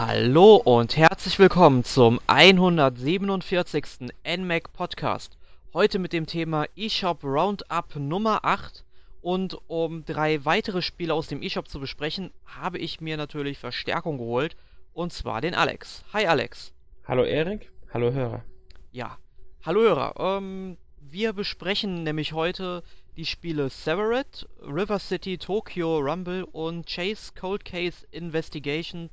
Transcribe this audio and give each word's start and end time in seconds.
Hallo 0.00 0.54
und 0.54 0.96
herzlich 0.96 1.40
willkommen 1.40 1.82
zum 1.82 2.20
147. 2.28 4.12
NMAC 4.24 4.72
Podcast. 4.72 5.36
Heute 5.74 5.98
mit 5.98 6.12
dem 6.12 6.24
Thema 6.24 6.66
eShop 6.76 7.24
Roundup 7.24 7.96
Nummer 7.96 8.44
8. 8.44 8.84
Und 9.22 9.58
um 9.66 10.04
drei 10.04 10.44
weitere 10.44 10.82
Spiele 10.82 11.12
aus 11.12 11.26
dem 11.26 11.42
eShop 11.42 11.66
zu 11.66 11.80
besprechen, 11.80 12.30
habe 12.46 12.78
ich 12.78 13.00
mir 13.00 13.16
natürlich 13.16 13.58
Verstärkung 13.58 14.18
geholt. 14.18 14.56
Und 14.92 15.12
zwar 15.12 15.40
den 15.40 15.56
Alex. 15.56 16.04
Hi 16.12 16.26
Alex. 16.26 16.72
Hallo 17.04 17.24
Erik. 17.24 17.72
Hallo 17.92 18.12
Hörer. 18.12 18.44
Ja. 18.92 19.18
Hallo 19.66 19.80
Hörer. 19.80 20.14
Ähm, 20.16 20.76
wir 21.00 21.32
besprechen 21.32 22.04
nämlich 22.04 22.32
heute 22.34 22.84
die 23.16 23.26
Spiele 23.26 23.68
Severed, 23.68 24.46
River 24.62 25.00
City, 25.00 25.38
Tokyo 25.38 25.98
Rumble 25.98 26.44
und 26.44 26.86
Chase 26.86 27.32
Cold 27.34 27.64
Case 27.64 28.06
Investigation 28.12 29.10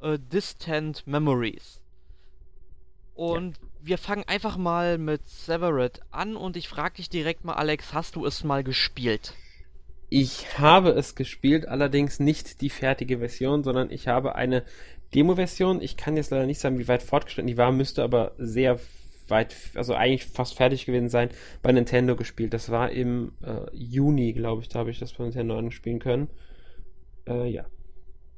äh, 0.00 0.18
Distant 0.18 1.06
Memories. 1.06 1.80
Und 3.14 3.56
ja. 3.56 3.62
wir 3.80 3.98
fangen 3.98 4.24
einfach 4.26 4.56
mal 4.56 4.98
mit 4.98 5.26
Severed 5.26 6.00
an 6.10 6.36
und 6.36 6.56
ich 6.56 6.68
frage 6.68 6.96
dich 6.96 7.08
direkt 7.08 7.44
mal, 7.44 7.54
Alex, 7.54 7.94
hast 7.94 8.16
du 8.16 8.26
es 8.26 8.44
mal 8.44 8.62
gespielt? 8.62 9.34
Ich 10.08 10.58
habe 10.58 10.90
es 10.90 11.14
gespielt, 11.14 11.66
allerdings 11.66 12.20
nicht 12.20 12.60
die 12.60 12.70
fertige 12.70 13.18
Version, 13.18 13.64
sondern 13.64 13.90
ich 13.90 14.06
habe 14.06 14.34
eine 14.36 14.64
Demo-Version. 15.14 15.80
Ich 15.80 15.96
kann 15.96 16.16
jetzt 16.16 16.30
leider 16.30 16.46
nicht 16.46 16.60
sagen, 16.60 16.78
wie 16.78 16.88
weit 16.88 17.02
fortgeschritten 17.02 17.48
die 17.48 17.56
war, 17.56 17.72
müsste 17.72 18.04
aber 18.04 18.32
sehr 18.38 18.78
weit, 19.28 19.56
also 19.74 19.94
eigentlich 19.94 20.26
fast 20.26 20.54
fertig 20.54 20.86
gewesen 20.86 21.08
sein, 21.08 21.30
bei 21.62 21.72
Nintendo 21.72 22.16
gespielt. 22.16 22.52
Das 22.52 22.70
war 22.70 22.90
im 22.90 23.32
äh, 23.42 23.66
Juni, 23.72 24.32
glaube 24.32 24.62
ich, 24.62 24.68
da 24.68 24.80
habe 24.80 24.90
ich 24.90 24.98
das 24.98 25.14
bei 25.14 25.24
Nintendo 25.24 25.58
anspielen 25.58 25.98
können. 25.98 26.28
Äh, 27.26 27.48
ja. 27.48 27.66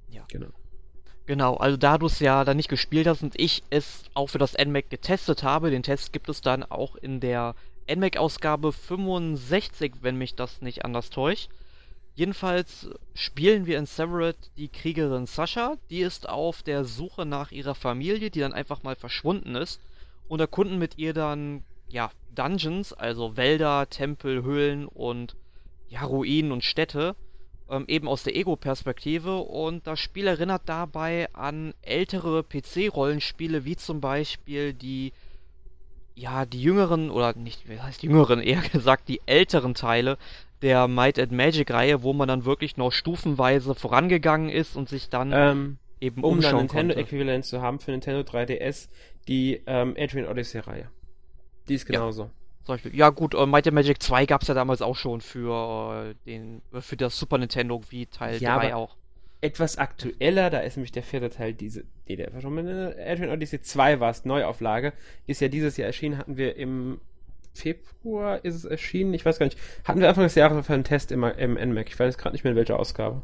Ja. 0.08 0.24
Genau. 0.30 0.48
Genau, 1.28 1.56
also 1.58 1.76
da 1.76 1.98
du 1.98 2.06
es 2.06 2.20
ja 2.20 2.42
dann 2.42 2.56
nicht 2.56 2.70
gespielt 2.70 3.06
hast 3.06 3.22
und 3.22 3.38
ich 3.38 3.62
es 3.68 4.04
auch 4.14 4.28
für 4.30 4.38
das 4.38 4.56
NMAC 4.56 4.88
getestet 4.88 5.42
habe, 5.42 5.70
den 5.70 5.82
Test 5.82 6.14
gibt 6.14 6.30
es 6.30 6.40
dann 6.40 6.62
auch 6.62 6.96
in 6.96 7.20
der 7.20 7.54
NMAC-Ausgabe 7.86 8.72
65, 8.72 9.96
wenn 10.00 10.16
mich 10.16 10.36
das 10.36 10.62
nicht 10.62 10.86
anders 10.86 11.10
täuscht. 11.10 11.50
Jedenfalls 12.14 12.88
spielen 13.12 13.66
wir 13.66 13.76
in 13.76 13.84
Severed 13.84 14.38
die 14.56 14.68
Kriegerin 14.68 15.26
Sascha, 15.26 15.76
die 15.90 16.00
ist 16.00 16.26
auf 16.26 16.62
der 16.62 16.86
Suche 16.86 17.26
nach 17.26 17.52
ihrer 17.52 17.74
Familie, 17.74 18.30
die 18.30 18.40
dann 18.40 18.54
einfach 18.54 18.82
mal 18.82 18.96
verschwunden 18.96 19.54
ist 19.54 19.82
und 20.28 20.40
erkunden 20.40 20.78
mit 20.78 20.96
ihr 20.96 21.12
dann, 21.12 21.62
ja, 21.90 22.10
Dungeons, 22.34 22.94
also 22.94 23.36
Wälder, 23.36 23.90
Tempel, 23.90 24.44
Höhlen 24.44 24.86
und 24.86 25.36
ja, 25.90 26.04
Ruinen 26.04 26.52
und 26.52 26.64
Städte 26.64 27.16
ähm, 27.70 27.84
eben 27.88 28.08
aus 28.08 28.22
der 28.22 28.36
Ego-Perspektive 28.36 29.38
und 29.38 29.86
das 29.86 30.00
Spiel 30.00 30.26
erinnert 30.26 30.62
dabei 30.66 31.28
an 31.34 31.74
ältere 31.82 32.42
PC-Rollenspiele, 32.42 33.64
wie 33.64 33.76
zum 33.76 34.00
Beispiel 34.00 34.72
die, 34.72 35.12
ja, 36.14 36.46
die 36.46 36.62
jüngeren, 36.62 37.10
oder 37.10 37.34
nicht, 37.36 37.68
wie 37.68 37.80
heißt 37.80 38.02
jüngeren, 38.02 38.40
eher 38.42 38.62
gesagt, 38.62 39.08
die 39.08 39.20
älteren 39.26 39.74
Teile 39.74 40.18
der 40.62 40.88
Might 40.88 41.18
and 41.18 41.32
Magic-Reihe, 41.32 42.02
wo 42.02 42.12
man 42.12 42.28
dann 42.28 42.44
wirklich 42.44 42.76
noch 42.76 42.90
stufenweise 42.90 43.74
vorangegangen 43.74 44.48
ist 44.48 44.76
und 44.76 44.88
sich 44.88 45.08
dann 45.08 45.32
ähm, 45.32 45.78
eben 46.00 46.24
um 46.24 46.38
Um 46.38 46.38
Nintendo-Äquivalent 46.38 47.44
zu 47.44 47.62
haben 47.62 47.78
für 47.78 47.92
Nintendo 47.92 48.20
3DS, 48.20 48.88
die 49.28 49.62
ähm, 49.66 49.94
Adrian 49.98 50.26
Odyssey-Reihe. 50.26 50.90
Die 51.68 51.74
ist 51.74 51.86
genauso. 51.86 52.24
Ja. 52.24 52.30
Beispiel. 52.74 52.94
Ja 52.94 53.10
gut, 53.10 53.34
äh, 53.34 53.46
Might 53.46 53.66
and 53.66 53.74
Magic 53.74 54.02
2 54.02 54.26
gab 54.26 54.42
es 54.42 54.48
ja 54.48 54.54
damals 54.54 54.82
auch 54.82 54.96
schon 54.96 55.20
für 55.20 56.10
äh, 56.10 56.14
den 56.26 56.62
äh, 56.72 56.80
für 56.80 56.96
das 56.96 57.18
Super 57.18 57.38
Nintendo 57.38 57.80
wie 57.90 58.06
Teil 58.06 58.40
ja, 58.40 58.58
3 58.58 58.74
auch. 58.74 58.96
Etwas 59.40 59.78
aktueller, 59.78 60.50
da 60.50 60.60
ist 60.60 60.76
nämlich 60.76 60.90
der 60.92 61.04
vierte 61.04 61.30
Teil 61.30 61.54
diese, 61.54 61.84
nee, 62.08 62.16
der 62.16 62.32
war 62.32 62.40
schon 62.40 62.54
mal 62.54 62.96
Adrian 62.98 63.30
Odyssey 63.30 63.60
2 63.60 64.00
war 64.00 64.10
es, 64.10 64.24
Neuauflage, 64.24 64.92
ist 65.28 65.40
ja 65.40 65.46
dieses 65.46 65.76
Jahr 65.76 65.86
erschienen, 65.86 66.18
hatten 66.18 66.36
wir 66.36 66.56
im 66.56 67.00
Februar 67.54 68.44
ist 68.44 68.54
es 68.54 68.64
erschienen, 68.64 69.14
ich 69.14 69.24
weiß 69.24 69.38
gar 69.38 69.46
nicht, 69.46 69.58
hatten 69.84 70.00
wir 70.00 70.08
Anfang 70.08 70.24
des 70.24 70.34
Jahres 70.34 70.66
für 70.66 70.74
einen 70.74 70.84
Test 70.84 71.12
im, 71.12 71.24
im 71.24 71.54
NMAC, 71.54 71.88
ich 71.88 71.98
weiß 71.98 72.18
gerade 72.18 72.34
nicht 72.34 72.44
mehr 72.44 72.52
in 72.52 72.56
welcher 72.56 72.78
Ausgabe. 72.78 73.22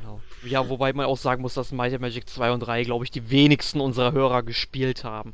Genau. 0.00 0.20
Ja, 0.44 0.68
wobei 0.68 0.92
man 0.92 1.06
auch 1.06 1.16
sagen 1.16 1.42
muss, 1.42 1.54
dass 1.54 1.72
Might 1.72 1.92
and 1.92 2.00
Magic 2.00 2.28
2 2.28 2.52
und 2.52 2.60
3, 2.60 2.82
glaube 2.84 3.04
ich, 3.04 3.10
die 3.10 3.30
wenigsten 3.30 3.80
unserer 3.80 4.12
Hörer 4.12 4.42
gespielt 4.42 5.04
haben. 5.04 5.32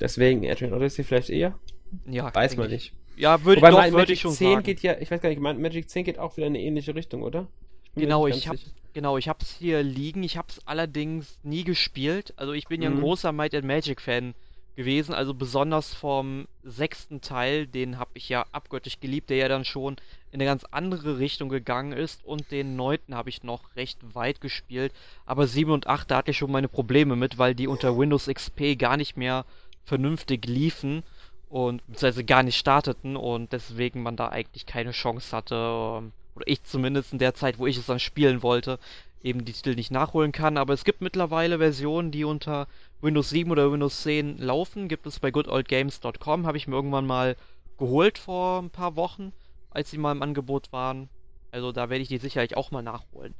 Deswegen 0.00 0.48
Adrian 0.50 0.72
Odyssey 0.74 1.04
vielleicht 1.04 1.30
eher? 1.30 1.58
Ja, 2.06 2.34
weiß 2.34 2.56
man 2.56 2.70
nicht. 2.70 2.92
Ja, 3.16 3.44
würde 3.44 3.60
ich, 3.60 3.74
doch, 3.74 3.92
würd 3.92 4.10
ich 4.10 4.20
schon 4.20 4.32
10 4.32 4.52
sagen. 4.52 4.62
geht 4.64 4.80
ja, 4.80 4.96
ich 4.98 5.10
weiß 5.10 5.20
gar 5.20 5.28
nicht, 5.28 5.40
Magic 5.40 5.88
10 5.88 6.04
geht 6.04 6.18
auch 6.18 6.36
wieder 6.36 6.46
in 6.46 6.54
eine 6.54 6.62
ähnliche 6.62 6.94
Richtung, 6.94 7.22
oder? 7.22 7.46
Ich 7.94 8.02
genau, 8.02 8.26
ich 8.26 8.48
hab, 8.48 8.56
genau, 8.94 9.18
ich 9.18 9.28
hab's 9.28 9.54
hier 9.58 9.82
liegen, 9.82 10.22
ich 10.22 10.36
hab's 10.36 10.60
allerdings 10.64 11.38
nie 11.42 11.64
gespielt. 11.64 12.32
Also 12.36 12.52
ich 12.52 12.68
bin 12.68 12.78
mhm. 12.78 12.82
ja 12.82 12.90
ein 12.90 12.96
mhm. 12.96 13.00
großer 13.00 13.32
Might 13.32 13.54
and 13.54 13.66
Magic 13.66 14.00
Fan 14.00 14.34
gewesen, 14.74 15.14
also 15.14 15.34
besonders 15.34 15.92
vom 15.92 16.48
sechsten 16.62 17.20
Teil, 17.20 17.66
den 17.66 17.98
hab 17.98 18.08
ich 18.14 18.30
ja 18.30 18.46
abgöttisch 18.52 19.00
geliebt, 19.00 19.28
der 19.28 19.36
ja 19.36 19.48
dann 19.48 19.66
schon 19.66 19.96
in 20.30 20.40
eine 20.40 20.46
ganz 20.46 20.64
andere 20.70 21.18
Richtung 21.18 21.50
gegangen 21.50 21.92
ist 21.92 22.24
und 22.24 22.50
den 22.50 22.74
neunten 22.74 23.14
habe 23.14 23.28
ich 23.28 23.42
noch 23.42 23.76
recht 23.76 23.98
weit 24.14 24.40
gespielt, 24.40 24.94
aber 25.26 25.46
7 25.46 25.70
und 25.70 25.88
8, 25.88 26.10
da 26.10 26.16
hatte 26.16 26.30
ich 26.30 26.38
schon 26.38 26.50
meine 26.50 26.68
Probleme 26.68 27.16
mit, 27.16 27.36
weil 27.36 27.54
die 27.54 27.66
unter 27.66 27.98
Windows 27.98 28.26
XP 28.32 28.78
gar 28.78 28.96
nicht 28.96 29.16
mehr 29.16 29.44
vernünftig 29.84 30.46
liefen 30.46 31.02
und 31.52 31.86
beziehungsweise 31.86 32.24
gar 32.24 32.42
nicht 32.42 32.56
starteten 32.56 33.14
und 33.14 33.52
deswegen 33.52 34.02
man 34.02 34.16
da 34.16 34.30
eigentlich 34.30 34.64
keine 34.64 34.92
Chance 34.92 35.36
hatte, 35.36 35.54
ähm, 35.54 36.12
oder 36.34 36.48
ich 36.48 36.64
zumindest 36.64 37.12
in 37.12 37.18
der 37.18 37.34
Zeit, 37.34 37.58
wo 37.58 37.66
ich 37.66 37.76
es 37.76 37.84
dann 37.84 38.00
spielen 38.00 38.42
wollte, 38.42 38.78
eben 39.22 39.44
die 39.44 39.52
Titel 39.52 39.74
nicht 39.74 39.90
nachholen 39.90 40.32
kann. 40.32 40.56
Aber 40.56 40.72
es 40.72 40.84
gibt 40.84 41.02
mittlerweile 41.02 41.58
Versionen, 41.58 42.10
die 42.10 42.24
unter 42.24 42.68
Windows 43.02 43.28
7 43.28 43.50
oder 43.50 43.70
Windows 43.70 44.02
10 44.02 44.38
laufen. 44.38 44.88
Gibt 44.88 45.06
es 45.06 45.20
bei 45.20 45.30
goodoldgames.com, 45.30 46.46
habe 46.46 46.56
ich 46.56 46.66
mir 46.66 46.74
irgendwann 46.74 47.06
mal 47.06 47.36
geholt 47.76 48.16
vor 48.16 48.62
ein 48.62 48.70
paar 48.70 48.96
Wochen, 48.96 49.34
als 49.68 49.90
sie 49.90 49.98
mal 49.98 50.12
im 50.12 50.22
Angebot 50.22 50.72
waren. 50.72 51.10
Also 51.50 51.70
da 51.70 51.90
werde 51.90 52.00
ich 52.00 52.08
die 52.08 52.16
sicherlich 52.16 52.56
auch 52.56 52.70
mal 52.70 52.82
nachholen. 52.82 53.34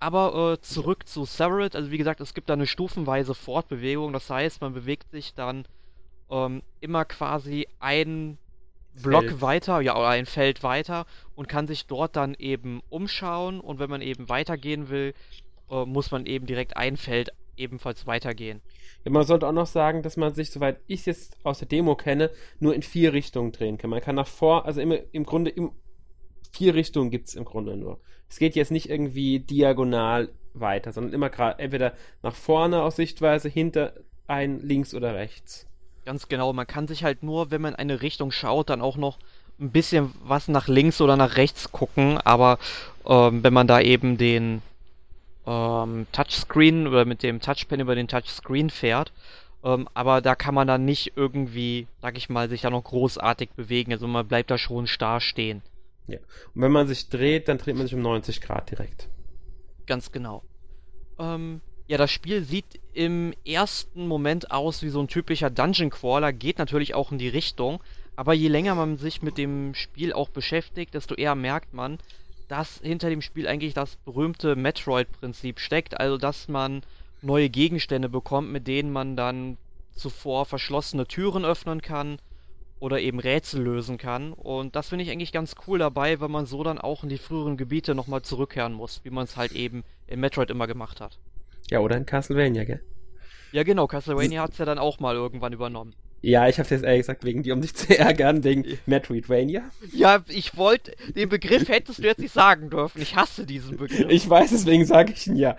Aber 0.00 0.52
äh, 0.52 0.60
zurück 0.60 1.08
zu 1.08 1.24
Severed, 1.24 1.74
also 1.74 1.90
wie 1.90 1.98
gesagt, 1.98 2.20
es 2.20 2.34
gibt 2.34 2.50
da 2.50 2.52
eine 2.52 2.66
stufenweise 2.66 3.34
Fortbewegung, 3.34 4.12
das 4.12 4.28
heißt, 4.28 4.60
man 4.60 4.74
bewegt 4.74 5.10
sich 5.10 5.32
dann 5.32 5.64
ähm, 6.30 6.62
immer 6.80 7.04
quasi 7.04 7.66
ein 7.80 8.38
Block 9.02 9.24
Feld. 9.24 9.42
weiter, 9.42 9.80
ja, 9.80 9.96
oder 9.96 10.08
ein 10.08 10.26
Feld 10.26 10.62
weiter 10.62 11.06
und 11.34 11.48
kann 11.48 11.66
sich 11.66 11.86
dort 11.86 12.16
dann 12.16 12.34
eben 12.34 12.80
umschauen 12.90 13.60
und 13.60 13.78
wenn 13.78 13.90
man 13.90 14.02
eben 14.02 14.28
weitergehen 14.28 14.88
will, 14.88 15.14
äh, 15.70 15.84
muss 15.84 16.10
man 16.10 16.26
eben 16.26 16.46
direkt 16.46 16.76
ein 16.76 16.96
Feld 16.96 17.30
ebenfalls 17.56 18.06
weitergehen. 18.06 18.60
Ja, 19.04 19.10
man 19.10 19.24
sollte 19.24 19.46
auch 19.46 19.52
noch 19.52 19.66
sagen, 19.66 20.02
dass 20.02 20.16
man 20.16 20.34
sich, 20.34 20.50
soweit 20.50 20.80
ich 20.86 21.00
es 21.00 21.06
jetzt 21.06 21.36
aus 21.44 21.58
der 21.58 21.68
Demo 21.68 21.94
kenne, 21.94 22.30
nur 22.58 22.74
in 22.74 22.82
vier 22.82 23.12
Richtungen 23.12 23.52
drehen 23.52 23.78
kann. 23.78 23.90
Man 23.90 24.00
kann 24.00 24.14
nach 24.14 24.26
vor, 24.26 24.64
also 24.66 24.80
immer, 24.80 24.98
im 25.12 25.24
Grunde 25.24 25.50
im, 25.50 25.72
vier 26.52 26.74
Richtungen 26.74 27.10
gibt 27.10 27.28
es 27.28 27.34
im 27.34 27.44
Grunde 27.44 27.76
nur. 27.76 28.00
Es 28.28 28.38
geht 28.38 28.56
jetzt 28.56 28.70
nicht 28.70 28.88
irgendwie 28.88 29.40
diagonal 29.40 30.30
weiter, 30.54 30.92
sondern 30.92 31.12
immer 31.12 31.30
gerade 31.30 31.58
entweder 31.60 31.94
nach 32.22 32.34
vorne 32.34 32.82
aus 32.82 32.96
Sichtweise, 32.96 33.48
hinter 33.48 33.94
ein, 34.26 34.60
links 34.60 34.94
oder 34.94 35.14
rechts. 35.14 35.66
Ganz 36.04 36.28
genau, 36.28 36.52
man 36.52 36.66
kann 36.66 36.86
sich 36.86 37.02
halt 37.04 37.22
nur, 37.22 37.50
wenn 37.50 37.62
man 37.62 37.74
eine 37.74 38.02
Richtung 38.02 38.30
schaut, 38.30 38.70
dann 38.70 38.82
auch 38.82 38.96
noch 38.96 39.18
ein 39.58 39.70
bisschen 39.70 40.12
was 40.24 40.48
nach 40.48 40.68
links 40.68 41.00
oder 41.00 41.16
nach 41.16 41.36
rechts 41.36 41.72
gucken, 41.72 42.18
aber 42.18 42.58
ähm, 43.06 43.42
wenn 43.42 43.52
man 43.52 43.66
da 43.66 43.80
eben 43.80 44.18
den 44.18 44.62
ähm, 45.46 46.06
Touchscreen 46.12 46.86
oder 46.86 47.04
mit 47.04 47.22
dem 47.22 47.40
Touchpen 47.40 47.80
über 47.80 47.94
den 47.94 48.08
Touchscreen 48.08 48.68
fährt, 48.68 49.12
ähm, 49.62 49.88
aber 49.94 50.20
da 50.20 50.34
kann 50.34 50.54
man 50.54 50.66
dann 50.66 50.84
nicht 50.84 51.12
irgendwie, 51.16 51.86
sag 52.02 52.18
ich 52.18 52.28
mal, 52.28 52.48
sich 52.48 52.62
da 52.62 52.70
noch 52.70 52.84
großartig 52.84 53.50
bewegen, 53.50 53.92
also 53.92 54.06
man 54.06 54.28
bleibt 54.28 54.50
da 54.50 54.58
schon 54.58 54.86
starr 54.86 55.20
stehen. 55.20 55.62
Ja, 56.06 56.18
und 56.54 56.60
wenn 56.60 56.72
man 56.72 56.86
sich 56.86 57.08
dreht, 57.08 57.48
dann 57.48 57.56
dreht 57.58 57.76
man 57.76 57.86
sich 57.86 57.94
um 57.94 58.02
90 58.02 58.42
Grad 58.42 58.70
direkt. 58.70 59.08
Ganz 59.86 60.12
genau. 60.12 60.42
Ähm, 61.18 61.62
ja, 61.86 61.98
das 61.98 62.10
Spiel 62.10 62.42
sieht 62.44 62.80
im 62.94 63.34
ersten 63.44 64.06
Moment 64.06 64.50
aus 64.50 64.82
wie 64.82 64.88
so 64.88 65.00
ein 65.00 65.08
typischer 65.08 65.50
Dungeon 65.50 65.90
Crawler, 65.90 66.32
geht 66.32 66.58
natürlich 66.58 66.94
auch 66.94 67.12
in 67.12 67.18
die 67.18 67.28
Richtung, 67.28 67.80
aber 68.16 68.32
je 68.32 68.48
länger 68.48 68.74
man 68.74 68.96
sich 68.96 69.22
mit 69.22 69.36
dem 69.36 69.74
Spiel 69.74 70.12
auch 70.12 70.28
beschäftigt, 70.28 70.94
desto 70.94 71.14
eher 71.14 71.34
merkt 71.34 71.74
man, 71.74 71.98
dass 72.48 72.80
hinter 72.82 73.10
dem 73.10 73.22
Spiel 73.22 73.48
eigentlich 73.48 73.74
das 73.74 73.96
berühmte 73.96 74.56
Metroid-Prinzip 74.56 75.60
steckt, 75.60 75.98
also 75.98 76.16
dass 76.16 76.48
man 76.48 76.82
neue 77.22 77.50
Gegenstände 77.50 78.08
bekommt, 78.08 78.50
mit 78.50 78.66
denen 78.66 78.92
man 78.92 79.16
dann 79.16 79.56
zuvor 79.92 80.46
verschlossene 80.46 81.06
Türen 81.06 81.44
öffnen 81.44 81.80
kann 81.82 82.18
oder 82.80 83.00
eben 83.00 83.18
Rätsel 83.18 83.62
lösen 83.62 83.98
kann. 83.98 84.32
Und 84.32 84.76
das 84.76 84.88
finde 84.90 85.04
ich 85.04 85.10
eigentlich 85.10 85.32
ganz 85.32 85.54
cool 85.66 85.78
dabei, 85.78 86.20
weil 86.20 86.28
man 86.28 86.46
so 86.46 86.62
dann 86.62 86.78
auch 86.78 87.02
in 87.02 87.08
die 87.08 87.18
früheren 87.18 87.56
Gebiete 87.56 87.94
nochmal 87.94 88.22
zurückkehren 88.22 88.72
muss, 88.72 89.00
wie 89.04 89.10
man 89.10 89.24
es 89.24 89.36
halt 89.36 89.52
eben 89.52 89.84
in 90.06 90.20
Metroid 90.20 90.50
immer 90.50 90.66
gemacht 90.66 91.00
hat. 91.00 91.18
Ja, 91.70 91.80
oder 91.80 91.96
in 91.96 92.06
Castlevania, 92.06 92.64
gell? 92.64 92.80
Ja, 93.52 93.62
genau, 93.62 93.86
Castlevania 93.86 94.42
hat 94.42 94.52
es 94.52 94.58
ja 94.58 94.64
dann 94.64 94.78
auch 94.78 94.98
mal 94.98 95.14
irgendwann 95.14 95.52
übernommen. 95.52 95.94
Ja, 96.22 96.48
ich 96.48 96.58
habe 96.58 96.68
jetzt 96.70 96.84
ehrlich 96.84 97.02
gesagt 97.02 97.22
wegen 97.22 97.42
dir, 97.42 97.52
um 97.52 97.60
dich 97.60 97.74
zu 97.76 97.98
ärgern, 97.98 98.44
wegen 98.44 98.78
Metroidvania. 98.86 99.62
Ja, 99.92 100.24
ich 100.28 100.56
wollte, 100.56 100.96
den 101.14 101.28
Begriff 101.28 101.68
hättest 101.68 101.98
du 101.98 102.02
jetzt 102.04 102.18
nicht 102.18 102.32
sagen 102.32 102.70
dürfen. 102.70 103.02
Ich 103.02 103.14
hasse 103.14 103.44
diesen 103.44 103.76
Begriff. 103.76 104.06
Ich 104.08 104.28
weiß, 104.28 104.50
deswegen 104.50 104.86
sage 104.86 105.12
ich 105.12 105.26
ihn 105.26 105.36
ja. 105.36 105.56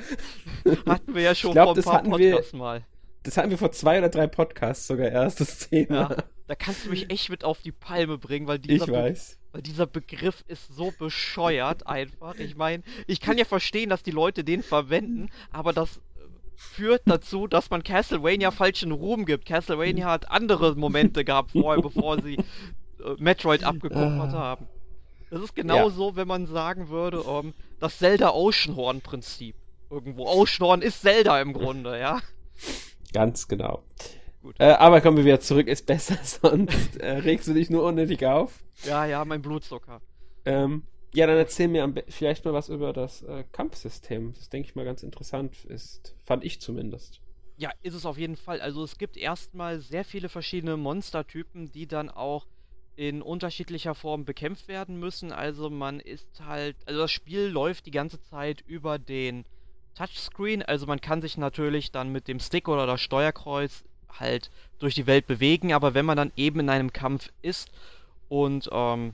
Hatten 0.88 1.14
wir 1.14 1.22
ja 1.22 1.36
schon 1.36 1.52
glaub, 1.52 1.78
vor 1.78 1.78
ein 1.78 2.04
paar 2.04 2.18
Podcasts 2.18 2.54
wir, 2.54 2.60
mal. 2.60 2.86
Das 3.22 3.38
hatten 3.38 3.52
wir 3.52 3.58
vor 3.58 3.72
zwei 3.72 4.00
oder 4.00 4.10
drei 4.10 4.28
Podcasts 4.28 4.88
sogar 4.88 5.10
erst, 5.10 5.40
das 5.40 5.70
Thema. 5.70 6.10
Ja, 6.10 6.24
da 6.48 6.56
kannst 6.56 6.86
du 6.86 6.90
mich 6.90 7.10
echt 7.12 7.30
mit 7.30 7.44
auf 7.44 7.62
die 7.62 7.72
Palme 7.72 8.18
bringen, 8.18 8.48
weil 8.48 8.60
dieser, 8.60 8.86
ich 8.86 8.92
weiß. 8.92 9.38
Weil 9.56 9.62
dieser 9.62 9.86
Begriff 9.86 10.44
ist 10.50 10.76
so 10.76 10.92
bescheuert 11.00 11.88
einfach. 11.88 12.36
Ich 12.36 12.58
meine, 12.58 12.84
ich 13.08 13.22
kann 13.22 13.38
ja 13.38 13.46
verstehen, 13.46 13.90
dass 13.90 14.04
die 14.04 14.12
Leute 14.12 14.44
den 14.44 14.62
verwenden, 14.62 15.30
aber 15.50 15.72
das 15.72 16.02
führt 16.58 17.04
dazu, 17.06 17.48
dass 17.48 17.70
man 17.70 17.82
Castlevania 17.82 18.52
falschen 18.52 18.92
Ruhm 18.92 19.24
gibt. 19.24 19.46
Castlevania 19.46 20.08
hat 20.08 20.30
andere 20.30 20.76
Momente 20.76 21.24
gehabt 21.24 21.52
vorher, 21.52 21.82
bevor 21.82 22.22
sie 22.22 22.36
äh, 22.36 22.44
Metroid 23.18 23.64
abgekupfert 23.64 24.34
uh. 24.34 24.38
haben. 24.38 24.68
Das 25.30 25.42
ist 25.42 25.56
genauso, 25.56 26.10
ja. 26.10 26.16
wenn 26.18 26.28
man 26.28 26.48
sagen 26.48 26.90
würde, 26.90 27.24
um, 27.24 27.48
ähm, 27.48 27.54
das 27.80 27.98
Zelda 28.00 28.32
Oceanhorn-Prinzip. 28.32 29.56
Irgendwo. 29.90 30.28
Oceanhorn 30.28 30.82
ist 30.82 31.02
Zelda 31.02 31.40
im 31.40 31.54
Grunde, 31.54 31.98
ja. 31.98 32.20
Ganz 33.14 33.48
genau. 33.48 33.84
Äh, 34.60 34.72
aber 34.74 35.02
kommen 35.02 35.18
wir 35.18 35.26
wieder 35.26 35.40
zurück, 35.40 35.68
ist 35.68 35.86
besser, 35.86 36.18
sonst 36.24 36.98
äh, 36.98 37.18
regst 37.20 37.48
du 37.48 37.54
dich 37.54 37.70
nur 37.70 37.84
unnötig 37.84 38.26
auf. 38.26 38.64
Ja, 38.84 39.06
ja, 39.06 39.24
mein 39.26 39.42
Blutzucker. 39.42 40.02
Ähm, 40.46 40.84
ja, 41.14 41.28
dann 41.28 41.38
erzähl 41.38 41.70
mir 41.70 41.94
vielleicht 42.10 42.44
mal 42.44 42.54
was 42.54 42.70
über 42.70 42.92
das 42.92 43.24
äh, 43.24 43.46
Kampfsystem. 43.52 44.34
Das 44.34 44.50
denke 44.50 44.68
ich 44.68 44.76
mal 44.76 44.84
ganz 44.84 45.02
interessant 45.02 45.64
ist. 45.66 46.14
Fand 46.26 46.44
ich 46.44 46.60
zumindest. 46.60 47.22
Ja, 47.58 47.72
ist 47.82 47.94
es 47.94 48.06
auf 48.06 48.18
jeden 48.18 48.36
Fall. 48.36 48.60
Also 48.60 48.84
es 48.84 48.98
gibt 48.98 49.16
erstmal 49.16 49.80
sehr 49.80 50.04
viele 50.04 50.28
verschiedene 50.28 50.76
Monstertypen, 50.76 51.72
die 51.72 51.88
dann 51.88 52.10
auch 52.10 52.48
in 52.98 53.22
unterschiedlicher 53.22 53.96
Form 53.96 54.26
bekämpft 54.26 54.68
werden 54.68 55.00
müssen. 55.00 55.32
Also 55.32 55.70
man 55.70 56.00
ist 56.02 56.42
halt, 56.42 56.76
also 56.86 57.02
das 57.02 57.12
Spiel 57.12 57.48
läuft 57.48 57.86
die 57.86 57.92
ganze 57.92 58.22
Zeit 58.22 58.62
über 58.68 59.00
den 59.00 59.46
Touchscreen. 59.96 60.64
Also 60.64 60.86
man 60.86 61.00
kann 61.00 61.22
sich 61.22 61.38
natürlich 61.38 61.92
dann 61.92 62.12
mit 62.12 62.28
dem 62.28 62.40
Stick 62.40 62.68
oder 62.68 62.86
das 62.86 63.02
Steuerkreuz 63.02 63.86
halt 64.20 64.50
durch 64.80 64.96
die 64.96 65.08
Welt 65.08 65.28
bewegen. 65.28 65.74
Aber 65.74 65.94
wenn 65.94 66.06
man 66.06 66.18
dann 66.18 66.32
eben 66.36 66.60
in 66.60 66.70
einem 66.70 66.94
Kampf 66.94 67.32
ist 67.42 67.72
und 68.30 68.70
ähm, 68.72 69.14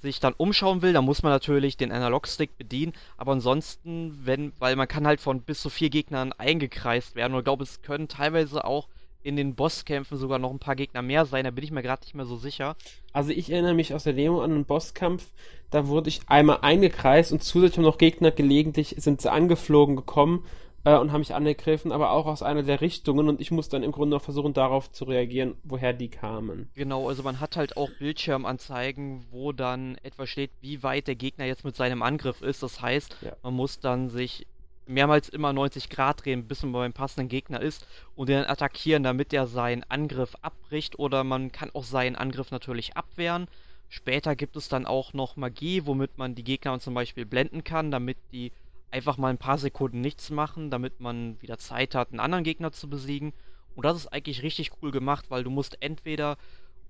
sich 0.00 0.20
dann 0.20 0.34
umschauen 0.36 0.82
will, 0.82 0.92
dann 0.92 1.04
muss 1.04 1.22
man 1.22 1.32
natürlich 1.32 1.76
den 1.76 1.92
Analogstick 1.92 2.56
bedienen. 2.56 2.94
Aber 3.16 3.32
ansonsten, 3.32 4.18
wenn, 4.24 4.52
weil 4.58 4.76
man 4.76 4.88
kann 4.88 5.06
halt 5.06 5.20
von 5.20 5.42
bis 5.42 5.60
zu 5.60 5.68
vier 5.68 5.90
Gegnern 5.90 6.32
eingekreist 6.32 7.14
werden. 7.14 7.34
Und 7.34 7.40
ich 7.40 7.44
glaube, 7.44 7.64
es 7.64 7.82
können 7.82 8.08
teilweise 8.08 8.64
auch 8.64 8.88
in 9.22 9.36
den 9.36 9.54
Bosskämpfen 9.54 10.16
sogar 10.16 10.38
noch 10.38 10.50
ein 10.50 10.58
paar 10.58 10.76
Gegner 10.76 11.02
mehr 11.02 11.26
sein. 11.26 11.44
Da 11.44 11.50
bin 11.50 11.64
ich 11.64 11.70
mir 11.70 11.82
gerade 11.82 12.02
nicht 12.02 12.14
mehr 12.14 12.24
so 12.24 12.36
sicher. 12.36 12.76
Also 13.12 13.30
ich 13.30 13.50
erinnere 13.50 13.74
mich 13.74 13.92
aus 13.92 14.04
der 14.04 14.14
Demo 14.14 14.40
an 14.40 14.52
einen 14.52 14.64
Bosskampf. 14.64 15.30
Da 15.70 15.86
wurde 15.88 16.08
ich 16.08 16.22
einmal 16.26 16.60
eingekreist 16.62 17.30
und 17.30 17.42
zusätzlich 17.42 17.84
noch 17.84 17.98
Gegner 17.98 18.30
gelegentlich 18.30 18.94
sind 18.98 19.20
sie 19.20 19.30
angeflogen 19.30 19.96
gekommen 19.96 20.44
äh, 20.84 20.96
und 20.96 21.12
haben 21.12 21.20
mich 21.20 21.34
angegriffen, 21.34 21.92
aber 21.92 22.10
auch 22.10 22.26
aus 22.26 22.42
einer 22.42 22.62
der 22.62 22.80
Richtungen 22.80 23.28
und 23.28 23.40
ich 23.40 23.50
muss 23.50 23.68
dann 23.68 23.82
im 23.82 23.92
Grunde 23.92 24.16
noch 24.16 24.22
versuchen, 24.22 24.52
darauf 24.52 24.90
zu 24.90 25.04
reagieren, 25.04 25.56
woher 25.64 25.92
die 25.92 26.08
kamen. 26.08 26.70
Genau, 26.74 27.08
also 27.08 27.22
man 27.22 27.40
hat 27.40 27.56
halt 27.56 27.76
auch 27.76 27.90
Bildschirmanzeigen, 27.98 29.26
wo 29.30 29.52
dann 29.52 29.96
etwa 30.02 30.26
steht, 30.26 30.50
wie 30.60 30.82
weit 30.82 31.06
der 31.06 31.16
Gegner 31.16 31.44
jetzt 31.44 31.64
mit 31.64 31.76
seinem 31.76 32.02
Angriff 32.02 32.42
ist. 32.42 32.62
Das 32.62 32.80
heißt, 32.80 33.16
ja. 33.22 33.32
man 33.42 33.54
muss 33.54 33.80
dann 33.80 34.08
sich 34.08 34.46
mehrmals 34.86 35.28
immer 35.28 35.52
90 35.52 35.88
Grad 35.88 36.24
drehen, 36.24 36.46
bis 36.46 36.62
man 36.62 36.72
beim 36.72 36.92
passenden 36.92 37.28
Gegner 37.28 37.60
ist 37.60 37.86
und 38.16 38.28
den 38.28 38.40
dann 38.40 38.50
attackieren, 38.50 39.02
damit 39.02 39.32
er 39.32 39.46
seinen 39.46 39.84
Angriff 39.84 40.34
abbricht 40.42 40.98
oder 40.98 41.24
man 41.24 41.52
kann 41.52 41.70
auch 41.72 41.84
seinen 41.84 42.16
Angriff 42.16 42.50
natürlich 42.50 42.96
abwehren. 42.96 43.46
Später 43.88 44.36
gibt 44.36 44.56
es 44.56 44.68
dann 44.68 44.86
auch 44.86 45.12
noch 45.12 45.36
Magie, 45.36 45.82
womit 45.84 46.18
man 46.18 46.34
die 46.34 46.44
Gegner 46.44 46.78
zum 46.80 46.94
Beispiel 46.94 47.26
blenden 47.26 47.64
kann, 47.64 47.90
damit 47.90 48.16
die 48.32 48.52
einfach 48.90 49.16
mal 49.18 49.28
ein 49.28 49.38
paar 49.38 49.58
Sekunden 49.58 50.00
nichts 50.00 50.30
machen, 50.30 50.70
damit 50.70 51.00
man 51.00 51.40
wieder 51.40 51.58
Zeit 51.58 51.94
hat, 51.94 52.10
einen 52.10 52.20
anderen 52.20 52.44
Gegner 52.44 52.72
zu 52.72 52.88
besiegen. 52.88 53.32
Und 53.76 53.84
das 53.84 53.96
ist 53.96 54.08
eigentlich 54.08 54.42
richtig 54.42 54.72
cool 54.82 54.90
gemacht, 54.90 55.26
weil 55.28 55.44
du 55.44 55.50
musst 55.50 55.78
entweder, 55.80 56.36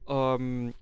ähm, 0.08 0.74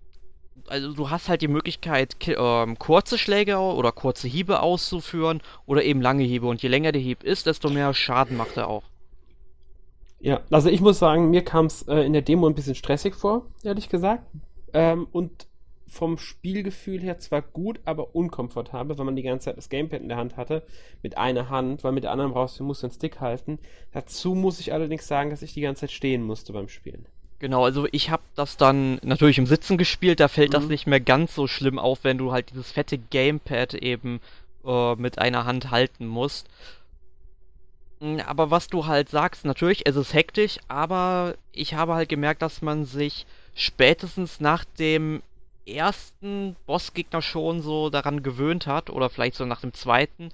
also 0.66 0.92
du 0.92 1.10
hast 1.10 1.28
halt 1.28 1.42
die 1.42 1.48
Möglichkeit, 1.48 2.16
ähm, 2.26 2.78
kurze 2.78 3.18
Schläge 3.18 3.58
oder 3.58 3.92
kurze 3.92 4.28
Hiebe 4.28 4.60
auszuführen 4.60 5.42
oder 5.66 5.82
eben 5.82 6.00
lange 6.00 6.24
Hiebe. 6.24 6.46
Und 6.46 6.62
je 6.62 6.68
länger 6.68 6.92
der 6.92 7.02
Hieb 7.02 7.24
ist, 7.24 7.46
desto 7.46 7.68
mehr 7.68 7.92
Schaden 7.94 8.36
macht 8.36 8.56
er 8.56 8.68
auch. 8.68 8.84
Ja, 10.20 10.40
also 10.50 10.68
ich 10.68 10.80
muss 10.80 10.98
sagen, 10.98 11.30
mir 11.30 11.44
kam 11.44 11.66
es 11.66 11.82
äh, 11.82 12.00
in 12.00 12.12
der 12.12 12.22
Demo 12.22 12.48
ein 12.48 12.54
bisschen 12.54 12.74
stressig 12.74 13.14
vor, 13.14 13.46
ehrlich 13.62 13.88
gesagt. 13.88 14.24
Ähm, 14.72 15.06
und 15.12 15.47
vom 15.88 16.18
Spielgefühl 16.18 17.00
her 17.00 17.18
zwar 17.18 17.42
gut, 17.42 17.80
aber 17.84 18.14
unkomfortabel, 18.14 18.98
weil 18.98 19.04
man 19.04 19.16
die 19.16 19.22
ganze 19.22 19.46
Zeit 19.46 19.56
das 19.56 19.68
Gamepad 19.68 20.00
in 20.00 20.08
der 20.08 20.18
Hand 20.18 20.36
hatte, 20.36 20.62
mit 21.02 21.16
einer 21.16 21.48
Hand, 21.48 21.82
weil 21.82 21.92
mit 21.92 22.04
der 22.04 22.12
anderen 22.12 22.32
brauchst 22.32 22.60
du, 22.60 22.64
musst 22.64 22.82
du 22.82 22.88
den 22.88 22.94
Stick 22.94 23.20
halten. 23.20 23.58
Dazu 23.92 24.34
muss 24.34 24.60
ich 24.60 24.72
allerdings 24.72 25.06
sagen, 25.06 25.30
dass 25.30 25.42
ich 25.42 25.54
die 25.54 25.62
ganze 25.62 25.82
Zeit 25.82 25.92
stehen 25.92 26.22
musste 26.22 26.52
beim 26.52 26.68
Spielen. 26.68 27.06
Genau, 27.38 27.64
also 27.64 27.86
ich 27.92 28.10
habe 28.10 28.22
das 28.34 28.56
dann 28.56 28.98
natürlich 29.02 29.38
im 29.38 29.46
Sitzen 29.46 29.78
gespielt, 29.78 30.20
da 30.20 30.28
fällt 30.28 30.50
mhm. 30.50 30.54
das 30.54 30.64
nicht 30.66 30.86
mehr 30.86 31.00
ganz 31.00 31.34
so 31.34 31.46
schlimm 31.46 31.78
auf, 31.78 32.02
wenn 32.02 32.18
du 32.18 32.32
halt 32.32 32.50
dieses 32.50 32.72
fette 32.72 32.98
Gamepad 32.98 33.74
eben 33.74 34.20
äh, 34.64 34.94
mit 34.96 35.18
einer 35.18 35.44
Hand 35.44 35.70
halten 35.70 36.06
musst. 36.06 36.48
Hm, 38.00 38.20
aber 38.20 38.50
was 38.50 38.68
du 38.68 38.86
halt 38.86 39.08
sagst, 39.08 39.44
natürlich, 39.44 39.86
es 39.86 39.96
ist 39.96 40.14
hektisch, 40.14 40.58
aber 40.68 41.36
ich 41.52 41.74
habe 41.74 41.94
halt 41.94 42.08
gemerkt, 42.08 42.42
dass 42.42 42.60
man 42.60 42.84
sich 42.84 43.24
spätestens 43.54 44.40
nach 44.40 44.64
dem 44.64 45.22
ersten 45.74 46.56
Bossgegner 46.66 47.22
schon 47.22 47.60
so 47.60 47.90
daran 47.90 48.22
gewöhnt 48.22 48.66
hat 48.66 48.90
oder 48.90 49.10
vielleicht 49.10 49.36
so 49.36 49.44
nach 49.44 49.60
dem 49.60 49.72
zweiten. 49.72 50.30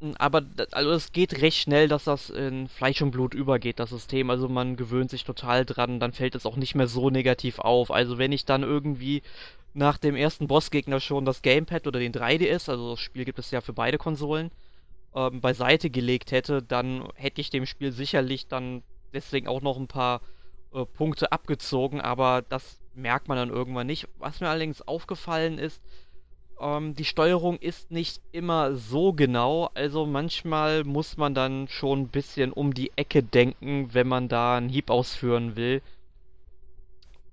Hm, 0.00 0.14
aber 0.18 0.42
also 0.72 0.90
es 0.90 1.12
geht 1.12 1.40
recht 1.40 1.58
schnell, 1.58 1.88
dass 1.88 2.04
das 2.04 2.30
in 2.30 2.68
Fleisch 2.68 3.00
und 3.02 3.12
Blut 3.12 3.34
übergeht, 3.34 3.78
das 3.78 3.90
System. 3.90 4.30
Also 4.30 4.48
man 4.48 4.76
gewöhnt 4.76 5.10
sich 5.10 5.24
total 5.24 5.64
dran, 5.64 6.00
dann 6.00 6.12
fällt 6.12 6.34
es 6.34 6.46
auch 6.46 6.56
nicht 6.56 6.74
mehr 6.74 6.88
so 6.88 7.10
negativ 7.10 7.58
auf. 7.58 7.90
Also 7.90 8.18
wenn 8.18 8.32
ich 8.32 8.44
dann 8.44 8.62
irgendwie 8.62 9.22
nach 9.74 9.98
dem 9.98 10.16
ersten 10.16 10.48
Bossgegner 10.48 11.00
schon 11.00 11.24
das 11.24 11.42
Gamepad 11.42 11.86
oder 11.86 12.00
den 12.00 12.12
3DS, 12.12 12.68
also 12.68 12.90
das 12.90 13.00
Spiel 13.00 13.24
gibt 13.24 13.38
es 13.38 13.50
ja 13.50 13.60
für 13.60 13.72
beide 13.72 13.98
Konsolen, 13.98 14.50
ähm, 15.14 15.40
beiseite 15.40 15.90
gelegt 15.90 16.32
hätte, 16.32 16.62
dann 16.62 17.08
hätte 17.14 17.40
ich 17.40 17.50
dem 17.50 17.66
Spiel 17.66 17.92
sicherlich 17.92 18.48
dann 18.48 18.82
deswegen 19.14 19.48
auch 19.48 19.62
noch 19.62 19.78
ein 19.78 19.88
paar 19.88 20.20
äh, 20.74 20.84
Punkte 20.84 21.32
abgezogen, 21.32 22.00
aber 22.00 22.42
das 22.48 22.81
merkt 22.94 23.28
man 23.28 23.36
dann 23.36 23.50
irgendwann 23.50 23.86
nicht. 23.86 24.08
Was 24.18 24.40
mir 24.40 24.48
allerdings 24.48 24.82
aufgefallen 24.82 25.58
ist, 25.58 25.80
ähm, 26.60 26.94
die 26.94 27.04
Steuerung 27.04 27.58
ist 27.58 27.90
nicht 27.90 28.22
immer 28.30 28.74
so 28.76 29.12
genau, 29.12 29.70
also 29.74 30.06
manchmal 30.06 30.84
muss 30.84 31.16
man 31.16 31.34
dann 31.34 31.68
schon 31.68 32.02
ein 32.02 32.08
bisschen 32.08 32.52
um 32.52 32.72
die 32.72 32.92
Ecke 32.96 33.22
denken, 33.22 33.92
wenn 33.92 34.06
man 34.06 34.28
da 34.28 34.56
einen 34.56 34.68
Hieb 34.68 34.90
ausführen 34.90 35.56
will. 35.56 35.82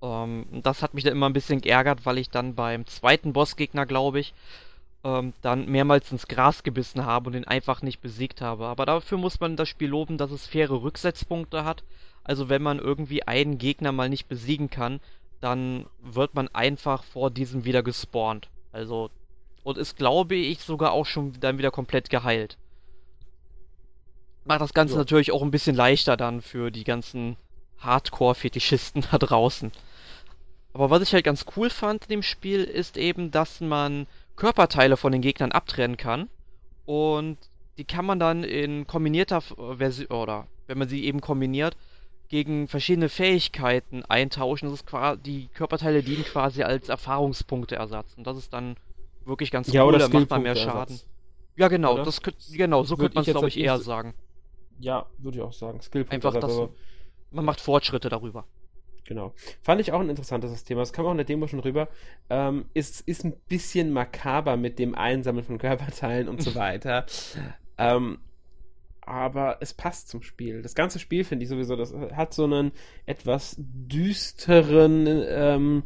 Ähm, 0.02 0.46
das 0.50 0.82
hat 0.82 0.94
mich 0.94 1.04
dann 1.04 1.12
immer 1.12 1.28
ein 1.28 1.34
bisschen 1.34 1.60
geärgert, 1.60 2.04
weil 2.06 2.18
ich 2.18 2.30
dann 2.30 2.54
beim 2.54 2.86
zweiten 2.86 3.32
Bossgegner, 3.32 3.86
glaube 3.86 4.20
ich, 4.20 4.34
ähm, 5.04 5.32
dann 5.42 5.66
mehrmals 5.66 6.10
ins 6.12 6.26
Gras 6.26 6.62
gebissen 6.62 7.06
habe 7.06 7.30
und 7.30 7.36
ihn 7.36 7.44
einfach 7.44 7.82
nicht 7.82 8.00
besiegt 8.00 8.40
habe. 8.40 8.66
Aber 8.66 8.86
dafür 8.86 9.18
muss 9.18 9.40
man 9.40 9.56
das 9.56 9.68
Spiel 9.68 9.88
loben, 9.90 10.18
dass 10.18 10.30
es 10.30 10.46
faire 10.46 10.82
Rücksetzpunkte 10.82 11.64
hat. 11.64 11.84
Also 12.24 12.48
wenn 12.48 12.62
man 12.62 12.78
irgendwie 12.78 13.22
einen 13.22 13.58
Gegner 13.58 13.92
mal 13.92 14.08
nicht 14.08 14.28
besiegen 14.28 14.70
kann, 14.70 15.00
dann 15.40 15.86
wird 16.00 16.34
man 16.34 16.48
einfach 16.48 17.02
vor 17.02 17.30
diesem 17.30 17.64
wieder 17.64 17.82
gespawnt. 17.82 18.48
Also, 18.72 19.10
und 19.62 19.78
ist, 19.78 19.96
glaube 19.96 20.34
ich, 20.34 20.60
sogar 20.60 20.92
auch 20.92 21.06
schon 21.06 21.32
dann 21.40 21.58
wieder 21.58 21.70
komplett 21.70 22.10
geheilt. 22.10 22.56
Macht 24.44 24.60
das 24.60 24.74
Ganze 24.74 24.94
ja. 24.94 24.98
natürlich 25.00 25.32
auch 25.32 25.42
ein 25.42 25.50
bisschen 25.50 25.76
leichter 25.76 26.16
dann 26.16 26.42
für 26.42 26.70
die 26.70 26.84
ganzen 26.84 27.36
Hardcore-Fetischisten 27.78 29.04
da 29.10 29.18
draußen. 29.18 29.72
Aber 30.72 30.90
was 30.90 31.02
ich 31.02 31.12
halt 31.12 31.24
ganz 31.24 31.46
cool 31.56 31.68
fand 31.68 32.04
in 32.04 32.10
dem 32.10 32.22
Spiel, 32.22 32.62
ist 32.64 32.96
eben, 32.96 33.30
dass 33.30 33.60
man 33.60 34.06
Körperteile 34.36 34.96
von 34.96 35.12
den 35.12 35.20
Gegnern 35.20 35.52
abtrennen 35.52 35.96
kann. 35.96 36.28
Und 36.86 37.38
die 37.76 37.84
kann 37.84 38.04
man 38.04 38.18
dann 38.18 38.44
in 38.44 38.86
kombinierter 38.86 39.40
Version, 39.40 40.08
oder 40.08 40.46
wenn 40.66 40.78
man 40.78 40.88
sie 40.88 41.04
eben 41.04 41.20
kombiniert, 41.20 41.76
gegen 42.30 42.68
verschiedene 42.68 43.08
Fähigkeiten 43.08 44.04
eintauschen. 44.04 44.70
Das 44.70 44.80
ist 44.80 44.86
quasi, 44.86 45.20
die 45.20 45.48
Körperteile 45.48 46.02
dienen 46.02 46.24
quasi 46.24 46.62
als 46.62 46.88
Erfahrungspunkteersatz. 46.88 48.14
Und 48.16 48.26
das 48.26 48.38
ist 48.38 48.52
dann 48.54 48.76
wirklich 49.24 49.50
ganz 49.50 49.70
ja, 49.70 49.84
cool, 49.84 49.98
da 49.98 50.08
macht 50.08 50.30
man 50.30 50.42
mehr 50.42 50.56
Schaden. 50.56 50.98
Ja, 51.56 51.68
genau, 51.68 52.02
das 52.02 52.22
genau, 52.52 52.84
so 52.84 52.96
könnte 52.96 53.16
man 53.16 53.24
es, 53.24 53.30
glaube 53.30 53.48
ich, 53.48 53.58
eher 53.58 53.78
sagen. 53.78 54.14
Ja, 54.78 55.06
würde 55.18 55.38
ich 55.38 55.44
auch 55.44 55.52
sagen. 55.52 55.82
Skillpunkte 55.82 56.28
Einfach 56.28 56.40
das, 56.40 56.70
man 57.32 57.44
macht 57.44 57.60
Fortschritte 57.60 58.08
darüber. 58.08 58.46
Genau. 59.04 59.34
Fand 59.60 59.80
ich 59.80 59.92
auch 59.92 60.00
ein 60.00 60.08
interessantes 60.08 60.62
Thema. 60.62 60.82
Das 60.82 60.92
kam 60.92 61.04
auch 61.04 61.10
in 61.10 61.16
der 61.16 61.26
Demo 61.26 61.48
schon 61.48 61.58
rüber. 61.58 61.88
Ähm, 62.30 62.66
ist, 62.74 63.00
ist 63.08 63.24
ein 63.24 63.32
bisschen 63.48 63.92
makaber 63.92 64.56
mit 64.56 64.78
dem 64.78 64.94
Einsammeln 64.94 65.44
von 65.44 65.58
Körperteilen 65.58 66.28
und 66.28 66.40
so 66.40 66.54
weiter. 66.54 67.06
ähm, 67.76 68.20
aber 69.10 69.58
es 69.60 69.74
passt 69.74 70.08
zum 70.08 70.22
Spiel. 70.22 70.62
Das 70.62 70.74
ganze 70.74 71.00
Spiel 71.00 71.24
finde 71.24 71.42
ich 71.42 71.48
sowieso, 71.48 71.74
das 71.74 71.92
hat 72.14 72.32
so 72.32 72.44
einen 72.44 72.70
etwas 73.06 73.56
düsteren, 73.58 75.06
ähm, 75.06 75.82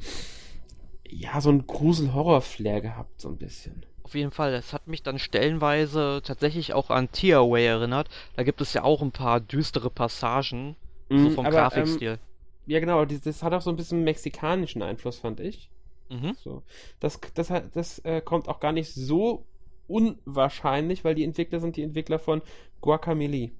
ja, 1.08 1.40
so 1.40 1.48
einen 1.48 1.66
Grusel-Horror-Flair 1.66 2.82
gehabt, 2.82 3.20
so 3.20 3.28
ein 3.28 3.38
bisschen. 3.38 3.86
Auf 4.02 4.14
jeden 4.14 4.30
Fall, 4.30 4.52
es 4.52 4.74
hat 4.74 4.86
mich 4.86 5.02
dann 5.02 5.18
stellenweise 5.18 6.20
tatsächlich 6.22 6.74
auch 6.74 6.90
an 6.90 7.10
Tearaway 7.10 7.64
erinnert. 7.64 8.08
Da 8.36 8.42
gibt 8.42 8.60
es 8.60 8.74
ja 8.74 8.84
auch 8.84 9.00
ein 9.00 9.12
paar 9.12 9.40
düstere 9.40 9.88
Passagen, 9.88 10.76
mm, 11.08 11.24
so 11.24 11.30
vom 11.30 11.46
aber, 11.46 11.56
Grafikstil. 11.56 12.10
Ähm, 12.10 12.18
ja, 12.66 12.80
genau, 12.80 13.04
das 13.06 13.42
hat 13.42 13.54
auch 13.54 13.62
so 13.62 13.70
ein 13.70 13.76
bisschen 13.76 14.04
mexikanischen 14.04 14.82
Einfluss, 14.82 15.18
fand 15.18 15.40
ich. 15.40 15.70
Mhm. 16.10 16.36
So. 16.42 16.62
Das, 17.00 17.18
das, 17.34 17.50
das 17.72 17.98
äh, 18.00 18.20
kommt 18.20 18.48
auch 18.48 18.60
gar 18.60 18.72
nicht 18.72 18.92
so 18.92 19.46
unwahrscheinlich, 19.86 21.04
weil 21.04 21.14
die 21.14 21.24
Entwickler 21.24 21.60
sind 21.60 21.76
die 21.76 21.82
Entwickler 21.82 22.18
von 22.18 22.42
Guacamole. 22.80 23.50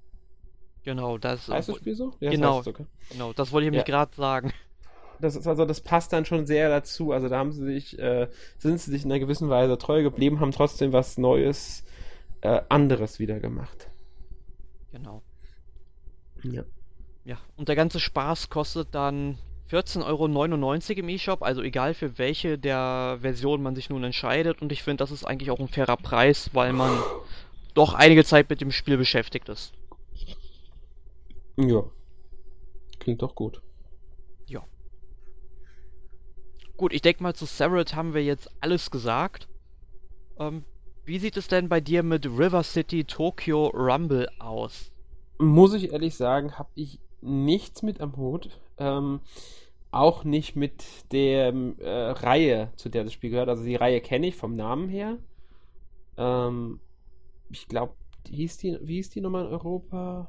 Genau, 0.85 1.16
das 1.19 1.49
heißt 1.49 1.71
das 1.71 1.76
Spiel 1.76 1.95
so? 1.95 2.12
Ja, 2.21 2.31
genau, 2.31 2.62
das 2.62 2.75
genau, 3.11 3.33
das 3.33 3.52
wollte 3.52 3.66
ich 3.66 3.71
nämlich 3.71 3.88
ja. 3.88 3.97
gerade 3.97 4.14
sagen. 4.14 4.52
Das 5.21 5.37
ist 5.37 5.47
also, 5.47 5.64
das 5.64 5.81
passt 5.81 6.12
dann 6.12 6.25
schon 6.25 6.47
sehr 6.47 6.69
dazu. 6.69 7.12
Also 7.12 7.28
da 7.28 7.38
haben 7.38 7.52
sie 7.52 7.64
sich, 7.64 7.99
äh, 7.99 8.28
sind 8.59 8.81
sie 8.81 8.90
sich 8.90 9.04
in 9.04 9.12
einer 9.12 9.21
gewissen 9.21 9.49
Weise 9.49 9.78
treu 9.78 10.02
geblieben, 10.02 10.40
haben 10.40 10.50
trotzdem 10.50 10.93
was 10.93 11.19
Neues, 11.19 11.85
äh, 12.40 12.61
anderes 12.69 13.19
wieder 13.19 13.40
gemacht. 13.40 13.88
Genau. 14.93 15.23
Ja. 16.43 16.64
Ja, 17.25 17.38
und 17.57 17.69
der 17.69 17.76
ganze 17.76 18.00
Spaß 18.00 18.50
kostet 18.50 18.95
dann 18.95 19.38
14,99 19.71 20.04
Euro 20.06 21.00
im 21.00 21.09
eShop, 21.09 21.42
also 21.42 21.62
egal 21.62 21.94
für 21.94 22.18
welche 22.18 22.59
der 22.59 23.18
Version 23.21 23.62
man 23.62 23.75
sich 23.75 23.88
nun 23.88 24.04
entscheidet. 24.04 24.61
Und 24.61 24.73
ich 24.73 24.83
finde, 24.83 25.02
das 25.02 25.11
ist 25.11 25.25
eigentlich 25.25 25.50
auch 25.50 25.59
ein 25.59 25.68
fairer 25.68 25.97
Preis, 25.97 26.50
weil 26.52 26.73
man 26.73 26.90
doch 27.73 27.94
einige 27.94 28.25
Zeit 28.25 28.50
mit 28.50 28.61
dem 28.61 28.71
Spiel 28.71 28.97
beschäftigt 28.97 29.49
ist. 29.49 29.73
Ja. 31.56 31.85
Klingt 32.99 33.23
doch 33.23 33.35
gut. 33.35 33.62
Ja. 34.47 34.64
Gut, 36.76 36.92
ich 36.92 37.02
denke 37.02 37.23
mal, 37.23 37.35
zu 37.35 37.47
Severed 37.47 37.94
haben 37.94 38.14
wir 38.14 38.23
jetzt 38.23 38.50
alles 38.61 38.90
gesagt. 38.90 39.49
Ähm, 40.38 40.64
wie 41.04 41.18
sieht 41.18 41.37
es 41.37 41.49
denn 41.49 41.68
bei 41.68 41.80
dir 41.80 42.02
mit 42.02 42.26
River 42.26 42.62
City 42.62 43.04
Tokyo 43.04 43.66
Rumble 43.68 44.28
aus? 44.38 44.90
Muss 45.38 45.75
ich 45.75 45.92
ehrlich 45.92 46.16
sagen, 46.16 46.59
habe 46.59 46.71
ich 46.75 46.99
nichts 47.25 47.83
mit 47.83 48.00
am 48.00 48.16
Hut. 48.16 48.50
Ähm, 48.78 49.21
auch 49.90 50.25
nicht 50.25 50.57
mit 50.57 50.85
der 51.12 51.54
äh, 51.78 52.11
Reihe, 52.11 52.73
zu 52.76 52.88
der 52.88 53.04
das 53.04 53.12
Spiel 53.12 53.31
gehört. 53.31 53.49
Also 53.49 53.64
die 53.64 53.76
Reihe 53.76 54.00
kenne 54.00 54.26
ich 54.26 54.37
vom 54.37 54.57
Namen 54.57 54.88
her. 54.88 55.19
Ähm, 56.16 56.81
ich 57.50 57.69
glaube, 57.69 57.95
hieß 58.28 58.59
die, 58.59 58.78
wie 58.83 58.97
hieß 58.97 59.11
die 59.11 59.21
nochmal 59.21 59.47
in 59.47 59.52
Europa? 59.52 60.28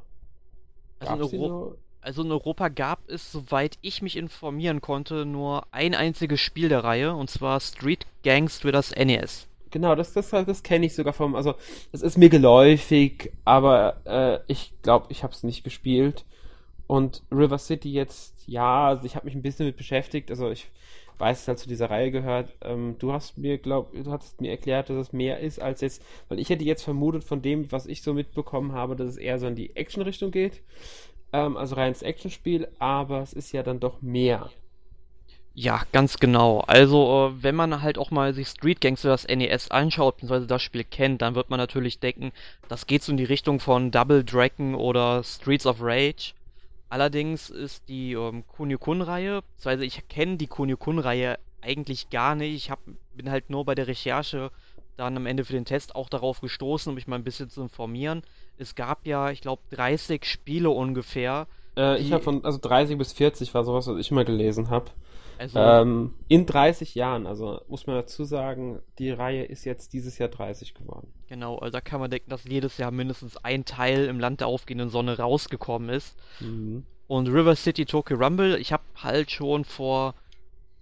Also 1.00 1.30
in, 1.30 1.42
Euro 1.42 1.78
also 2.02 2.22
in, 2.22 2.32
Europa 2.32 2.70
gab 2.70 3.10
es, 3.10 3.32
soweit 3.32 3.78
ich 3.82 4.02
mich 4.02 4.16
informieren 4.18 4.82
konnte, 4.82 5.26
nur 5.26 5.66
ein 5.72 5.96
einziges 5.96 6.40
Spiel 6.40 6.70
der 6.70 6.84
Reihe, 6.84 7.16
und 7.16 7.30
zwar 7.30 7.60
Street 7.60 8.06
Gangs 8.24 8.60
für 8.60 8.72
das 8.72 8.96
NES. 8.96 9.48
Genau, 9.72 9.96
das, 9.96 10.14
das, 10.14 10.30
das 10.30 10.64
kenne 10.64 10.86
ich 10.86 10.96
sogar 10.96 11.14
vom, 11.14 11.36
also 11.36 11.56
es 11.92 12.02
ist 12.02 12.18
mir 12.18 12.30
geläufig, 12.30 13.34
aber 13.44 13.98
äh, 14.06 14.40
ich 14.48 14.74
glaube, 14.84 15.08
ich 15.10 15.24
habe 15.24 15.34
es 15.34 15.44
nicht 15.44 15.64
gespielt. 15.64 16.24
Und 16.88 17.24
River 17.32 17.58
City 17.58 17.92
jetzt, 17.92 18.48
ja, 18.48 18.88
also 18.88 19.06
ich 19.06 19.16
habe 19.16 19.26
mich 19.26 19.36
ein 19.36 19.42
bisschen 19.42 19.66
mit 19.66 19.78
beschäftigt. 19.78 20.30
Also 20.30 20.50
ich 20.50 20.70
weiß, 21.18 21.42
es 21.42 21.48
halt 21.48 21.60
zu 21.60 21.68
dieser 21.68 21.90
Reihe 21.90 22.12
gehört. 22.12 22.54
Ähm, 22.62 22.96
du 23.00 23.12
hast 23.12 23.38
mir, 23.38 23.58
glaub, 23.58 23.92
du 23.94 24.12
hast 24.12 24.42
mir 24.42 24.52
erklärt, 24.52 24.90
dass 24.90 24.98
es 24.98 25.14
mehr 25.14 25.40
ist 25.40 25.62
als 25.62 25.82
jetzt, 25.82 26.04
weil 26.30 26.40
ich 26.40 26.50
hätte 26.50 26.64
jetzt 26.64 26.84
vermutet 26.84 27.24
von 27.24 27.42
dem, 27.42 27.72
was 27.72 27.86
ich 27.86 28.02
so 28.02 28.14
mitbekommen 28.14 28.74
habe, 28.74 28.96
dass 28.96 29.10
es 29.10 29.18
eher 29.18 29.40
so 29.40 29.48
in 29.48 29.56
die 29.56 29.76
Action-Richtung 29.76 30.32
geht. 30.32 30.62
Ähm, 31.34 31.58
also 31.58 31.76
reines 31.76 32.02
Actionspiel, 32.02 32.68
aber 32.80 33.22
es 33.22 33.34
ist 33.34 33.52
ja 33.52 33.64
dann 33.64 33.80
doch 33.80 34.02
mehr. 34.02 34.50
Ja, 35.58 35.84
ganz 35.94 36.20
genau. 36.20 36.60
Also, 36.68 37.30
äh, 37.30 37.44
wenn 37.44 37.56
man 37.56 37.82
halt 37.82 37.98
auch 37.98 38.12
mal 38.12 38.34
sich 38.34 38.50
Street 38.50 38.82
Gangster 38.82 39.08
das 39.08 39.26
NES 39.26 39.72
anschaut, 39.72 40.18
beziehungsweise 40.18 40.48
das 40.48 40.62
Spiel 40.62 40.84
kennt, 40.84 41.22
dann 41.22 41.36
wird 41.36 41.50
man 41.50 41.58
natürlich 41.58 42.00
denken, 42.00 42.34
das 42.68 42.88
geht 42.88 43.04
so 43.04 43.14
in 43.14 43.18
die 43.18 43.24
Richtung 43.24 43.62
von 43.62 43.90
Double 43.90 44.26
Dragon 44.26 44.76
oder 44.76 45.24
Streets 45.24 45.66
of 45.66 45.78
Rage. 45.80 46.34
Allerdings 46.96 47.50
ist 47.50 47.90
die 47.90 48.14
ähm, 48.14 48.48
Kunio-Kun-Reihe, 48.48 49.42
beziehungsweise 49.42 49.84
ich 49.84 50.08
kenne 50.08 50.38
die 50.38 50.48
Kunio-Kun-Reihe 50.48 51.38
eigentlich 51.62 52.10
gar 52.10 52.36
nicht. 52.36 52.56
Ich 52.56 52.72
hab, 52.72 52.80
bin 53.14 53.30
halt 53.30 53.50
nur 53.50 53.66
bei 53.66 53.76
der 53.76 53.88
Recherche 53.88 54.50
dann 54.96 55.18
am 55.18 55.26
Ende 55.26 55.44
für 55.44 55.52
den 55.52 55.66
Test 55.66 55.94
auch 55.94 56.08
darauf 56.08 56.40
gestoßen, 56.40 56.90
um 56.90 56.96
mich 56.96 57.06
mal 57.06 57.18
ein 57.18 57.26
bisschen 57.26 57.50
zu 57.50 57.62
informieren. 57.62 58.22
Es 58.58 58.76
gab 58.76 59.06
ja, 59.06 59.30
ich 59.30 59.42
glaube, 59.42 59.62
30 59.72 60.24
Spiele 60.24 60.70
ungefähr. 60.70 61.48
Äh, 61.76 62.00
ich 62.00 62.14
habe 62.14 62.24
von, 62.24 62.46
also 62.46 62.60
30 62.62 62.98
bis 62.98 63.12
40 63.12 63.54
war 63.54 63.66
sowas, 63.66 63.88
was 63.88 63.98
ich 63.98 64.12
mal 64.12 64.24
gelesen 64.24 64.70
habe. 64.70 64.86
Also, 65.38 65.60
ähm, 65.60 66.14
in 66.28 66.46
30 66.46 66.96
Jahren, 66.96 67.28
also 67.28 67.62
muss 67.68 67.88
man 67.88 67.96
dazu 67.96 68.24
sagen, 68.24 68.82
die 69.00 69.12
Reihe 69.12 69.44
ist 69.44 69.66
jetzt 69.66 69.94
dieses 69.94 70.18
Jahr 70.18 70.30
30 70.30 70.74
geworden. 70.74 71.08
Genau, 71.28 71.58
also 71.58 71.72
da 71.72 71.82
kann 71.82 72.00
man 72.00 72.10
denken, 72.10 72.30
dass 72.30 72.46
jedes 72.46 72.78
Jahr 72.78 72.92
mindestens 72.92 73.38
ein 73.38 73.66
Teil 73.66 74.06
im 74.06 74.20
Land 74.20 74.40
der 74.40 74.48
aufgehenden 74.48 74.90
Sonne 74.90 75.18
rausgekommen 75.18 75.90
ist. 75.90 76.16
Mhm. 76.40 76.86
Und 77.08 77.28
River 77.28 77.56
City 77.56 77.86
Tokyo 77.86 78.18
Rumble, 78.18 78.58
ich 78.58 78.74
habe 78.74 78.84
halt 78.96 79.30
schon 79.32 79.66
vor 79.66 80.16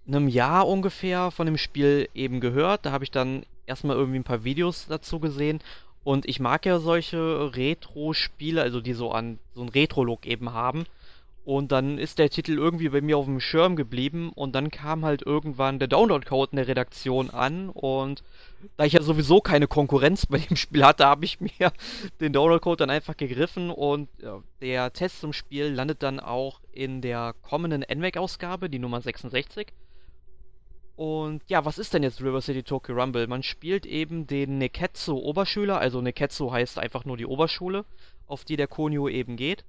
einem 0.07 0.27
Jahr 0.27 0.67
ungefähr 0.67 1.31
von 1.31 1.45
dem 1.45 1.57
Spiel 1.57 2.09
eben 2.13 2.39
gehört. 2.39 2.85
Da 2.85 2.91
habe 2.91 3.03
ich 3.03 3.11
dann 3.11 3.45
erstmal 3.65 3.95
irgendwie 3.95 4.19
ein 4.19 4.25
paar 4.25 4.43
Videos 4.43 4.87
dazu 4.87 5.19
gesehen. 5.19 5.59
Und 6.03 6.27
ich 6.27 6.39
mag 6.39 6.65
ja 6.65 6.79
solche 6.79 7.55
Retro-Spiele, 7.55 8.61
also 8.61 8.81
die 8.81 8.93
so 8.93 9.11
an 9.11 9.39
so 9.53 9.61
einen 9.61 9.69
Retro-Look 9.69 10.25
eben 10.25 10.53
haben. 10.53 10.85
Und 11.45 11.73
dann 11.73 11.97
ist 11.97 12.19
der 12.19 12.29
Titel 12.29 12.53
irgendwie 12.53 12.87
bei 12.87 13.01
mir 13.01 13.17
auf 13.17 13.25
dem 13.25 13.41
Schirm 13.41 13.75
geblieben 13.75 14.31
und 14.33 14.55
dann 14.55 14.71
kam 14.71 15.03
halt 15.03 15.23
irgendwann 15.23 15.77
der 15.77 15.89
Download-Code 15.89 16.51
in 16.51 16.55
der 16.55 16.69
Redaktion 16.69 17.29
an 17.31 17.69
und 17.69 18.23
da 18.77 18.85
ich 18.85 18.93
ja 18.93 19.01
sowieso 19.01 19.41
keine 19.41 19.67
Konkurrenz 19.67 20.25
bei 20.25 20.37
dem 20.37 20.55
Spiel 20.55 20.85
hatte, 20.85 21.05
habe 21.05 21.25
ich 21.25 21.41
mir 21.41 21.51
den 22.21 22.31
Download-Code 22.31 22.77
dann 22.77 22.89
einfach 22.89 23.17
gegriffen 23.17 23.71
und 23.71 24.07
ja, 24.21 24.41
der 24.61 24.93
Test 24.93 25.19
zum 25.19 25.33
Spiel 25.33 25.67
landet 25.67 26.01
dann 26.01 26.21
auch 26.21 26.61
in 26.71 27.01
der 27.01 27.35
kommenden 27.41 27.83
NVEC-Ausgabe, 27.83 28.69
die 28.69 28.79
Nummer 28.79 29.01
66. 29.01 29.67
Und 30.95 31.41
ja, 31.47 31.65
was 31.65 31.77
ist 31.77 31.93
denn 31.93 32.03
jetzt 32.03 32.21
River 32.21 32.39
City 32.39 32.63
Tokyo 32.63 32.95
Rumble? 32.95 33.27
Man 33.27 33.43
spielt 33.43 33.85
eben 33.85 34.27
den 34.27 34.59
Neketsu 34.59 35.17
Oberschüler, 35.17 35.77
also 35.77 35.99
Neketsu 35.99 36.53
heißt 36.53 36.79
einfach 36.79 37.03
nur 37.03 37.17
die 37.17 37.25
Oberschule, 37.25 37.83
auf 38.27 38.45
die 38.45 38.55
der 38.55 38.67
Konyo 38.67 39.09
eben 39.09 39.35
geht 39.35 39.65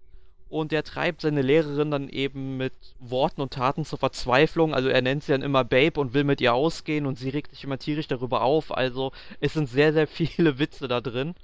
und 0.54 0.70
der 0.70 0.84
treibt 0.84 1.22
seine 1.22 1.42
Lehrerin 1.42 1.90
dann 1.90 2.08
eben 2.08 2.56
mit 2.56 2.74
Worten 3.00 3.40
und 3.40 3.52
Taten 3.52 3.84
zur 3.84 3.98
Verzweiflung. 3.98 4.72
Also 4.72 4.88
er 4.88 5.02
nennt 5.02 5.24
sie 5.24 5.32
dann 5.32 5.42
immer 5.42 5.64
Babe 5.64 6.00
und 6.00 6.14
will 6.14 6.22
mit 6.22 6.40
ihr 6.40 6.54
ausgehen 6.54 7.06
und 7.06 7.18
sie 7.18 7.28
regt 7.28 7.50
sich 7.50 7.64
immer 7.64 7.76
tierisch 7.76 8.06
darüber 8.06 8.42
auf. 8.42 8.72
Also 8.72 9.10
es 9.40 9.54
sind 9.54 9.68
sehr, 9.68 9.92
sehr 9.92 10.06
viele 10.06 10.60
Witze 10.60 10.86
da 10.86 11.00
drin. 11.00 11.34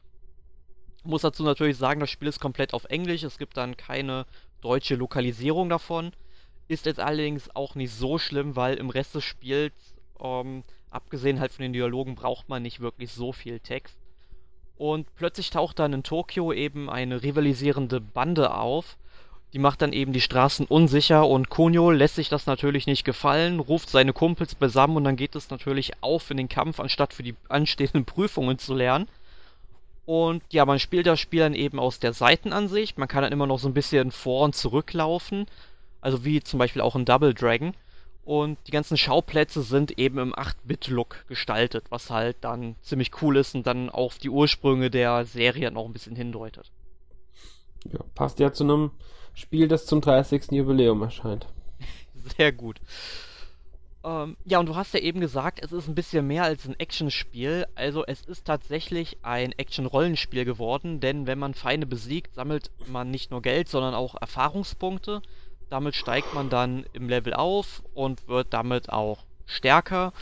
Muss 1.02 1.22
dazu 1.22 1.42
natürlich 1.42 1.76
sagen, 1.76 1.98
das 1.98 2.08
Spiel 2.08 2.28
ist 2.28 2.38
komplett 2.38 2.72
auf 2.72 2.84
Englisch. 2.84 3.24
Es 3.24 3.36
gibt 3.36 3.56
dann 3.56 3.76
keine 3.76 4.26
deutsche 4.60 4.94
Lokalisierung 4.94 5.68
davon. 5.68 6.12
Ist 6.68 6.86
jetzt 6.86 7.00
allerdings 7.00 7.50
auch 7.56 7.74
nicht 7.74 7.92
so 7.92 8.16
schlimm, 8.16 8.54
weil 8.54 8.76
im 8.76 8.90
Rest 8.90 9.16
des 9.16 9.24
Spiels, 9.24 9.74
ähm, 10.20 10.62
abgesehen 10.88 11.40
halt 11.40 11.50
von 11.50 11.64
den 11.64 11.72
Dialogen, 11.72 12.14
braucht 12.14 12.48
man 12.48 12.62
nicht 12.62 12.78
wirklich 12.78 13.10
so 13.10 13.32
viel 13.32 13.58
Text. 13.58 13.98
Und 14.76 15.12
plötzlich 15.16 15.50
taucht 15.50 15.80
dann 15.80 15.92
in 15.94 16.04
Tokio 16.04 16.52
eben 16.52 16.88
eine 16.88 17.24
rivalisierende 17.24 18.00
Bande 18.00 18.54
auf. 18.54 18.96
Die 19.52 19.58
macht 19.58 19.82
dann 19.82 19.92
eben 19.92 20.12
die 20.12 20.20
Straßen 20.20 20.66
unsicher 20.66 21.26
und 21.26 21.50
Konyo 21.50 21.90
lässt 21.90 22.14
sich 22.14 22.28
das 22.28 22.46
natürlich 22.46 22.86
nicht 22.86 23.04
gefallen, 23.04 23.58
ruft 23.58 23.90
seine 23.90 24.12
Kumpels 24.12 24.54
beisammen 24.54 24.96
und 24.96 25.04
dann 25.04 25.16
geht 25.16 25.34
es 25.34 25.50
natürlich 25.50 25.92
auf 26.02 26.30
in 26.30 26.36
den 26.36 26.48
Kampf, 26.48 26.78
anstatt 26.78 27.14
für 27.14 27.24
die 27.24 27.34
anstehenden 27.48 28.04
Prüfungen 28.06 28.58
zu 28.58 28.74
lernen. 28.74 29.08
Und 30.06 30.42
ja, 30.50 30.64
man 30.64 30.78
spielt 30.78 31.06
das 31.06 31.20
Spiel 31.20 31.40
dann 31.40 31.54
eben 31.54 31.78
aus 31.78 32.00
der 32.00 32.12
Seitenansicht. 32.12 32.98
Man 32.98 33.08
kann 33.08 33.22
dann 33.22 33.32
immer 33.32 33.46
noch 33.46 33.58
so 33.58 33.68
ein 33.68 33.74
bisschen 33.74 34.10
vor 34.10 34.44
und 34.44 34.56
zurücklaufen. 34.56 35.46
Also 36.00 36.24
wie 36.24 36.42
zum 36.42 36.58
Beispiel 36.58 36.82
auch 36.82 36.96
in 36.96 37.04
Double 37.04 37.34
Dragon. 37.34 37.74
Und 38.24 38.58
die 38.66 38.70
ganzen 38.70 38.96
Schauplätze 38.96 39.62
sind 39.62 39.98
eben 39.98 40.18
im 40.18 40.34
8-Bit-Look 40.34 41.26
gestaltet, 41.28 41.84
was 41.90 42.10
halt 42.10 42.36
dann 42.42 42.76
ziemlich 42.82 43.10
cool 43.22 43.36
ist 43.36 43.54
und 43.54 43.66
dann 43.66 43.90
auf 43.90 44.18
die 44.18 44.30
Ursprünge 44.30 44.90
der 44.90 45.24
Serie 45.26 45.70
noch 45.70 45.86
ein 45.86 45.92
bisschen 45.92 46.16
hindeutet. 46.16 46.70
Ja, 47.90 48.00
passt 48.14 48.38
ja 48.38 48.52
zu 48.52 48.64
einem 48.64 48.90
Spiel, 49.40 49.68
das 49.68 49.86
zum 49.86 50.00
30. 50.00 50.52
Jubiläum 50.52 51.02
erscheint. 51.02 51.46
Sehr 52.36 52.52
gut. 52.52 52.80
Ähm, 54.04 54.36
ja, 54.44 54.58
und 54.58 54.66
du 54.66 54.76
hast 54.76 54.94
ja 54.94 55.00
eben 55.00 55.20
gesagt, 55.20 55.60
es 55.62 55.72
ist 55.72 55.88
ein 55.88 55.94
bisschen 55.94 56.26
mehr 56.26 56.44
als 56.44 56.66
ein 56.66 56.78
Action-Spiel. 56.78 57.66
Also 57.74 58.04
es 58.06 58.20
ist 58.22 58.46
tatsächlich 58.46 59.18
ein 59.22 59.52
Action-Rollenspiel 59.52 60.44
geworden, 60.44 61.00
denn 61.00 61.26
wenn 61.26 61.38
man 61.38 61.54
Feinde 61.54 61.86
besiegt, 61.86 62.34
sammelt 62.34 62.70
man 62.86 63.10
nicht 63.10 63.30
nur 63.30 63.42
Geld, 63.42 63.68
sondern 63.68 63.94
auch 63.94 64.14
Erfahrungspunkte. 64.20 65.22
Damit 65.70 65.94
steigt 65.94 66.34
man 66.34 66.50
dann 66.50 66.84
im 66.92 67.08
Level 67.08 67.34
auf 67.34 67.82
und 67.94 68.28
wird 68.28 68.48
damit 68.50 68.90
auch 68.90 69.24
stärker. 69.46 70.12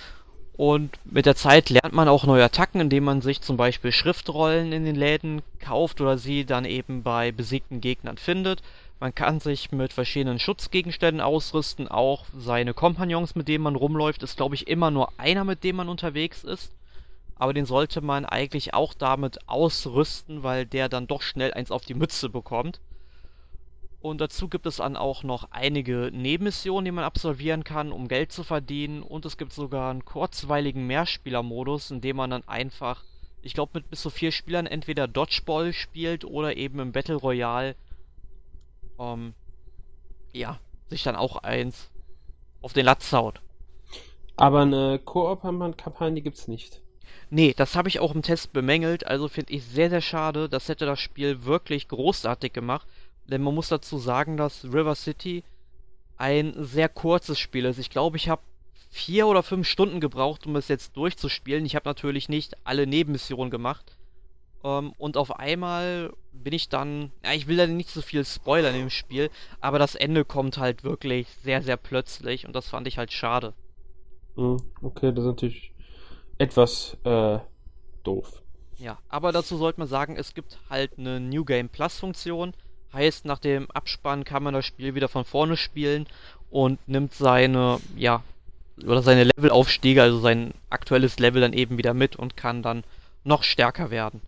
Und 0.57 0.99
mit 1.05 1.25
der 1.25 1.37
Zeit 1.37 1.71
lernt 1.71 1.95
man 1.95 2.09
auch 2.09 2.25
neue 2.25 2.45
Attacken, 2.45 2.81
indem 2.81 3.05
man 3.05 3.21
sich 3.21 3.41
zum 3.43 3.57
Beispiel 3.57 3.93
Schriftrollen 3.93 4.73
in 4.73 4.85
den 4.85 4.97
Läden 4.97 5.43
kauft 5.61 6.01
oder 6.01 6.19
sie 6.19 6.45
dann 6.45 6.65
eben 6.65 7.05
bei 7.05 7.31
besiegten 7.31 7.81
Gegnern 7.81 8.19
findet. 8.19 8.63
Man 9.01 9.15
kann 9.15 9.39
sich 9.39 9.71
mit 9.71 9.93
verschiedenen 9.93 10.41
Schutzgegenständen 10.41 11.21
ausrüsten, 11.21 11.87
auch 11.87 12.25
seine 12.37 12.75
Kompagnons, 12.75 13.37
mit 13.37 13.47
denen 13.47 13.63
man 13.63 13.77
rumläuft, 13.77 14.25
ist 14.25 14.37
glaube 14.37 14.57
ich 14.57 14.67
immer 14.67 14.91
nur 14.91 15.13
einer, 15.19 15.45
mit 15.45 15.63
dem 15.63 15.77
man 15.77 15.89
unterwegs 15.89 16.43
ist. 16.43 16.75
Aber 17.37 17.55
den 17.55 17.67
sollte 17.67 18.01
man 18.01 18.25
eigentlich 18.25 18.75
auch 18.75 18.95
damit 18.95 19.49
ausrüsten, 19.49 20.43
weil 20.43 20.67
der 20.67 20.89
dann 20.89 21.07
doch 21.07 21.23
schnell 21.23 21.55
eins 21.55 21.71
auf 21.71 21.85
die 21.85 21.95
Mütze 21.95 22.29
bekommt. 22.29 22.81
Und 24.01 24.21
dazu 24.21 24.49
gibt 24.49 24.67
es 24.67 24.77
dann 24.77 24.97
auch 24.97 25.23
noch 25.23 25.49
einige 25.53 26.11
Nebenmissionen, 26.13 26.85
die 26.85 26.91
man 26.91 27.05
absolvieren 27.05 27.63
kann, 27.63 27.93
um 27.93 28.09
Geld 28.09 28.33
zu 28.33 28.43
verdienen. 28.43 29.03
Und 29.03 29.25
es 29.25 29.37
gibt 29.37 29.53
sogar 29.53 29.91
einen 29.91 30.05
kurzweiligen 30.05 30.87
Mehrspielermodus, 30.89 31.93
in 31.93 32.01
dem 32.01 32.17
man 32.17 32.31
dann 32.31 32.49
einfach, 32.49 33.05
ich 33.43 33.55
glaube, 33.55 33.73
mit 33.75 33.91
bis 33.91 34.03
zu 34.03 34.11
vier 34.11 34.33
Spielern 34.33 34.67
entweder 34.67 35.07
Dodgeball 35.07 35.73
spielt 35.73 36.25
oder 36.25 36.57
eben 36.57 36.81
im 36.81 36.91
Battle 36.91 37.17
Royale, 37.17 37.77
ähm, 38.99 39.35
ja, 40.33 40.59
sich 40.89 41.03
dann 41.03 41.17
auch 41.17 41.37
eins 41.37 41.91
auf 42.61 42.73
den 42.73 42.85
Latz 42.85 43.13
haut. 43.13 43.41
Aber 44.37 44.61
eine 44.61 44.99
Koop-Kampagne 44.99 46.21
gibt 46.21 46.39
es 46.39 46.49
nicht. 46.49 46.81
Nee, 47.31 47.55
das 47.57 47.77
habe 47.77 47.89
ich 47.89 48.01
auch 48.01 48.15
im 48.15 48.23
Test 48.23 48.53
bemängelt, 48.53 49.07
also 49.07 49.29
finde 49.29 49.53
ich 49.53 49.65
sehr, 49.65 49.91
sehr 49.91 50.01
schade. 50.01 50.49
Das 50.49 50.69
hätte 50.69 50.87
das 50.87 51.01
Spiel 51.01 51.45
wirklich 51.45 51.89
großartig 51.89 52.53
gemacht. 52.53 52.87
Denn 53.27 53.43
man 53.43 53.55
muss 53.55 53.69
dazu 53.69 53.99
sagen, 53.99 54.37
dass 54.39 54.65
River 54.65 54.95
City 54.95 55.45
ein 56.17 56.55
sehr 56.57 56.89
kurzes 56.89 57.39
Spiel 57.39 57.67
ist. 57.67 57.79
Ich 57.79 57.91
glaube, 57.91 58.17
ich 58.17 58.29
habe 58.29 58.43
vier 58.91 59.27
oder 59.27 59.43
fünf 59.43 59.69
Stunden 59.69 60.01
gebraucht, 60.01 60.47
um 60.47 60.57
es 60.57 60.69
jetzt 60.69 60.97
durchzuspielen. 60.97 61.67
Ich 61.67 61.77
habe 61.77 61.89
natürlich 61.89 62.31
nicht 62.31 62.57
alle 62.65 62.87
Nebenmissionen 62.87 63.51
gemacht. 63.51 63.98
Ähm, 64.65 64.93
und 64.99 65.17
auf 65.17 65.39
einmal 65.39 66.13
bin 66.33 66.53
ich 66.53 66.69
dann, 66.69 67.13
ja, 67.25 67.33
ich 67.33 67.47
will 67.47 67.57
da 67.57 67.67
nicht 67.67 67.91
so 67.91 68.03
viel 68.03 68.25
spoilern 68.25 68.75
im 68.75 68.91
Spiel, 68.91 69.31
aber 69.61 69.79
das 69.79 69.95
Ende 69.95 70.25
kommt 70.25 70.59
halt 70.59 70.85
wirklich 70.85 71.29
sehr, 71.43 71.63
sehr 71.63 71.77
plötzlich 71.77 72.47
und 72.47 72.55
das 72.55 72.69
fand 72.69 72.87
ich 72.87 72.99
halt 72.99 73.13
schade. 73.13 73.55
Hm, 74.37 74.57
okay, 74.83 75.13
das 75.13 75.25
ist 75.25 75.29
natürlich 75.29 75.73
etwas 76.39 76.97
äh, 77.05 77.39
doof. 78.05 78.43
Ja, 78.79 78.99
aber 79.09 79.33
dazu 79.33 79.57
sollte 79.57 79.81
man 79.81 79.89
sagen, 79.89 80.17
es 80.17 80.35
gibt 80.35 80.59
halt 80.71 80.93
eine 80.99 81.19
New 81.19 81.45
Game 81.45 81.69
Plus 81.69 81.99
Funktion. 81.99 82.55
Heißt, 82.93 83.25
nach 83.25 83.41
dem 83.41 83.71
Abspann 83.73 84.25
kann 84.25 84.43
man 84.43 84.55
das 84.55 84.65
Spiel 84.65 84.95
wieder 84.95 85.09
von 85.09 85.25
vorne 85.25 85.57
spielen 85.57 86.07
und 86.51 86.79
nimmt 86.89 87.13
seine, 87.13 87.81
ja, 87.97 88.23
oder 88.87 89.03
seine 89.03 89.25
Levelaufstiege, 89.25 90.01
also 90.01 90.21
sein 90.21 90.55
aktuelles 90.71 91.19
Level 91.19 91.41
dann 91.41 91.53
eben 91.53 91.77
wieder 91.77 91.93
mit 91.93 92.17
und 92.17 92.37
kann 92.37 92.63
dann 92.63 92.85
noch 93.25 93.43
stärker 93.43 93.91
werden. 93.91 94.23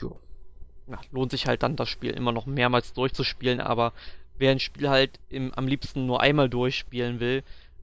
Jo. 0.00 0.18
Ja, 0.86 1.00
lohnt 1.12 1.30
sich 1.30 1.46
halt 1.46 1.62
dann 1.62 1.76
das 1.76 1.88
Spiel 1.88 2.10
immer 2.10 2.32
noch 2.32 2.46
mehrmals 2.46 2.92
durchzuspielen, 2.92 3.60
aber 3.60 3.92
wer 4.36 4.50
ein 4.50 4.60
Spiel 4.60 4.88
halt 4.88 5.18
im, 5.28 5.52
am 5.54 5.66
liebsten 5.66 6.06
nur 6.06 6.20
einmal 6.20 6.48
durchspielen 6.48 7.20
will, 7.20 7.42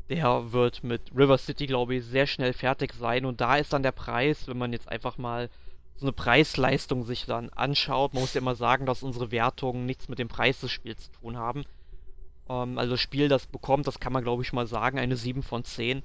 der 0.10 0.52
wird 0.52 0.84
mit 0.84 1.02
River 1.16 1.38
City, 1.38 1.68
glaube 1.68 1.96
ich, 1.96 2.06
sehr 2.06 2.28
schnell 2.28 2.54
fertig 2.54 2.94
sein. 2.94 3.26
Und 3.26 3.40
da 3.40 3.56
ist 3.56 3.72
dann 3.72 3.82
der 3.82 3.94
Preis, 3.94 4.48
wenn 4.48 4.58
man 4.58 4.74
jetzt 4.74 4.90
einfach 4.90 5.18
mal 5.18 5.50
so 5.96 6.06
eine 6.06 6.14
Preis-Leistung 6.14 7.06
sich 7.06 7.26
dann 7.26 7.50
anschaut. 7.50 8.14
Man 8.14 8.22
muss 8.22 8.34
ja 8.34 8.42
immer 8.42 8.56
sagen, 8.56 8.86
dass 8.86 9.04
unsere 9.04 9.32
Wertungen 9.32 9.86
nichts 9.86 10.10
mit 10.10 10.20
dem 10.20 10.28
Preis 10.28 10.60
des 10.60 10.72
Spiels 10.72 11.06
zu 11.06 11.12
tun 11.22 11.38
haben. 11.38 11.64
Ähm, 12.50 12.78
also 12.78 12.92
das 12.92 13.00
Spiel, 13.00 13.30
das 13.30 13.48
bekommt, 13.48 13.88
das 13.88 14.00
kann 14.00 14.12
man 14.12 14.24
glaube 14.24 14.44
ich 14.44 14.52
mal 14.52 14.68
sagen, 14.68 15.00
eine 15.00 15.16
7 15.16 15.44
von 15.44 15.64
10. 15.64 16.04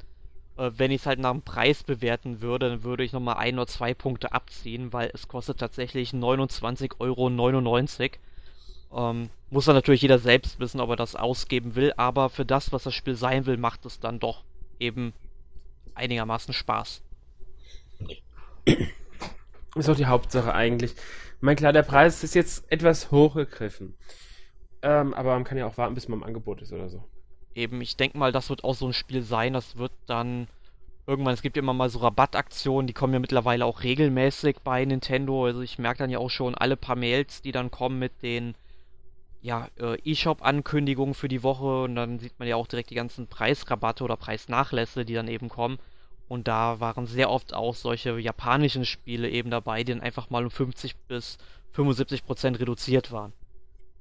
Äh, 0.56 0.70
wenn 0.76 0.90
ich 0.90 1.02
es 1.02 1.06
halt 1.06 1.18
nach 1.18 1.32
dem 1.32 1.42
Preis 1.42 1.82
bewerten 1.82 2.40
würde, 2.40 2.70
dann 2.70 2.82
würde 2.82 3.04
ich 3.04 3.12
nochmal 3.12 3.36
ein 3.36 3.58
oder 3.58 3.66
zwei 3.66 3.94
Punkte 3.94 4.32
abziehen, 4.32 4.92
weil 4.92 5.10
es 5.12 5.28
kostet 5.28 5.58
tatsächlich 5.58 6.10
29,99 6.10 6.92
Euro. 6.98 9.10
Ähm, 9.10 9.30
muss 9.50 9.66
dann 9.66 9.74
natürlich 9.74 10.02
jeder 10.02 10.18
selbst 10.18 10.60
wissen, 10.60 10.80
ob 10.80 10.90
er 10.90 10.96
das 10.96 11.16
ausgeben 11.16 11.74
will, 11.74 11.92
aber 11.96 12.30
für 12.30 12.44
das, 12.44 12.72
was 12.72 12.84
das 12.84 12.94
Spiel 12.94 13.14
sein 13.14 13.46
will, 13.46 13.56
macht 13.56 13.84
es 13.86 14.00
dann 14.00 14.18
doch 14.18 14.44
eben 14.80 15.12
einigermaßen 15.94 16.54
Spaß. 16.54 17.02
Ist 19.74 19.88
auch 19.88 19.96
die 19.96 20.06
Hauptsache 20.06 20.54
eigentlich. 20.54 20.94
Mein 21.40 21.56
klar, 21.56 21.72
der 21.72 21.82
Preis 21.82 22.24
ist 22.24 22.34
jetzt 22.34 22.70
etwas 22.72 23.10
hochgegriffen. 23.10 23.94
Ähm, 24.82 25.14
aber 25.14 25.34
man 25.34 25.44
kann 25.44 25.58
ja 25.58 25.66
auch 25.66 25.76
warten, 25.76 25.94
bis 25.94 26.08
man 26.08 26.20
im 26.20 26.24
Angebot 26.24 26.62
ist 26.62 26.72
oder 26.72 26.88
so. 26.88 27.04
Eben, 27.56 27.80
ich 27.80 27.96
denke 27.96 28.18
mal, 28.18 28.32
das 28.32 28.50
wird 28.50 28.64
auch 28.64 28.74
so 28.74 28.86
ein 28.86 28.92
Spiel 28.92 29.22
sein. 29.22 29.54
Das 29.54 29.78
wird 29.78 29.92
dann 30.06 30.46
irgendwann, 31.06 31.32
es 31.32 31.40
gibt 31.40 31.56
ja 31.56 31.62
immer 31.62 31.72
mal 31.72 31.88
so 31.88 32.00
Rabattaktionen, 32.00 32.86
die 32.86 32.92
kommen 32.92 33.14
ja 33.14 33.18
mittlerweile 33.18 33.64
auch 33.64 33.82
regelmäßig 33.82 34.58
bei 34.62 34.84
Nintendo. 34.84 35.46
Also 35.46 35.62
ich 35.62 35.78
merke 35.78 36.00
dann 36.00 36.10
ja 36.10 36.18
auch 36.18 36.28
schon 36.28 36.54
alle 36.54 36.76
paar 36.76 36.96
Mails, 36.96 37.40
die 37.40 37.52
dann 37.52 37.70
kommen 37.70 37.98
mit 37.98 38.22
den 38.22 38.54
ja, 39.40 39.68
äh, 39.78 39.96
E-Shop-Ankündigungen 40.04 41.14
für 41.14 41.28
die 41.28 41.42
Woche 41.42 41.84
und 41.84 41.94
dann 41.94 42.18
sieht 42.18 42.38
man 42.38 42.46
ja 42.46 42.56
auch 42.56 42.66
direkt 42.66 42.90
die 42.90 42.94
ganzen 42.94 43.26
Preisrabatte 43.26 44.04
oder 44.04 44.18
Preisnachlässe, 44.18 45.06
die 45.06 45.14
dann 45.14 45.28
eben 45.28 45.48
kommen. 45.48 45.78
Und 46.28 46.48
da 46.48 46.78
waren 46.80 47.06
sehr 47.06 47.30
oft 47.30 47.54
auch 47.54 47.74
solche 47.74 48.18
japanischen 48.18 48.84
Spiele 48.84 49.30
eben 49.30 49.50
dabei, 49.50 49.82
die 49.82 49.92
dann 49.92 50.02
einfach 50.02 50.28
mal 50.28 50.44
um 50.44 50.50
50 50.50 50.96
bis 51.08 51.38
75 51.72 52.26
Prozent 52.26 52.60
reduziert 52.60 53.12
waren. 53.12 53.32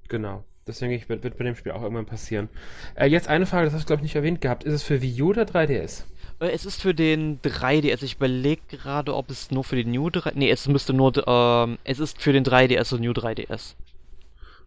Genau. 0.09 0.43
Das 0.65 0.79
denke 0.79 0.95
ich, 0.95 1.07
wird, 1.09 1.23
wird 1.23 1.37
bei 1.37 1.43
dem 1.43 1.55
Spiel 1.55 1.71
auch 1.73 1.83
irgendwann 1.83 2.07
passieren. 2.07 2.49
Äh, 2.95 3.05
jetzt 3.05 3.27
eine 3.27 3.45
Frage, 3.45 3.65
das 3.65 3.75
hast 3.75 3.83
du, 3.83 3.87
glaube 3.87 3.99
ich, 3.99 4.05
nicht 4.05 4.15
erwähnt 4.15 4.41
gehabt. 4.41 4.63
Ist 4.63 4.73
es 4.73 4.81
für 4.81 4.99
Wii 4.99 5.21
U 5.21 5.29
oder 5.29 5.43
3DS? 5.43 6.05
Äh, 6.39 6.47
es 6.47 6.65
ist 6.65 6.81
für 6.81 6.95
den 6.95 7.39
3DS. 7.41 8.01
Ich 8.01 8.15
überlege 8.15 8.63
gerade, 8.69 9.13
ob 9.15 9.29
es 9.29 9.51
nur 9.51 9.63
für 9.63 9.75
den 9.75 9.91
New 9.91 10.09
3 10.09 10.31
Nee, 10.33 10.49
es 10.49 10.67
müsste 10.67 10.93
nur. 10.93 11.13
Ähm, 11.27 11.77
es 11.83 11.99
ist 11.99 12.19
für 12.19 12.33
den 12.33 12.43
3DS 12.43 12.95
und 12.95 13.01
New 13.01 13.11
3DS. 13.11 13.75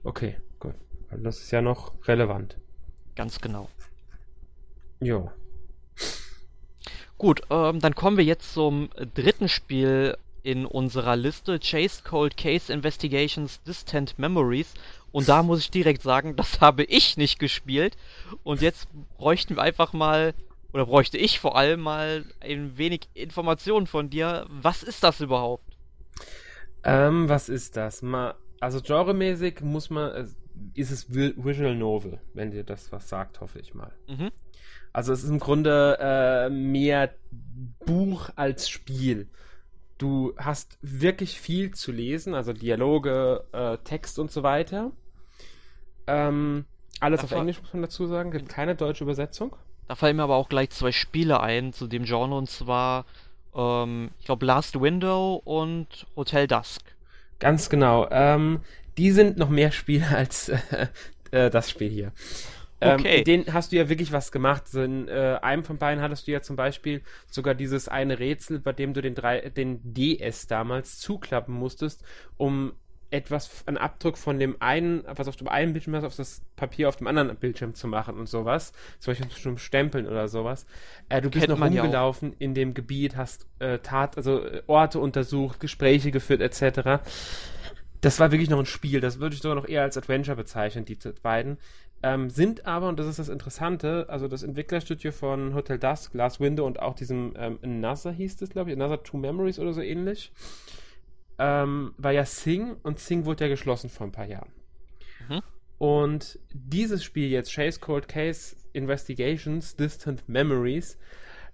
Okay, 0.05 0.37
gut. 0.61 0.75
Also 1.11 1.25
das 1.25 1.41
ist 1.41 1.51
ja 1.51 1.63
noch 1.63 1.93
relevant. 2.07 2.57
Ganz 3.17 3.41
genau. 3.41 3.69
Jo. 5.01 5.33
Gut, 7.17 7.43
ähm, 7.51 7.81
dann 7.81 7.97
kommen 7.97 8.17
wir 8.17 8.25
jetzt 8.25 8.55
zum 8.55 8.91
dritten 9.15 9.49
Spiel 9.49 10.17
in 10.43 10.67
unserer 10.67 11.17
Liste, 11.17 11.59
Chase 11.59 12.03
Cold 12.05 12.37
Case 12.37 12.73
Investigations 12.73 13.63
Distant 13.63 14.19
Memories. 14.19 14.75
Und 15.13 15.29
da 15.29 15.43
muss 15.43 15.61
ich 15.61 15.71
direkt 15.71 16.03
sagen, 16.03 16.37
das 16.37 16.61
habe 16.61 16.85
ich 16.85 17.17
nicht 17.17 17.39
gespielt. 17.39 17.97
Und 18.43 18.61
jetzt 18.61 18.89
bräuchten 19.17 19.57
wir 19.57 19.63
einfach 19.63 19.93
mal, 19.93 20.35
oder 20.73 20.87
bräuchte 20.87 21.19
ich 21.19 21.41
vor 21.41 21.57
allem 21.57 21.81
mal 21.81 22.25
ein 22.41 22.77
wenig 22.77 23.09
Informationen 23.15 23.87
von 23.87 24.11
dir. 24.11 24.47
Was 24.49 24.83
ist 24.83 25.03
das 25.03 25.21
überhaupt? 25.21 25.65
Ähm, 26.85 27.29
was 27.29 27.49
ist 27.49 27.77
das? 27.77 28.03
Mal, 28.03 28.35
also 28.61 28.81
genremäßig 28.81 29.61
muss 29.63 29.91
man, 29.91 30.11
äh, 30.13 30.27
ist 30.75 30.91
es 30.91 31.13
Visual 31.13 31.75
Novel, 31.75 32.21
wenn 32.35 32.51
dir 32.51 32.65
das 32.65 32.93
was 32.93 33.09
sagt, 33.09 33.41
hoffe 33.41 33.59
ich 33.59 33.75
mal. 33.75 33.93
Mhm. 34.09 34.31
Also 34.93 35.13
es 35.13 35.23
ist 35.23 35.31
im 35.31 35.39
Grunde 35.39 35.99
äh, 36.01 36.51
mehr 36.51 37.15
Buch 37.85 38.31
als 38.37 38.69
Spiel. 38.69 39.29
Du 39.99 40.33
hast 40.39 40.79
wirklich 40.81 41.41
viel 41.41 41.75
zu 41.75 41.91
lesen, 41.91 42.35
also 42.35 42.53
Dialoge, 42.53 43.45
äh, 43.53 43.79
Text 43.79 44.19
und 44.19 44.31
so 44.31 44.43
weiter. 44.43 44.93
Ähm, 46.07 46.65
alles 47.01 47.21
da 47.21 47.25
auf 47.25 47.33
Englisch 47.33 47.61
muss 47.61 47.73
man 47.73 47.83
dazu 47.83 48.07
sagen, 48.07 48.31
gibt 48.31 48.49
keine 48.49 48.77
deutsche 48.77 49.05
Übersetzung. 49.05 49.55
Da 49.89 49.95
fallen 49.95 50.17
mir 50.17 50.23
aber 50.23 50.37
auch 50.37 50.49
gleich 50.49 50.71
zwei 50.71 50.93
Spiele 50.93 51.41
ein 51.41 51.73
zu 51.73 51.87
dem 51.87 52.05
Genre 52.05 52.37
und 52.37 52.49
zwar, 52.49 53.07
ähm, 53.55 54.11
ich 54.19 54.27
glaube, 54.27 54.47
Last 54.47 54.81
Window 54.81 55.41
und 55.45 56.07
Hotel 56.15 56.47
Dusk. 56.47 56.83
Ganz 57.39 57.71
genau. 57.71 58.09
Ähm, 58.11 58.61
die 58.97 59.11
sind 59.11 59.39
noch 59.39 59.49
mehr 59.49 59.73
Spiele 59.73 60.09
als 60.09 60.49
äh, 61.31 61.51
das 61.51 61.71
Spiel 61.71 61.91
hier. 61.91 62.13
Ähm, 62.81 63.01
okay. 63.01 63.19
Ähm, 63.19 63.25
den 63.25 63.53
hast 63.53 63.73
du 63.73 63.77
ja 63.77 63.89
wirklich 63.89 64.13
was 64.13 64.33
gemacht. 64.33 64.69
So 64.69 64.83
in 64.83 65.09
äh, 65.09 65.39
einem 65.43 65.65
von 65.65 65.79
beiden 65.79 66.03
hattest 66.03 66.27
du 66.27 66.33
ja 66.33 66.43
zum 66.43 66.57
Beispiel 66.57 67.03
sogar 67.31 67.55
dieses 67.55 67.89
eine 67.89 68.19
Rätsel, 68.19 68.59
bei 68.59 68.73
dem 68.73 68.95
du 68.95 69.03
den, 69.03 69.15
drei, 69.15 69.51
den 69.51 69.81
DS 69.83 70.47
damals 70.47 70.99
zuklappen 70.99 71.55
musstest, 71.55 72.05
um 72.37 72.73
etwas, 73.11 73.67
einen 73.67 73.79
Abdruck 73.79 74.19
von 74.19 74.39
dem 74.39 74.61
einen, 74.61 75.03
was 75.07 75.29
auf 75.29 75.37
dem 75.37 75.49
einen 75.49 75.73
Bildschirm 75.73 75.95
hast, 75.97 76.05
auf 76.05 76.17
das 76.17 76.43
Papier 76.57 76.89
auf 76.89 76.97
dem 76.97 77.07
anderen 77.07 77.35
Bildschirm 77.37 77.75
zu 77.75 77.89
machen 77.89 78.19
und 78.19 78.29
sowas. 78.29 78.73
Zum 78.99 79.13
Beispiel 79.13 79.29
zum 79.31 79.59
Stempeln 79.59 80.07
oder 80.07 80.29
sowas. 80.29 80.67
Äh, 81.09 81.23
du 81.23 81.31
bist 81.31 81.47
Kennt 81.47 81.59
noch 81.59 81.67
rumgelaufen 81.67 82.35
in 82.39 82.55
dem 82.55 82.75
Gebiet, 82.75 83.17
hast 83.17 83.47
äh, 83.61 83.79
Tat, 83.79 84.17
also 84.17 84.45
äh, 84.45 84.63
Orte 84.67 84.99
untersucht, 84.99 85.59
Gespräche 85.59 86.11
geführt, 86.11 86.43
etc. 86.43 87.03
Das 88.03 88.21
war 88.21 88.31
wirklich 88.31 88.51
noch 88.51 88.59
ein 88.59 88.67
Spiel. 88.67 89.01
Das 89.01 89.21
würde 89.21 89.35
ich 89.35 89.43
sogar 89.43 89.57
noch 89.57 89.69
eher 89.69 89.83
als 89.83 89.97
Adventure 89.97 90.37
bezeichnen, 90.37 90.85
die 90.85 90.99
beiden. 91.23 91.57
Ähm, 92.03 92.31
sind 92.31 92.65
aber, 92.65 92.89
und 92.89 92.99
das 92.99 93.07
ist 93.07 93.19
das 93.19 93.29
Interessante, 93.29 94.07
also 94.09 94.29
das 94.29 94.45
Entwicklerstudio 94.45 95.11
von 95.11 95.55
Hotel 95.55 95.79
Dusk, 95.79 96.13
Glass 96.13 96.39
Window 96.39 96.65
und 96.65 96.81
auch 96.81 96.95
diesem 96.95 97.35
ähm, 97.37 97.59
Another 97.63 98.13
hieß 98.13 98.41
es, 98.41 98.51
glaube 98.51 98.71
ich, 98.71 98.77
Another 98.77 99.03
Two 99.03 99.17
Memories 99.17 99.59
oder 99.59 99.73
so 99.73 99.81
ähnlich, 99.81 100.31
ähm, 101.39 101.95
war 101.99 102.13
ja 102.13 102.25
Sing 102.25 102.77
und 102.85 103.01
Sing 103.01 103.25
wurde 103.25 103.45
ja 103.45 103.49
geschlossen 103.49 103.91
vor 103.91 104.07
ein 104.07 104.13
paar 104.13 104.27
Jahren. 104.27 104.51
Mhm. 105.29 105.41
Und 105.79 106.39
dieses 106.53 107.03
Spiel 107.03 107.29
jetzt, 107.31 107.53
Chase 107.53 107.81
Cold 107.81 108.07
Case, 108.09 108.57
Investigations, 108.73 109.75
Distant 109.75 110.29
Memories, 110.29 110.99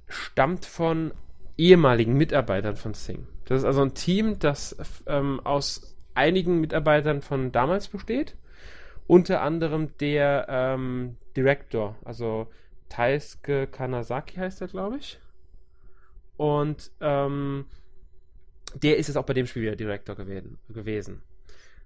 stammt 0.09 0.67
von 0.67 1.13
ehemaligen 1.57 2.15
Mitarbeitern 2.15 2.77
von 2.77 2.95
Sing. 2.95 3.27
Das 3.47 3.59
ist 3.59 3.65
also 3.65 3.83
ein 3.83 3.95
Team, 3.95 4.39
das 4.39 4.77
ähm, 5.07 5.41
aus 5.45 5.97
einigen 6.15 6.61
Mitarbeitern 6.61 7.23
von 7.23 7.53
damals 7.53 7.89
besteht. 7.89 8.37
Unter 9.07 9.43
anderem 9.43 9.97
der 9.99 10.47
ähm, 10.49 11.17
Director, 11.37 11.97
also 12.05 12.49
Taisuke 12.89 13.67
Kanazaki 13.67 14.37
heißt 14.37 14.61
er, 14.61 14.69
glaube 14.69 14.99
ich. 14.99 15.19
Und 16.37 16.91
ähm, 17.01 17.67
der 18.75 18.97
ist 18.97 19.09
jetzt 19.09 19.17
auch 19.17 19.27
bei 19.27 19.35
dem 19.35 19.47
Spiel 19.47 19.63
wieder 19.63 19.77
Director 19.77 20.17
gewesen. 20.17 21.23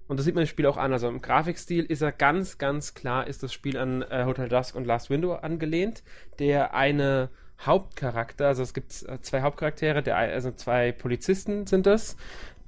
Und 0.06 0.16
das 0.16 0.24
sieht 0.24 0.34
man 0.34 0.42
im 0.42 0.48
Spiel 0.48 0.66
auch 0.66 0.78
an. 0.78 0.92
Also 0.92 1.08
im 1.08 1.20
Grafikstil 1.20 1.84
ist 1.84 2.00
er 2.00 2.12
ganz, 2.12 2.56
ganz 2.56 2.94
klar, 2.94 3.26
ist 3.26 3.42
das 3.42 3.52
Spiel 3.52 3.76
an 3.76 4.02
äh, 4.02 4.24
Hotel 4.24 4.48
Dusk 4.48 4.74
und 4.74 4.86
Last 4.86 5.10
Window 5.10 5.34
angelehnt. 5.34 6.02
Der 6.38 6.74
eine 6.74 7.28
Hauptcharakter, 7.60 8.46
also 8.46 8.62
es 8.62 8.72
gibt 8.72 9.02
äh, 9.08 9.20
zwei 9.20 9.42
Hauptcharaktere, 9.42 10.02
der, 10.02 10.16
also 10.16 10.52
zwei 10.52 10.92
Polizisten 10.92 11.66
sind 11.66 11.86
das. 11.86 12.16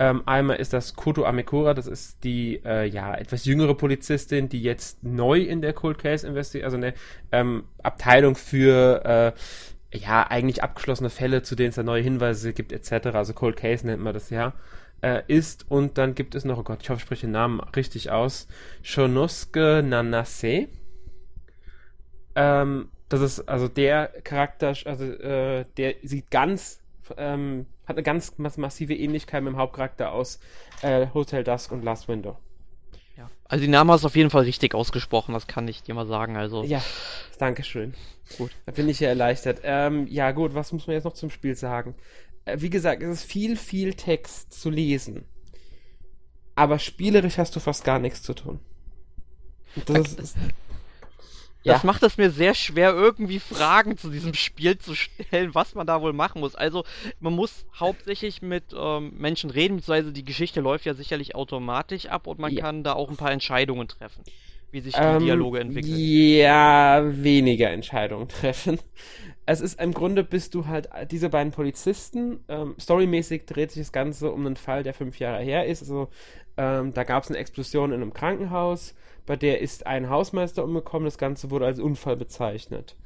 Ähm, 0.00 0.22
einmal 0.26 0.56
ist 0.56 0.72
das 0.72 0.96
Koto 0.96 1.24
Amekura, 1.24 1.74
das 1.74 1.86
ist 1.86 2.24
die 2.24 2.60
äh, 2.64 2.86
ja 2.86 3.14
etwas 3.14 3.44
jüngere 3.44 3.74
Polizistin, 3.74 4.48
die 4.48 4.62
jetzt 4.62 5.04
neu 5.04 5.40
in 5.40 5.60
der 5.60 5.74
Cold 5.74 5.98
Case 5.98 6.26
investiert, 6.26 6.64
also 6.64 6.78
eine 6.78 6.94
ähm, 7.32 7.64
Abteilung 7.82 8.34
für 8.34 9.04
äh, 9.92 9.98
ja 9.98 10.26
eigentlich 10.26 10.62
abgeschlossene 10.62 11.10
Fälle, 11.10 11.42
zu 11.42 11.54
denen 11.54 11.68
es 11.68 11.74
da 11.74 11.82
neue 11.82 12.02
Hinweise 12.02 12.52
gibt 12.52 12.72
etc. 12.72 13.08
Also 13.08 13.34
Cold 13.34 13.56
Case 13.56 13.86
nennt 13.86 14.02
man 14.02 14.14
das 14.14 14.30
ja. 14.30 14.54
Äh, 15.02 15.22
ist 15.28 15.70
und 15.70 15.96
dann 15.98 16.14
gibt 16.14 16.34
es 16.34 16.44
noch, 16.44 16.58
oh 16.58 16.62
Gott, 16.62 16.80
ich 16.82 16.90
hoffe, 16.90 16.98
ich 16.98 17.04
spreche 17.04 17.26
den 17.26 17.32
Namen 17.32 17.60
richtig 17.60 18.10
aus, 18.10 18.48
Shonosuke 18.82 19.82
Nanase. 19.82 20.68
Ähm, 22.34 22.88
das 23.10 23.20
ist 23.20 23.48
also 23.48 23.68
der 23.68 24.08
Charakter, 24.24 24.68
also 24.84 25.04
äh, 25.04 25.66
der 25.76 25.96
sieht 26.02 26.30
ganz, 26.30 26.80
ähm, 27.16 27.66
hat 27.84 27.96
eine 27.96 28.04
ganz 28.04 28.38
massive 28.38 28.94
Ähnlichkeit 28.94 29.42
mit 29.42 29.52
dem 29.52 29.58
Hauptcharakter 29.58 30.12
aus 30.12 30.38
äh, 30.82 31.08
Hotel 31.12 31.44
Dusk 31.44 31.72
und 31.72 31.84
Last 31.84 32.08
Window. 32.08 32.38
Ja. 33.16 33.28
Also 33.48 33.64
die 33.64 33.70
Namen 33.70 33.90
hast 33.90 34.02
du 34.02 34.06
auf 34.06 34.16
jeden 34.16 34.30
Fall 34.30 34.44
richtig 34.44 34.74
ausgesprochen, 34.74 35.34
das 35.34 35.48
kann 35.48 35.66
ich 35.66 35.82
dir 35.82 35.94
mal 35.94 36.06
sagen. 36.06 36.36
Also. 36.36 36.62
Ja, 36.62 36.82
danke 37.38 37.64
schön. 37.64 37.94
Gut. 38.38 38.52
Da 38.64 38.72
bin 38.72 38.88
ich 38.88 39.00
ja 39.00 39.08
erleichtert. 39.08 39.60
Ähm, 39.64 40.06
ja, 40.06 40.30
gut, 40.30 40.54
was 40.54 40.72
muss 40.72 40.86
man 40.86 40.94
jetzt 40.94 41.04
noch 41.04 41.14
zum 41.14 41.30
Spiel 41.30 41.56
sagen? 41.56 41.96
Äh, 42.44 42.60
wie 42.60 42.70
gesagt, 42.70 43.02
es 43.02 43.10
ist 43.10 43.24
viel, 43.24 43.56
viel 43.56 43.94
Text 43.94 44.52
zu 44.52 44.70
lesen. 44.70 45.24
Aber 46.54 46.78
spielerisch 46.78 47.38
hast 47.38 47.56
du 47.56 47.60
fast 47.60 47.82
gar 47.82 47.98
nichts 47.98 48.22
zu 48.22 48.34
tun. 48.34 48.60
Das 49.86 50.14
ist, 50.14 50.36
ja. 51.62 51.74
Das 51.74 51.84
macht 51.84 52.02
es 52.02 52.16
mir 52.16 52.30
sehr 52.30 52.54
schwer, 52.54 52.94
irgendwie 52.94 53.38
Fragen 53.38 53.98
zu 53.98 54.08
diesem 54.10 54.32
Spiel 54.34 54.78
zu 54.78 54.94
stellen, 54.94 55.54
was 55.54 55.74
man 55.74 55.86
da 55.86 56.00
wohl 56.00 56.14
machen 56.14 56.40
muss. 56.40 56.54
Also, 56.54 56.84
man 57.20 57.34
muss 57.34 57.66
hauptsächlich 57.78 58.40
mit 58.40 58.64
ähm, 58.74 59.12
Menschen 59.18 59.50
reden, 59.50 59.76
beziehungsweise 59.76 60.12
die 60.12 60.24
Geschichte 60.24 60.60
läuft 60.60 60.86
ja 60.86 60.94
sicherlich 60.94 61.34
automatisch 61.34 62.06
ab 62.06 62.26
und 62.26 62.38
man 62.38 62.52
ja. 62.52 62.62
kann 62.62 62.82
da 62.82 62.94
auch 62.94 63.10
ein 63.10 63.16
paar 63.16 63.32
Entscheidungen 63.32 63.88
treffen, 63.88 64.24
wie 64.70 64.80
sich 64.80 64.94
die 64.94 65.00
ähm, 65.00 65.20
Dialoge 65.20 65.60
entwickeln. 65.60 65.94
Ja, 65.96 67.02
weniger 67.04 67.70
Entscheidungen 67.70 68.28
treffen. 68.28 68.78
Es 69.46 69.60
ist 69.60 69.80
im 69.80 69.92
Grunde 69.92 70.22
bist 70.22 70.54
du 70.54 70.66
halt 70.66 70.88
diese 71.10 71.28
beiden 71.28 71.52
Polizisten. 71.52 72.44
Ähm, 72.48 72.74
storymäßig 72.78 73.46
dreht 73.46 73.72
sich 73.72 73.82
das 73.82 73.92
Ganze 73.92 74.30
um 74.30 74.46
einen 74.46 74.56
Fall, 74.56 74.82
der 74.82 74.94
fünf 74.94 75.18
Jahre 75.18 75.42
her 75.42 75.66
ist. 75.66 75.82
Also, 75.82 76.08
ähm, 76.56 76.94
da 76.94 77.04
gab 77.04 77.24
es 77.24 77.30
eine 77.30 77.38
Explosion 77.38 77.92
in 77.92 78.02
einem 78.02 78.12
Krankenhaus 78.12 78.94
bei 79.30 79.36
der 79.36 79.60
ist 79.60 79.86
ein 79.86 80.10
Hausmeister 80.10 80.64
umgekommen. 80.64 81.04
Das 81.04 81.16
Ganze 81.16 81.52
wurde 81.52 81.64
als 81.66 81.78
Unfall 81.78 82.16
bezeichnet. 82.16 82.96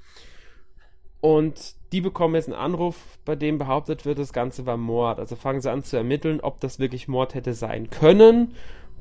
Und 1.20 1.74
die 1.92 2.00
bekommen 2.00 2.34
jetzt 2.34 2.48
einen 2.48 2.58
Anruf, 2.58 3.18
bei 3.26 3.36
dem 3.36 3.58
behauptet 3.58 4.06
wird, 4.06 4.18
das 4.18 4.32
Ganze 4.32 4.64
war 4.64 4.78
Mord. 4.78 5.18
Also 5.18 5.36
fangen 5.36 5.60
sie 5.60 5.70
an 5.70 5.82
zu 5.82 5.98
ermitteln, 5.98 6.40
ob 6.40 6.60
das 6.60 6.78
wirklich 6.78 7.08
Mord 7.08 7.34
hätte 7.34 7.52
sein 7.52 7.90
können 7.90 8.54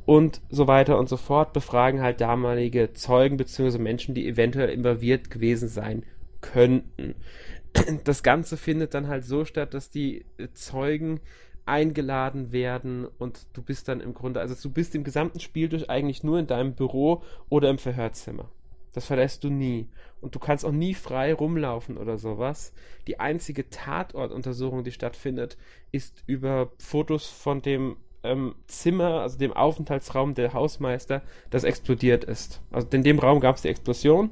und 0.05 0.41
so 0.49 0.67
weiter 0.67 0.97
und 0.97 1.09
so 1.09 1.17
fort. 1.17 1.53
Befragen 1.53 2.01
halt 2.01 2.21
damalige 2.21 2.93
Zeugen 2.93 3.37
bzw. 3.37 3.77
Menschen, 3.77 4.15
die 4.15 4.27
eventuell 4.27 4.69
involviert 4.69 5.29
gewesen 5.29 5.67
sein 5.67 6.03
könnten. 6.41 7.15
Das 8.03 8.21
Ganze 8.21 8.55
findet 8.55 8.93
dann 8.93 9.07
halt 9.07 9.25
so 9.25 9.45
statt, 9.45 9.73
dass 9.73 9.89
die 9.89 10.25
Zeugen 10.53 11.21
eingeladen 11.65 12.51
werden 12.51 13.07
und 13.17 13.47
du 13.53 13.63
bist 13.63 13.87
dann 13.87 13.99
im 13.99 14.13
Grunde, 14.13 14.41
also 14.41 14.53
du 14.61 14.71
bist 14.71 14.93
im 14.93 15.03
gesamten 15.03 15.39
Spiel 15.39 15.69
durch 15.69 15.89
eigentlich 15.89 16.23
nur 16.23 16.37
in 16.37 16.45
deinem 16.45 16.75
Büro 16.75 17.23
oder 17.49 17.71
im 17.71 17.79
Verhörzimmer. 17.79 18.51
Das 18.93 19.07
verlässt 19.07 19.43
du 19.43 19.49
nie. 19.49 19.87
Und 20.21 20.35
du 20.35 20.39
kannst 20.39 20.63
auch 20.65 20.71
nie 20.71 20.93
frei 20.93 21.33
rumlaufen 21.33 21.97
oder 21.97 22.17
sowas. 22.17 22.73
Die 23.07 23.19
einzige 23.19 23.69
Tatortuntersuchung, 23.69 24.83
die 24.83 24.91
stattfindet, 24.91 25.57
ist 25.91 26.23
über 26.27 26.71
Fotos 26.77 27.27
von 27.27 27.61
dem 27.61 27.97
ähm, 28.23 28.55
Zimmer, 28.67 29.21
also 29.21 29.37
dem 29.37 29.53
Aufenthaltsraum 29.53 30.33
der 30.33 30.53
Hausmeister, 30.53 31.21
das 31.49 31.63
explodiert 31.63 32.23
ist. 32.23 32.61
Also 32.71 32.87
in 32.91 33.03
dem 33.03 33.19
Raum 33.19 33.39
gab 33.39 33.57
es 33.57 33.61
die 33.61 33.69
Explosion 33.69 34.31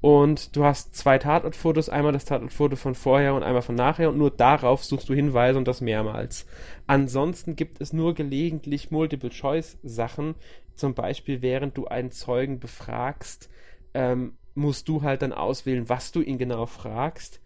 und 0.00 0.56
du 0.56 0.64
hast 0.64 0.96
zwei 0.96 1.18
Tatortfotos, 1.18 1.88
einmal 1.88 2.12
das 2.12 2.24
Tatortfoto 2.24 2.76
von 2.76 2.94
vorher 2.94 3.34
und 3.34 3.42
einmal 3.42 3.62
von 3.62 3.74
nachher 3.74 4.08
und 4.08 4.18
nur 4.18 4.30
darauf 4.30 4.84
suchst 4.84 5.08
du 5.08 5.14
Hinweise 5.14 5.58
und 5.58 5.68
das 5.68 5.80
mehrmals. 5.80 6.46
Ansonsten 6.86 7.54
gibt 7.54 7.80
es 7.80 7.92
nur 7.92 8.14
gelegentlich 8.14 8.90
Multiple-Choice-Sachen, 8.90 10.34
zum 10.74 10.94
Beispiel 10.94 11.42
während 11.42 11.76
du 11.76 11.86
einen 11.86 12.10
Zeugen 12.10 12.58
befragst, 12.60 13.50
ähm, 13.92 14.34
musst 14.54 14.88
du 14.88 15.02
halt 15.02 15.22
dann 15.22 15.32
auswählen, 15.32 15.88
was 15.88 16.12
du 16.12 16.22
ihn 16.22 16.38
genau 16.38 16.66
fragst. 16.66 17.40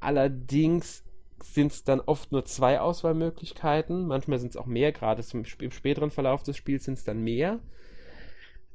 Allerdings 0.00 1.02
sind 1.42 1.72
es 1.72 1.84
dann 1.84 2.00
oft 2.00 2.32
nur 2.32 2.44
zwei 2.44 2.80
Auswahlmöglichkeiten, 2.80 4.06
manchmal 4.06 4.38
sind 4.38 4.50
es 4.50 4.56
auch 4.56 4.66
mehr, 4.66 4.92
gerade 4.92 5.22
im, 5.32 5.44
späteren 5.44 6.10
Verlauf 6.10 6.42
des 6.42 6.56
Spiels 6.56 6.84
sind 6.84 6.98
es 6.98 7.04
dann 7.04 7.22
mehr. 7.22 7.58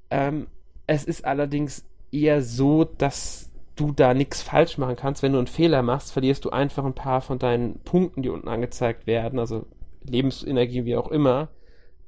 Ähm, 0.09 0.47
es 0.87 1.05
ist 1.05 1.25
allerdings 1.25 1.85
eher 2.11 2.41
so, 2.41 2.83
dass 2.83 3.51
du 3.75 3.91
da 3.91 4.13
nichts 4.13 4.41
falsch 4.41 4.77
machen 4.77 4.95
kannst. 4.95 5.23
Wenn 5.23 5.31
du 5.31 5.39
einen 5.39 5.47
Fehler 5.47 5.81
machst, 5.81 6.11
verlierst 6.11 6.45
du 6.45 6.51
einfach 6.51 6.85
ein 6.85 6.93
paar 6.93 7.21
von 7.21 7.39
deinen 7.39 7.79
Punkten, 7.79 8.21
die 8.21 8.29
unten 8.29 8.47
angezeigt 8.47 9.07
werden, 9.07 9.39
also 9.39 9.65
Lebensenergie, 10.03 10.85
wie 10.85 10.95
auch 10.95 11.09
immer. 11.09 11.49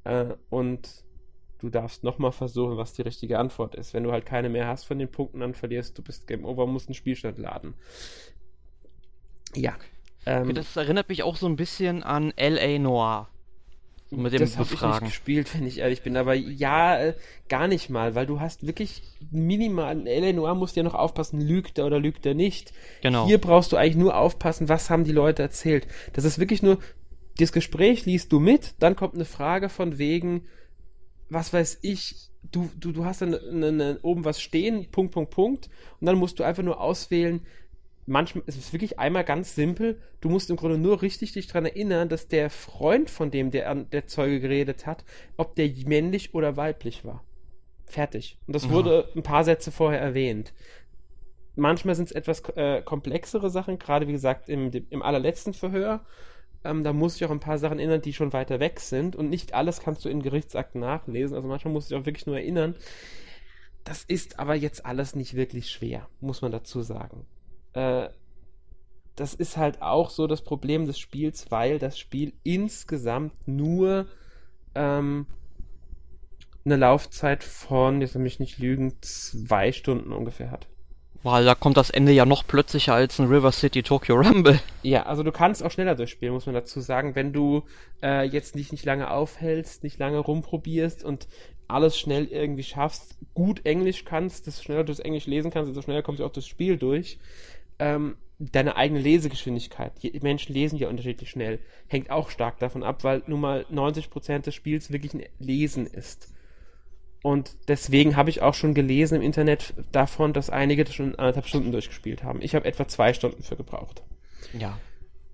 Äh, 0.04 0.36
und 0.50 1.04
du 1.60 1.70
darfst 1.70 2.04
nochmal 2.04 2.32
versuchen, 2.32 2.78
was 2.78 2.94
die 2.94 3.02
richtige 3.02 3.40
Antwort 3.40 3.76
ist. 3.76 3.94
Wenn 3.94 4.04
du 4.04 4.12
halt 4.12 4.26
keine 4.26 4.50
mehr 4.50 4.68
hast 4.68 4.84
von 4.84 5.00
den 5.00 5.12
Punkten, 5.12 5.40
dann 5.40 5.54
verlierst 5.54 5.98
du, 5.98 6.04
bist 6.04 6.28
Game 6.28 6.46
Over, 6.46 6.68
musst 6.68 6.88
einen 6.88 6.96
Spielstand 6.96 7.38
laden. 7.38 7.74
Ja. 9.56 9.74
Ähm, 10.26 10.54
das 10.54 10.76
erinnert 10.76 11.10
mich 11.10 11.24
auch 11.24 11.36
so 11.36 11.48
ein 11.48 11.56
bisschen 11.56 12.04
an 12.04 12.34
L.A. 12.36 12.80
Noir. 12.80 13.30
Mit 14.12 14.34
dem 14.34 14.40
das 14.40 14.56
Befragen. 14.56 14.96
Ich 14.96 15.02
nicht 15.02 15.12
gespielt, 15.12 15.54
wenn 15.56 15.66
ich 15.66 15.80
ehrlich 15.80 16.04
bin. 16.04 16.16
Aber 16.18 16.34
ja, 16.34 16.98
äh, 16.98 17.14
gar 17.50 17.68
nicht 17.68 17.90
mal, 17.90 18.16
weil 18.16 18.26
du 18.26 18.40
hast 18.40 18.66
wirklich 18.66 19.02
minimal. 19.32 20.08
Eleanor 20.08 20.56
musst 20.56 20.76
ja 20.76 20.84
noch 20.84 20.94
aufpassen, 20.94 21.42
lügt 21.42 21.78
er 21.80 21.86
oder 21.86 22.00
lügt 22.00 22.26
er 22.26 22.34
nicht. 22.34 22.72
Genau. 23.02 23.26
Hier 23.26 23.40
brauchst 23.40 23.72
du 23.72 23.78
eigentlich 23.78 23.98
nur 23.98 24.16
aufpassen, 24.16 24.70
was 24.70 24.90
haben 24.90 25.04
die 25.04 25.12
Leute 25.12 25.42
erzählt. 25.42 25.88
Das 26.14 26.24
ist 26.24 26.40
wirklich 26.40 26.62
nur, 26.62 26.78
das 27.38 27.52
Gespräch 27.52 28.06
liest 28.06 28.32
du 28.32 28.40
mit, 28.40 28.76
dann 28.80 28.96
kommt 28.96 29.16
eine 29.16 29.26
Frage 29.26 29.70
von 29.70 29.98
wegen, 29.98 30.46
was 31.30 31.52
weiß 31.52 31.80
ich, 31.82 32.30
du, 32.52 32.70
du, 32.80 32.92
du 32.92 33.06
hast 33.06 33.22
dann 33.22 33.34
eine, 33.34 33.68
eine, 33.68 34.00
oben 34.04 34.24
was 34.24 34.40
stehen, 34.40 34.90
Punkt, 34.92 35.14
Punkt, 35.14 35.32
Punkt, 35.32 35.70
und 36.00 36.06
dann 36.06 36.18
musst 36.18 36.40
du 36.40 36.44
einfach 36.44 36.64
nur 36.64 36.80
auswählen, 36.80 37.42
manchmal 38.06 38.44
ist 38.48 38.58
es 38.58 38.74
wirklich 38.74 39.00
einmal 39.00 39.24
ganz 39.24 39.56
simpel. 39.56 40.02
Du 40.22 40.30
musst 40.30 40.50
im 40.50 40.56
Grunde 40.56 40.78
nur 40.78 41.02
richtig 41.02 41.34
dich 41.34 41.48
daran 41.48 41.66
erinnern, 41.66 42.10
dass 42.10 42.28
der 42.28 42.50
Freund, 42.50 43.10
von 43.10 43.32
dem 43.32 43.52
der, 43.52 43.74
der 43.76 44.08
Zeuge 44.08 44.40
geredet 44.40 44.86
hat, 44.86 45.04
ob 45.38 45.56
der 45.56 45.70
männlich 45.86 46.34
oder 46.34 46.58
weiblich 46.58 47.06
war. 47.06 47.24
Fertig. 47.86 48.38
Und 48.48 48.56
das 48.56 48.68
mhm. 48.68 48.72
wurde 48.72 49.10
ein 49.16 49.24
paar 49.24 49.44
Sätze 49.44 49.72
vorher 49.72 50.02
erwähnt. 50.02 50.54
Manchmal 51.56 51.96
sind 51.96 52.06
es 52.06 52.12
etwas 52.12 52.42
äh, 52.56 52.82
komplexere 52.82 53.50
Sachen, 53.50 53.80
gerade 53.80 54.08
wie 54.08 54.12
gesagt 54.12 54.50
im, 54.50 54.72
im 54.90 55.02
allerletzten 55.02 55.54
Verhör. 55.54 56.06
Ähm, 56.64 56.84
da 56.84 56.92
muss 56.92 57.16
ich 57.16 57.26
auch 57.26 57.32
ein 57.32 57.40
paar 57.40 57.58
Sachen 57.58 57.80
erinnern, 57.80 58.02
die 58.02 58.14
schon 58.14 58.34
weiter 58.34 58.60
weg 58.60 58.80
sind. 58.80 59.16
Und 59.16 59.30
nicht 59.30 59.54
alles 59.54 59.80
kannst 59.80 60.04
du 60.04 60.10
in 60.10 60.22
Gerichtsakten 60.22 60.82
nachlesen. 60.82 61.36
Also 61.36 61.48
manchmal 61.48 61.74
muss 61.74 61.90
ich 61.90 61.96
auch 61.96 62.06
wirklich 62.06 62.26
nur 62.26 62.38
erinnern. 62.38 62.76
Das 63.84 64.04
ist 64.04 64.40
aber 64.40 64.56
jetzt 64.56 64.86
alles 64.86 65.16
nicht 65.16 65.36
wirklich 65.36 65.70
schwer, 65.70 66.10
muss 66.20 66.42
man 66.42 66.52
dazu 66.52 66.82
sagen 66.82 67.28
äh, 67.76 68.10
das 69.16 69.34
ist 69.34 69.58
halt 69.58 69.82
auch 69.82 70.10
so 70.10 70.28
das 70.28 70.42
Problem 70.42 70.86
des 70.86 71.00
Spiels, 71.00 71.50
weil 71.50 71.80
das 71.80 71.98
Spiel 71.98 72.34
insgesamt 72.44 73.48
nur 73.48 74.08
ähm, 74.74 75.26
eine 76.66 76.76
Laufzeit 76.76 77.44
von, 77.44 78.02
jetzt 78.02 78.16
will 78.16 78.26
ich 78.26 78.40
nicht 78.40 78.58
lügen, 78.58 78.94
zwei 79.02 79.72
Stunden 79.72 80.12
ungefähr 80.12 80.52
hat. 80.52 80.68
Weil 81.24 81.46
da 81.46 81.56
kommt 81.56 81.78
das 81.78 81.90
Ende 81.90 82.12
ja 82.12 82.26
noch 82.26 82.46
plötzlicher 82.46 82.94
als 82.94 83.20
ein 83.20 83.28
River 83.28 83.52
City 83.52 83.82
Tokyo 83.82 84.16
Rumble. 84.16 84.60
Ja, 84.84 85.08
also 85.08 85.24
du 85.24 85.32
kannst 85.32 85.64
auch 85.64 85.72
schneller 85.72 85.96
durchspielen, 85.96 86.34
muss 86.34 86.46
man 86.46 86.54
dazu 86.54 86.82
sagen, 86.82 87.16
wenn 87.16 87.34
du 87.34 87.64
äh, 88.04 88.28
jetzt 88.28 88.56
nicht, 88.56 88.72
nicht 88.72 88.86
lange 88.86 89.10
aufhältst, 89.10 89.84
nicht 89.84 89.98
lange 89.98 90.20
rumprobierst 90.20 91.04
und 91.04 91.28
alles 91.68 91.98
schnell 91.98 92.26
irgendwie 92.26 92.64
schaffst, 92.64 93.18
gut 93.34 93.66
Englisch 93.66 94.06
kannst, 94.06 94.46
desto 94.46 94.64
schneller 94.64 94.84
du 94.84 94.92
das 94.92 95.00
Englisch 95.00 95.26
lesen 95.26 95.50
kannst, 95.50 95.70
desto 95.70 95.82
schneller 95.82 96.04
kommst 96.04 96.20
du 96.20 96.26
auch 96.26 96.32
das 96.32 96.46
Spiel 96.46 96.78
durch. 96.78 97.18
Ähm, 97.80 98.18
deine 98.38 98.76
eigene 98.76 99.00
Lesegeschwindigkeit. 99.00 100.04
Die 100.04 100.20
Menschen 100.22 100.54
lesen 100.54 100.78
ja 100.78 100.90
unterschiedlich 100.90 101.30
schnell. 101.30 101.60
Hängt 101.88 102.10
auch 102.10 102.30
stark 102.30 102.60
davon 102.60 102.84
ab, 102.84 103.04
weil 103.04 103.24
nun 103.28 103.40
mal 103.40 103.66
90% 103.72 104.40
des 104.40 104.56
Spiels 104.56 104.92
wirklich 104.92 105.14
ein 105.14 105.24
Lesen 105.40 105.88
ist. 105.88 106.34
Und 107.24 107.58
deswegen 107.68 108.18
habe 108.18 108.30
ich 108.30 108.42
auch 108.42 108.54
schon 108.54 108.74
gelesen 108.74 109.16
im 109.16 109.22
Internet 109.22 109.74
davon, 109.92 110.34
dass 110.34 110.50
einige 110.50 110.84
das 110.84 110.94
schon 110.94 111.16
anderthalb 111.16 111.48
Stunden 111.48 111.72
durchgespielt 111.72 112.24
haben. 112.24 112.42
Ich 112.42 112.54
habe 112.54 112.66
etwa 112.66 112.88
zwei 112.88 113.14
Stunden 113.14 113.42
für 113.42 113.56
gebraucht. 113.56 114.04
Ja. 114.54 114.78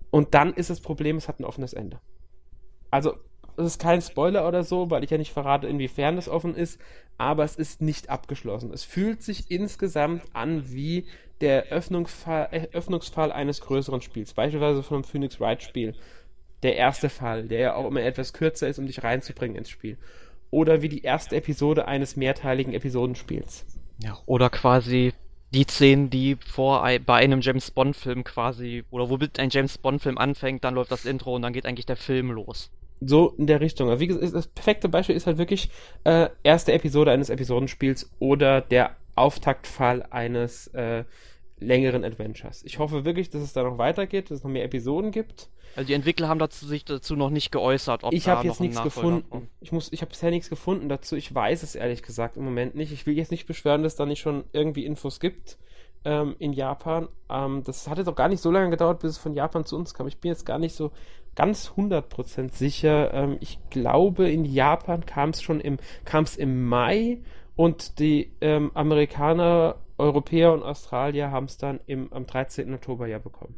Und 0.09 0.33
dann 0.33 0.53
ist 0.53 0.69
das 0.69 0.79
Problem, 0.79 1.17
es 1.17 1.27
hat 1.27 1.39
ein 1.39 1.45
offenes 1.45 1.73
Ende. 1.73 1.99
Also, 2.91 3.15
es 3.61 3.73
ist 3.73 3.81
kein 3.81 4.01
Spoiler 4.01 4.47
oder 4.47 4.63
so, 4.63 4.89
weil 4.89 5.03
ich 5.03 5.09
ja 5.09 5.17
nicht 5.17 5.33
verrate, 5.33 5.67
inwiefern 5.67 6.15
das 6.15 6.29
offen 6.29 6.55
ist, 6.55 6.79
aber 7.17 7.43
es 7.43 7.55
ist 7.55 7.81
nicht 7.81 8.09
abgeschlossen. 8.09 8.71
Es 8.73 8.83
fühlt 8.83 9.21
sich 9.21 9.51
insgesamt 9.51 10.23
an 10.33 10.71
wie 10.71 11.05
der 11.41 11.65
Öffnungsfall, 11.67 12.69
Öffnungsfall 12.71 13.31
eines 13.31 13.61
größeren 13.61 14.01
Spiels, 14.01 14.33
beispielsweise 14.33 14.83
von 14.83 14.97
einem 14.97 15.03
Phoenix 15.03 15.39
Wright 15.39 15.63
Spiel. 15.63 15.95
Der 16.63 16.75
erste 16.75 17.09
Fall, 17.09 17.47
der 17.47 17.59
ja 17.59 17.75
auch 17.75 17.87
immer 17.87 18.01
etwas 18.01 18.33
kürzer 18.33 18.67
ist, 18.67 18.77
um 18.77 18.85
dich 18.85 19.03
reinzubringen 19.03 19.57
ins 19.57 19.69
Spiel. 19.69 19.97
Oder 20.51 20.81
wie 20.81 20.89
die 20.89 21.01
erste 21.01 21.35
Episode 21.35 21.87
eines 21.87 22.15
mehrteiligen 22.15 22.73
Episodenspiels. 22.73 23.65
Ja, 24.03 24.19
oder 24.25 24.49
quasi 24.49 25.13
die 25.53 25.63
Szenen, 25.63 26.09
die 26.09 26.37
vor 26.45 26.87
bei 27.05 27.15
einem 27.15 27.41
James 27.41 27.71
Bond 27.71 27.95
Film 27.95 28.23
quasi 28.23 28.83
oder 28.89 29.09
womit 29.09 29.39
ein 29.39 29.49
James 29.49 29.77
Bond 29.77 30.01
Film 30.01 30.17
anfängt, 30.17 30.63
dann 30.63 30.75
läuft 30.75 30.91
das 30.91 31.05
Intro 31.05 31.35
und 31.35 31.41
dann 31.41 31.53
geht 31.53 31.65
eigentlich 31.65 31.85
der 31.85 31.97
Film 31.97 32.31
los. 32.31 32.71
So 33.03 33.33
in 33.37 33.47
der 33.47 33.61
Richtung. 33.61 33.99
Wie 33.99 34.07
gesagt, 34.07 34.33
das 34.33 34.47
perfekte 34.47 34.87
Beispiel 34.87 35.15
ist 35.15 35.25
halt 35.25 35.37
wirklich 35.37 35.69
äh, 36.03 36.29
erste 36.43 36.71
Episode 36.71 37.11
eines 37.11 37.29
Episodenspiels 37.29 38.11
oder 38.19 38.61
der 38.61 38.95
Auftaktfall 39.15 40.05
eines 40.11 40.67
äh, 40.67 41.03
längeren 41.59 42.03
Adventures. 42.03 42.63
Ich 42.63 42.79
hoffe 42.79 43.03
wirklich, 43.03 43.29
dass 43.29 43.41
es 43.41 43.53
da 43.53 43.63
noch 43.63 43.77
weitergeht, 43.77 44.29
dass 44.29 44.39
es 44.39 44.43
noch 44.43 44.51
mehr 44.51 44.63
Episoden 44.63 45.11
gibt. 45.11 45.49
Also 45.75 45.87
die 45.87 45.93
Entwickler 45.93 46.27
haben 46.27 46.39
dazu, 46.39 46.65
sich 46.65 46.85
dazu 46.85 47.15
noch 47.15 47.29
nicht 47.29 47.51
geäußert, 47.51 48.03
ob 48.03 48.13
ich 48.13 48.27
habe 48.27 48.47
jetzt 48.47 48.59
nichts 48.59 48.81
gefunden. 48.83 49.29
Kommt. 49.29 49.47
Ich 49.61 49.71
muss, 49.71 49.91
ich 49.91 50.01
habe 50.01 50.09
bisher 50.09 50.29
nichts 50.29 50.49
gefunden 50.49 50.89
dazu. 50.89 51.15
Ich 51.15 51.33
weiß 51.33 51.63
es 51.63 51.75
ehrlich 51.75 52.03
gesagt 52.03 52.37
im 52.37 52.43
Moment 52.43 52.75
nicht. 52.75 52.91
Ich 52.91 53.05
will 53.05 53.15
jetzt 53.15 53.31
nicht 53.31 53.47
beschwören, 53.47 53.83
dass 53.83 53.95
da 53.95 54.05
nicht 54.05 54.19
schon 54.19 54.43
irgendwie 54.51 54.85
Infos 54.85 55.19
gibt 55.19 55.57
ähm, 56.05 56.35
in 56.39 56.53
Japan. 56.53 57.07
Ähm, 57.29 57.63
das 57.63 57.87
hat 57.87 57.97
jetzt 57.97 58.07
auch 58.07 58.15
gar 58.15 58.29
nicht 58.29 58.41
so 58.41 58.51
lange 58.51 58.69
gedauert, 58.69 58.99
bis 58.99 59.11
es 59.11 59.17
von 59.17 59.33
Japan 59.33 59.65
zu 59.65 59.75
uns 59.75 59.93
kam. 59.93 60.07
Ich 60.07 60.19
bin 60.19 60.29
jetzt 60.29 60.45
gar 60.45 60.59
nicht 60.59 60.75
so 60.75 60.91
ganz 61.35 61.73
100% 61.75 62.51
sicher. 62.51 63.13
Ähm, 63.13 63.37
ich 63.39 63.59
glaube, 63.69 64.29
in 64.29 64.45
Japan 64.45 65.05
kam 65.05 65.29
es 65.29 65.41
schon 65.41 65.59
im, 65.59 65.77
kam 66.05 66.23
es 66.23 66.35
im 66.35 66.65
Mai 66.65 67.21
und 67.55 67.99
die 67.99 68.33
ähm, 68.41 68.71
Amerikaner, 68.73 69.75
Europäer 69.97 70.51
und 70.53 70.63
Australier 70.63 71.31
haben 71.31 71.45
es 71.45 71.57
dann 71.57 71.79
im, 71.85 72.11
am 72.11 72.25
13. 72.25 72.73
Oktober 72.73 73.07
ja 73.07 73.19
bekommen. 73.19 73.55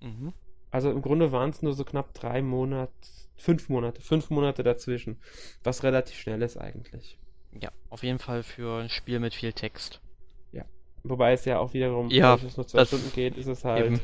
Mhm. 0.00 0.32
Also 0.70 0.90
im 0.90 1.02
Grunde 1.02 1.32
waren 1.32 1.50
es 1.50 1.62
nur 1.62 1.74
so 1.74 1.84
knapp 1.84 2.14
drei 2.14 2.40
Monate, 2.40 2.92
fünf 3.36 3.68
Monate, 3.68 4.00
fünf 4.00 4.30
Monate 4.30 4.62
dazwischen, 4.62 5.18
was 5.62 5.82
relativ 5.82 6.16
schnell 6.16 6.40
ist 6.42 6.56
eigentlich. 6.56 7.18
Ja, 7.60 7.70
auf 7.88 8.02
jeden 8.04 8.20
Fall 8.20 8.42
für 8.42 8.80
ein 8.80 8.88
Spiel 8.88 9.18
mit 9.18 9.34
viel 9.34 9.52
Text. 9.52 10.00
Wobei 11.02 11.32
es 11.32 11.44
ja 11.44 11.58
auch 11.58 11.72
wiederum, 11.72 12.10
ja, 12.10 12.34
es 12.34 12.56
nur 12.56 12.66
zwei 12.66 12.84
Stunden 12.84 13.12
geht, 13.14 13.36
ist 13.36 13.46
es 13.46 13.64
halt. 13.64 13.86
Eben. 13.86 14.00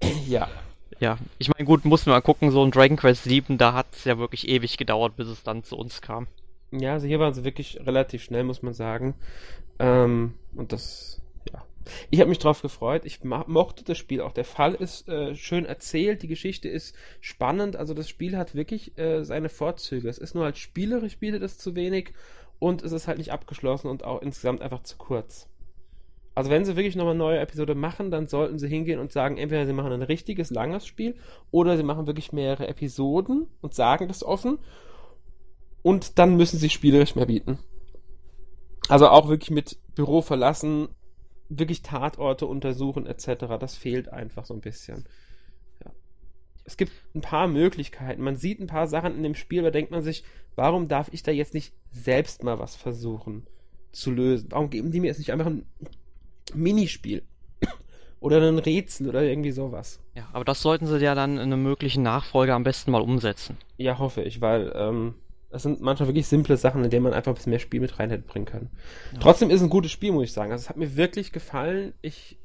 Ja. 0.28 0.48
Ja, 1.00 1.18
ich 1.38 1.48
meine, 1.48 1.64
gut, 1.64 1.84
muss 1.84 2.06
man 2.06 2.14
mal 2.14 2.20
gucken, 2.20 2.50
so 2.50 2.64
ein 2.64 2.70
Dragon 2.70 2.96
Quest 2.96 3.24
7, 3.24 3.56
da 3.58 3.72
hat 3.72 3.86
es 3.92 4.04
ja 4.04 4.18
wirklich 4.18 4.48
ewig 4.48 4.76
gedauert, 4.76 5.16
bis 5.16 5.28
es 5.28 5.42
dann 5.42 5.62
zu 5.62 5.76
uns 5.76 6.00
kam. 6.00 6.26
Ja, 6.70 6.94
also 6.94 7.06
hier 7.06 7.20
waren 7.20 7.34
sie 7.34 7.44
wirklich 7.44 7.80
relativ 7.86 8.22
schnell, 8.22 8.44
muss 8.44 8.62
man 8.62 8.74
sagen. 8.74 9.14
Ähm, 9.78 10.34
und 10.54 10.72
das, 10.72 11.22
ja. 11.52 11.64
Ich 12.10 12.20
habe 12.20 12.28
mich 12.28 12.38
drauf 12.38 12.62
gefreut. 12.62 13.04
Ich 13.04 13.22
mochte 13.22 13.84
das 13.84 13.96
Spiel 13.96 14.20
auch. 14.20 14.32
Der 14.32 14.44
Fall 14.44 14.74
ist 14.74 15.08
äh, 15.08 15.34
schön 15.34 15.64
erzählt, 15.64 16.22
die 16.22 16.28
Geschichte 16.28 16.68
ist 16.68 16.94
spannend. 17.20 17.76
Also 17.76 17.94
das 17.94 18.08
Spiel 18.08 18.36
hat 18.36 18.54
wirklich 18.54 18.98
äh, 18.98 19.24
seine 19.24 19.48
Vorzüge. 19.48 20.08
Es 20.08 20.18
ist 20.18 20.34
nur 20.34 20.44
als 20.44 20.58
spielerisch 20.58 21.18
bietet 21.18 21.42
es 21.42 21.58
zu 21.58 21.74
wenig 21.74 22.12
und 22.58 22.82
es 22.82 22.92
ist 22.92 23.06
halt 23.06 23.18
nicht 23.18 23.32
abgeschlossen 23.32 23.88
und 23.88 24.04
auch 24.04 24.20
insgesamt 24.20 24.62
einfach 24.62 24.82
zu 24.82 24.96
kurz. 24.96 25.48
Also 26.38 26.50
wenn 26.50 26.64
sie 26.64 26.76
wirklich 26.76 26.94
nochmal 26.94 27.14
eine 27.14 27.18
neue 27.18 27.40
Episode 27.40 27.74
machen, 27.74 28.12
dann 28.12 28.28
sollten 28.28 28.60
sie 28.60 28.68
hingehen 28.68 29.00
und 29.00 29.10
sagen, 29.10 29.38
entweder 29.38 29.66
sie 29.66 29.72
machen 29.72 29.90
ein 29.90 30.02
richtiges, 30.02 30.50
langes 30.50 30.86
Spiel 30.86 31.16
oder 31.50 31.76
sie 31.76 31.82
machen 31.82 32.06
wirklich 32.06 32.32
mehrere 32.32 32.68
Episoden 32.68 33.48
und 33.60 33.74
sagen 33.74 34.06
das 34.06 34.22
offen 34.22 34.60
und 35.82 36.20
dann 36.20 36.36
müssen 36.36 36.56
sie 36.56 36.70
spielerisch 36.70 37.16
mehr 37.16 37.26
bieten. 37.26 37.58
Also 38.88 39.08
auch 39.08 39.28
wirklich 39.28 39.50
mit 39.50 39.78
Büro 39.96 40.22
verlassen, 40.22 40.90
wirklich 41.48 41.82
Tatorte 41.82 42.46
untersuchen 42.46 43.06
etc. 43.06 43.58
Das 43.58 43.74
fehlt 43.74 44.12
einfach 44.12 44.44
so 44.44 44.54
ein 44.54 44.60
bisschen. 44.60 45.08
Ja. 45.84 45.90
Es 46.64 46.76
gibt 46.76 46.92
ein 47.16 47.20
paar 47.20 47.48
Möglichkeiten. 47.48 48.22
Man 48.22 48.36
sieht 48.36 48.60
ein 48.60 48.68
paar 48.68 48.86
Sachen 48.86 49.16
in 49.16 49.24
dem 49.24 49.34
Spiel, 49.34 49.64
da 49.64 49.72
denkt 49.72 49.90
man 49.90 50.02
sich, 50.02 50.22
warum 50.54 50.86
darf 50.86 51.08
ich 51.10 51.24
da 51.24 51.32
jetzt 51.32 51.54
nicht 51.54 51.74
selbst 51.90 52.44
mal 52.44 52.60
was 52.60 52.76
versuchen 52.76 53.48
zu 53.90 54.12
lösen? 54.12 54.52
Warum 54.52 54.70
geben 54.70 54.92
die 54.92 55.00
mir 55.00 55.08
jetzt 55.08 55.18
nicht 55.18 55.32
einfach 55.32 55.46
ein 55.46 55.66
Minispiel. 56.54 57.22
Oder 58.20 58.40
ein 58.40 58.58
Rätsel 58.58 59.08
oder 59.08 59.22
irgendwie 59.22 59.52
sowas. 59.52 60.00
Ja, 60.14 60.28
aber 60.32 60.44
das 60.44 60.60
sollten 60.60 60.86
sie 60.86 60.98
ja 60.98 61.14
dann 61.14 61.34
in 61.34 61.52
einem 61.52 61.62
möglichen 61.62 62.02
Nachfolger 62.02 62.54
am 62.54 62.64
besten 62.64 62.90
mal 62.90 63.00
umsetzen. 63.00 63.56
Ja, 63.76 63.98
hoffe 63.98 64.22
ich, 64.22 64.40
weil 64.40 64.72
ähm, 64.74 65.14
das 65.50 65.62
sind 65.62 65.80
manchmal 65.80 66.08
wirklich 66.08 66.26
simple 66.26 66.56
Sachen, 66.56 66.84
in 66.84 66.90
denen 66.90 67.04
man 67.04 67.14
einfach 67.14 67.32
ein 67.32 67.34
bisschen 67.36 67.50
mehr 67.50 67.58
Spiel 67.58 67.80
mit 67.80 67.98
rein 67.98 68.10
hätte 68.10 68.26
bringen 68.26 68.44
können. 68.44 68.70
Ja. 69.12 69.20
Trotzdem 69.20 69.50
ist 69.50 69.56
es 69.56 69.62
ein 69.62 69.70
gutes 69.70 69.92
Spiel, 69.92 70.12
muss 70.12 70.24
ich 70.24 70.32
sagen. 70.32 70.52
Also 70.52 70.62
es 70.62 70.68
hat 70.68 70.76
mir 70.76 70.96
wirklich 70.96 71.32
gefallen. 71.32 71.94
Ich 72.02 72.38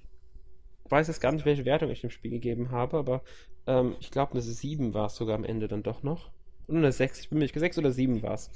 weiß 0.90 1.08
jetzt 1.08 1.20
gar 1.20 1.32
nicht, 1.32 1.46
welche 1.46 1.66
Wertung 1.66 1.90
ich 1.90 2.02
dem 2.02 2.12
Spiel 2.12 2.32
gegeben 2.32 2.72
habe, 2.72 2.98
aber 2.98 3.24
ähm, 3.68 3.96
ich 4.00 4.12
glaube, 4.12 4.34
eine 4.34 4.42
7 4.42 4.94
war 4.94 5.08
es 5.08 5.16
sogar 5.16 5.36
am 5.36 5.44
Ende 5.44 5.68
dann 5.68 5.84
doch 5.84 6.04
noch. 6.04 6.30
Und 6.68 6.78
eine 6.78 6.92
6, 6.92 7.20
ich 7.20 7.30
bin 7.30 7.40
mir 7.40 7.46
nicht 7.46 7.58
6 7.58 7.78
oder 7.78 7.92
7 7.92 8.22
war 8.22 8.36
es. 8.36 8.52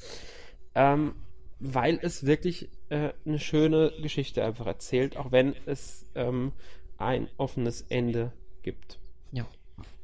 Ähm, 0.75 1.15
weil 1.59 1.99
es 2.01 2.25
wirklich 2.25 2.69
äh, 2.89 3.09
eine 3.25 3.39
schöne 3.39 3.91
Geschichte 4.01 4.43
einfach 4.43 4.67
erzählt, 4.67 5.17
auch 5.17 5.31
wenn 5.31 5.55
es 5.65 6.05
ähm, 6.15 6.51
ein 6.97 7.27
offenes 7.37 7.81
Ende 7.81 8.31
gibt. 8.63 8.99
Ja. 9.31 9.45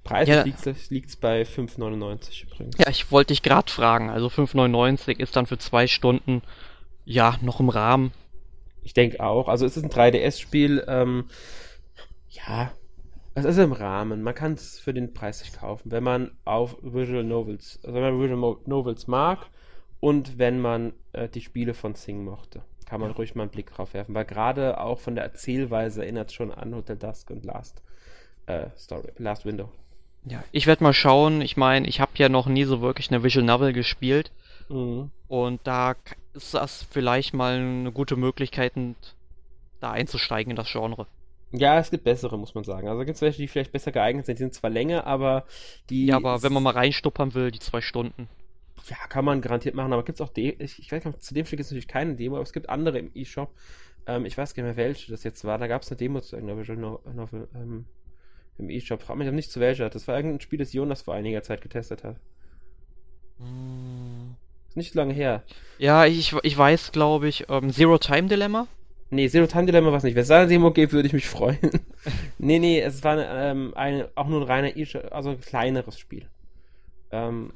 Preislich 0.04 0.36
ja. 0.36 0.74
liegt 0.90 1.10
es 1.10 1.16
bei 1.16 1.44
5,99 1.44 2.44
übrigens. 2.44 2.78
Ja, 2.78 2.90
ich 2.90 3.12
wollte 3.12 3.34
dich 3.34 3.44
gerade 3.44 3.72
fragen. 3.72 4.10
Also 4.10 4.28
5,99 4.28 5.20
ist 5.20 5.36
dann 5.36 5.46
für 5.46 5.58
zwei 5.58 5.88
Stunden 5.88 6.42
ja 7.06 7.38
noch 7.42 7.60
im 7.60 7.70
Rahmen. 7.70 8.12
Ich 8.82 8.94
denke 8.94 9.22
auch. 9.22 9.48
Also 9.48 9.66
es 9.66 9.78
ist 9.78 9.84
ein 9.84 9.90
3DS-Spiel. 9.90 10.84
Ähm, 10.88 11.26
ja, 12.30 12.74
es 13.36 13.46
ist 13.46 13.58
im 13.58 13.72
Rahmen. 13.72 14.24
Man 14.24 14.36
kann 14.36 14.54
es 14.54 14.80
für 14.80 14.94
den 14.94 15.14
Preis 15.14 15.40
sich 15.40 15.54
kaufen, 15.54 15.92
wenn 15.92 16.04
man 16.04 16.32
auf 16.44 16.78
Visual 16.82 17.24
Novels, 17.24 17.80
also 17.84 17.96
wenn 17.96 18.02
man 18.02 18.22
Visual 18.22 18.58
Novels 18.66 19.08
mag 19.08 19.48
und 20.04 20.38
wenn 20.38 20.60
man 20.60 20.92
äh, 21.14 21.30
die 21.30 21.40
Spiele 21.40 21.74
von 21.74 21.96
Sing 21.96 22.26
mochte. 22.26 22.62
Kann 22.86 23.00
man 23.00 23.12
ja. 23.12 23.16
ruhig 23.16 23.36
mal 23.36 23.44
einen 23.44 23.52
Blick 23.52 23.74
drauf 23.74 23.94
werfen, 23.94 24.14
weil 24.14 24.26
gerade 24.26 24.82
auch 24.82 25.00
von 25.00 25.16
der 25.16 25.24
Erzählweise 25.24 26.04
erinnert 26.04 26.28
es 26.28 26.34
schon 26.34 26.52
an 26.52 26.76
Hotel 26.76 26.98
Dusk 26.98 27.30
und 27.30 27.46
Last 27.46 27.82
äh, 28.46 28.66
Story, 28.78 29.14
Last 29.18 29.46
Window. 29.46 29.70
Ja, 30.26 30.44
ich 30.52 30.68
werde 30.68 30.84
mal 30.84 30.94
schauen. 30.94 31.40
Ich 31.40 31.56
meine, 31.56 31.88
ich 31.88 32.02
habe 32.02 32.12
ja 32.18 32.28
noch 32.28 32.48
nie 32.48 32.66
so 32.66 32.82
wirklich 32.82 33.12
eine 33.12 33.24
Visual 33.24 33.46
Novel 33.46 33.72
gespielt. 33.72 34.34
Mhm. 34.68 35.10
Und 35.30 35.62
da 35.64 35.96
ist 36.34 36.54
das 36.54 36.86
vielleicht 36.92 37.34
mal 37.34 37.56
eine 37.56 37.94
gute 37.94 38.18
Möglichkeit, 38.18 38.74
da 39.80 39.92
einzusteigen 39.92 40.52
in 40.52 40.58
das 40.58 40.70
Genre. 40.70 41.08
Ja, 41.54 41.80
es 41.80 41.92
gibt 41.92 42.04
bessere, 42.04 42.38
muss 42.38 42.56
man 42.56 42.66
sagen. 42.66 42.90
Also 42.90 43.06
gibt 43.06 43.16
es 43.16 43.22
welche, 43.22 43.38
die 43.38 43.48
vielleicht 43.48 43.72
besser 43.72 43.94
geeignet 43.94 44.26
sind. 44.26 44.38
Die 44.38 44.44
sind 44.44 44.54
zwar 44.54 44.70
länger, 44.70 45.08
aber 45.08 45.46
die. 45.90 46.08
Ja, 46.08 46.18
aber 46.18 46.44
wenn 46.44 46.52
man 46.52 46.64
mal 46.64 46.74
reinstuppern 46.74 47.34
will, 47.36 47.52
die 47.52 47.60
zwei 47.60 47.80
Stunden. 47.80 48.28
Ja, 48.90 48.98
kann 49.08 49.24
man 49.24 49.42
garantiert 49.42 49.76
machen, 49.76 49.94
aber 49.94 50.04
gibt 50.04 50.20
es 50.20 50.22
auch, 50.22 50.30
De 50.30 50.56
ich, 50.60 50.80
ich 50.80 50.92
weiß 50.92 51.06
nicht, 51.06 51.24
zu 51.24 51.34
dem 51.34 51.46
Stück 51.46 51.60
ist 51.60 51.72
natürlich 51.72 51.88
keine 51.88 52.16
Demo, 52.16 52.36
aber 52.36 52.44
es 52.44 52.54
gibt 52.54 52.70
andere 52.70 53.00
im 53.00 53.12
E-Shop. 53.14 53.50
Ähm, 54.06 54.26
ich 54.26 54.38
weiß 54.38 54.54
gar 54.54 54.64
nicht 54.64 54.76
mehr, 54.76 54.86
welche 54.86 55.12
das 55.12 55.24
jetzt 55.24 55.46
war. 55.46 55.58
Da 55.58 55.68
gab 55.68 55.84
es 55.84 55.90
eine 55.90 55.98
Demo 55.98 56.20
zu 56.20 56.36
irgendeiner 56.36 56.60
Visual 56.60 57.00
Novel 57.14 57.48
ähm, 57.56 57.86
im 58.58 58.70
E-Shop. 58.70 59.02
Frag 59.02 59.18
mich 59.18 59.32
nicht 59.32 59.52
zu 59.52 59.60
welcher. 59.60 59.90
Das 59.90 60.08
war 60.08 60.16
irgendein 60.16 60.42
Spiel, 60.42 60.60
das 60.60 60.74
Jonas 60.74 61.02
vor 61.02 61.14
einiger 61.14 61.44
Zeit 61.44 61.62
getestet 61.62 62.04
hat. 62.04 62.18
Hm. 63.40 64.36
Ist 64.68 64.78
nicht 64.78 64.96
lange 64.96 65.14
her. 65.14 65.44
Ja, 65.78 66.06
ich, 66.06 66.36
ich 66.44 66.58
weiß, 66.58 66.92
glaube 66.92 67.28
ich, 67.28 67.46
ähm, 67.50 67.72
Zero 67.72 67.98
Time 67.98 68.28
Dilemma. 68.28 68.68
Nee, 69.12 69.30
Zero 69.30 69.46
Time 69.46 69.66
Dilemma 69.66 69.92
war 69.92 69.98
es 69.98 70.04
nicht. 70.04 70.16
Wenn 70.16 70.24
es 70.24 70.28
da 70.28 70.40
eine 70.40 70.48
Demo 70.48 70.72
gibt, 70.72 70.92
würde 70.92 71.08
ich 71.08 71.14
mich 71.14 71.30
freuen. 71.30 71.60
nee, 72.40 72.60
nee, 72.60 72.82
es 72.82 73.04
war 73.04 73.14
eine, 73.14 73.28
ähm, 73.30 73.74
eine, 73.76 74.10
auch 74.16 74.28
nur 74.28 74.42
ein 74.42 74.48
reiner 74.48 74.76
E-Shop, 74.76 75.12
also 75.12 75.30
ein 75.30 75.40
kleineres 75.40 76.00
Spiel. 76.00 76.28
Ähm, 77.12 77.54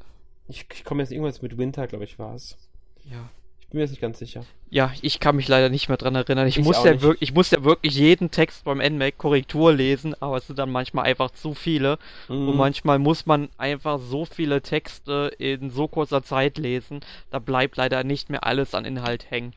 ich, 0.48 0.66
ich 0.74 0.84
komme 0.84 1.04
jetzt 1.04 1.12
irgendwas 1.12 1.42
mit 1.42 1.58
Winter, 1.58 1.88
glaube 1.88 2.06
ich, 2.06 2.20
war 2.20 2.36
es. 2.36 2.58
Ja. 3.04 3.30
Ich 3.60 3.72
bin 3.72 3.80
mir 3.80 3.84
jetzt 3.84 3.92
nicht 3.92 4.02
ganz 4.02 4.20
sicher. 4.20 4.46
Ja, 4.70 4.94
ich 5.02 5.20
kann 5.20 5.36
mich 5.36 5.50
leider 5.50 5.68
nicht 5.68 5.90
mehr 5.90 5.98
dran 5.98 6.16
erinnern. 6.16 6.48
Ich, 6.48 6.58
ich 6.58 6.64
muss, 6.64 6.82
ja 6.86 7.02
wirklich, 7.02 7.30
ich 7.30 7.36
muss 7.36 7.52
ja 7.52 7.66
wirklich 7.66 7.96
jeden 7.96 8.32
Text 8.32 8.64
beim 8.64 8.78
NMAC 8.78 9.18
Korrektur 9.18 9.74
lesen, 9.74 10.16
aber 10.22 10.38
es 10.38 10.48
sind 10.48 10.58
dann 10.58 10.72
manchmal 10.72 11.06
einfach 11.06 11.32
zu 11.32 11.54
viele. 11.54 12.00
Mhm. 12.30 12.48
Und 12.48 12.56
manchmal 12.56 12.98
muss 12.98 13.26
man 13.26 13.50
einfach 13.58 14.00
so 14.00 14.24
viele 14.24 14.62
Texte 14.62 15.34
in 15.38 15.70
so 15.70 15.90
kurzer 15.90 16.24
Zeit 16.24 16.58
lesen, 16.58 17.02
da 17.30 17.40
bleibt 17.40 17.76
leider 17.76 18.06
nicht 18.06 18.30
mehr 18.30 18.46
alles 18.46 18.74
an 18.74 18.86
Inhalt 18.86 19.30
hängen. 19.30 19.54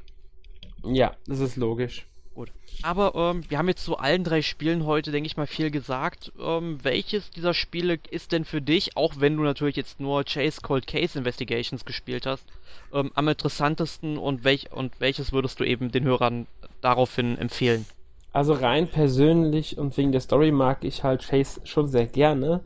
Ja, 0.82 1.14
das 1.26 1.38
ist 1.38 1.56
logisch. 1.56 2.06
Gut. 2.34 2.52
Aber 2.82 3.14
ähm, 3.14 3.44
wir 3.48 3.58
haben 3.58 3.68
jetzt 3.68 3.84
zu 3.84 3.98
allen 3.98 4.24
drei 4.24 4.42
Spielen 4.42 4.86
heute, 4.86 5.10
denke 5.10 5.26
ich 5.26 5.36
mal, 5.36 5.46
viel 5.46 5.70
gesagt. 5.70 6.32
Ähm, 6.40 6.78
welches 6.82 7.30
dieser 7.30 7.54
Spiele 7.54 7.98
ist 8.10 8.32
denn 8.32 8.44
für 8.44 8.62
dich, 8.62 8.96
auch 8.96 9.14
wenn 9.18 9.36
du 9.36 9.42
natürlich 9.42 9.76
jetzt 9.76 10.00
nur 10.00 10.24
Chase 10.24 10.60
Cold 10.62 10.86
Case 10.86 11.18
Investigations 11.18 11.84
gespielt 11.84 12.26
hast, 12.26 12.46
ähm, 12.92 13.10
am 13.14 13.28
interessantesten 13.28 14.16
und, 14.16 14.44
welch, 14.44 14.72
und 14.72 15.00
welches 15.00 15.32
würdest 15.32 15.58
du 15.60 15.64
eben 15.64 15.90
den 15.90 16.04
Hörern 16.04 16.46
daraufhin 16.80 17.36
empfehlen? 17.36 17.84
Also 18.32 18.52
rein 18.52 18.88
persönlich 18.88 19.76
und 19.76 19.96
wegen 19.96 20.12
der 20.12 20.20
Story 20.20 20.52
mag 20.52 20.84
ich 20.84 21.02
halt 21.02 21.28
Chase 21.28 21.60
schon 21.64 21.88
sehr 21.88 22.06
gerne. 22.06 22.60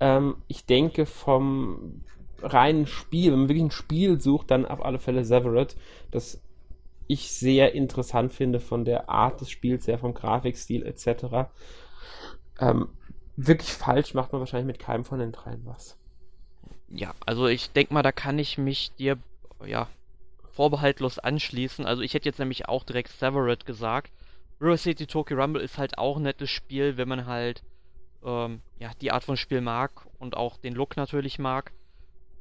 Ähm, 0.00 0.36
ich 0.48 0.64
denke 0.64 1.04
vom 1.04 2.02
reinen 2.42 2.86
Spiel, 2.86 3.32
wenn 3.32 3.40
man 3.40 3.48
wirklich 3.48 3.64
ein 3.64 3.70
Spiel 3.70 4.18
sucht, 4.18 4.50
dann 4.50 4.64
auf 4.64 4.82
alle 4.82 4.98
Fälle 4.98 5.26
Severed. 5.26 5.76
Das 6.10 6.40
ich 7.10 7.32
sehr 7.32 7.74
interessant 7.74 8.32
finde 8.32 8.60
von 8.60 8.84
der 8.84 9.08
Art 9.08 9.40
des 9.40 9.50
Spiels, 9.50 9.84
sehr 9.84 9.98
vom 9.98 10.14
Grafikstil 10.14 10.86
etc. 10.86 11.50
Ähm, 12.60 12.88
wirklich 13.36 13.72
falsch 13.72 14.14
macht 14.14 14.32
man 14.32 14.40
wahrscheinlich 14.40 14.66
mit 14.66 14.78
keinem 14.78 15.04
von 15.04 15.18
den 15.18 15.32
dreien 15.32 15.62
was. 15.64 15.98
Ja, 16.88 17.14
also 17.26 17.48
ich 17.48 17.70
denke 17.72 17.94
mal, 17.94 18.02
da 18.02 18.12
kann 18.12 18.38
ich 18.38 18.58
mich 18.58 18.92
dir 18.94 19.18
ja 19.66 19.88
vorbehaltlos 20.52 21.18
anschließen. 21.18 21.84
Also 21.84 22.02
ich 22.02 22.14
hätte 22.14 22.28
jetzt 22.28 22.38
nämlich 22.38 22.68
auch 22.68 22.84
direkt 22.84 23.10
Severed 23.10 23.66
gesagt. 23.66 24.12
River 24.60 24.76
City 24.76 25.06
Tokyo 25.06 25.36
Rumble 25.36 25.62
ist 25.62 25.78
halt 25.78 25.98
auch 25.98 26.16
ein 26.16 26.22
nettes 26.22 26.50
Spiel, 26.50 26.96
wenn 26.96 27.08
man 27.08 27.26
halt 27.26 27.64
ähm, 28.24 28.60
ja 28.78 28.92
die 29.00 29.10
Art 29.10 29.24
von 29.24 29.36
Spiel 29.36 29.62
mag 29.62 30.06
und 30.18 30.36
auch 30.36 30.58
den 30.58 30.74
Look 30.74 30.96
natürlich 30.96 31.40
mag. 31.40 31.72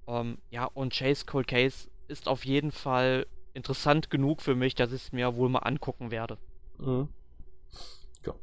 Ähm, 0.07 0.37
ja, 0.51 0.65
und 0.65 0.93
Chase 0.93 1.25
Cold 1.25 1.47
Case 1.47 1.89
ist 2.07 2.27
auf 2.27 2.45
jeden 2.45 2.71
Fall 2.71 3.25
interessant 3.53 4.09
genug 4.09 4.41
für 4.41 4.55
mich, 4.55 4.75
dass 4.75 4.91
ich 4.91 5.03
es 5.03 5.11
mir 5.11 5.35
wohl 5.35 5.49
mal 5.49 5.59
angucken 5.59 6.11
werde. 6.11 6.37
Mhm. 6.77 7.09
Ja. 8.25 8.33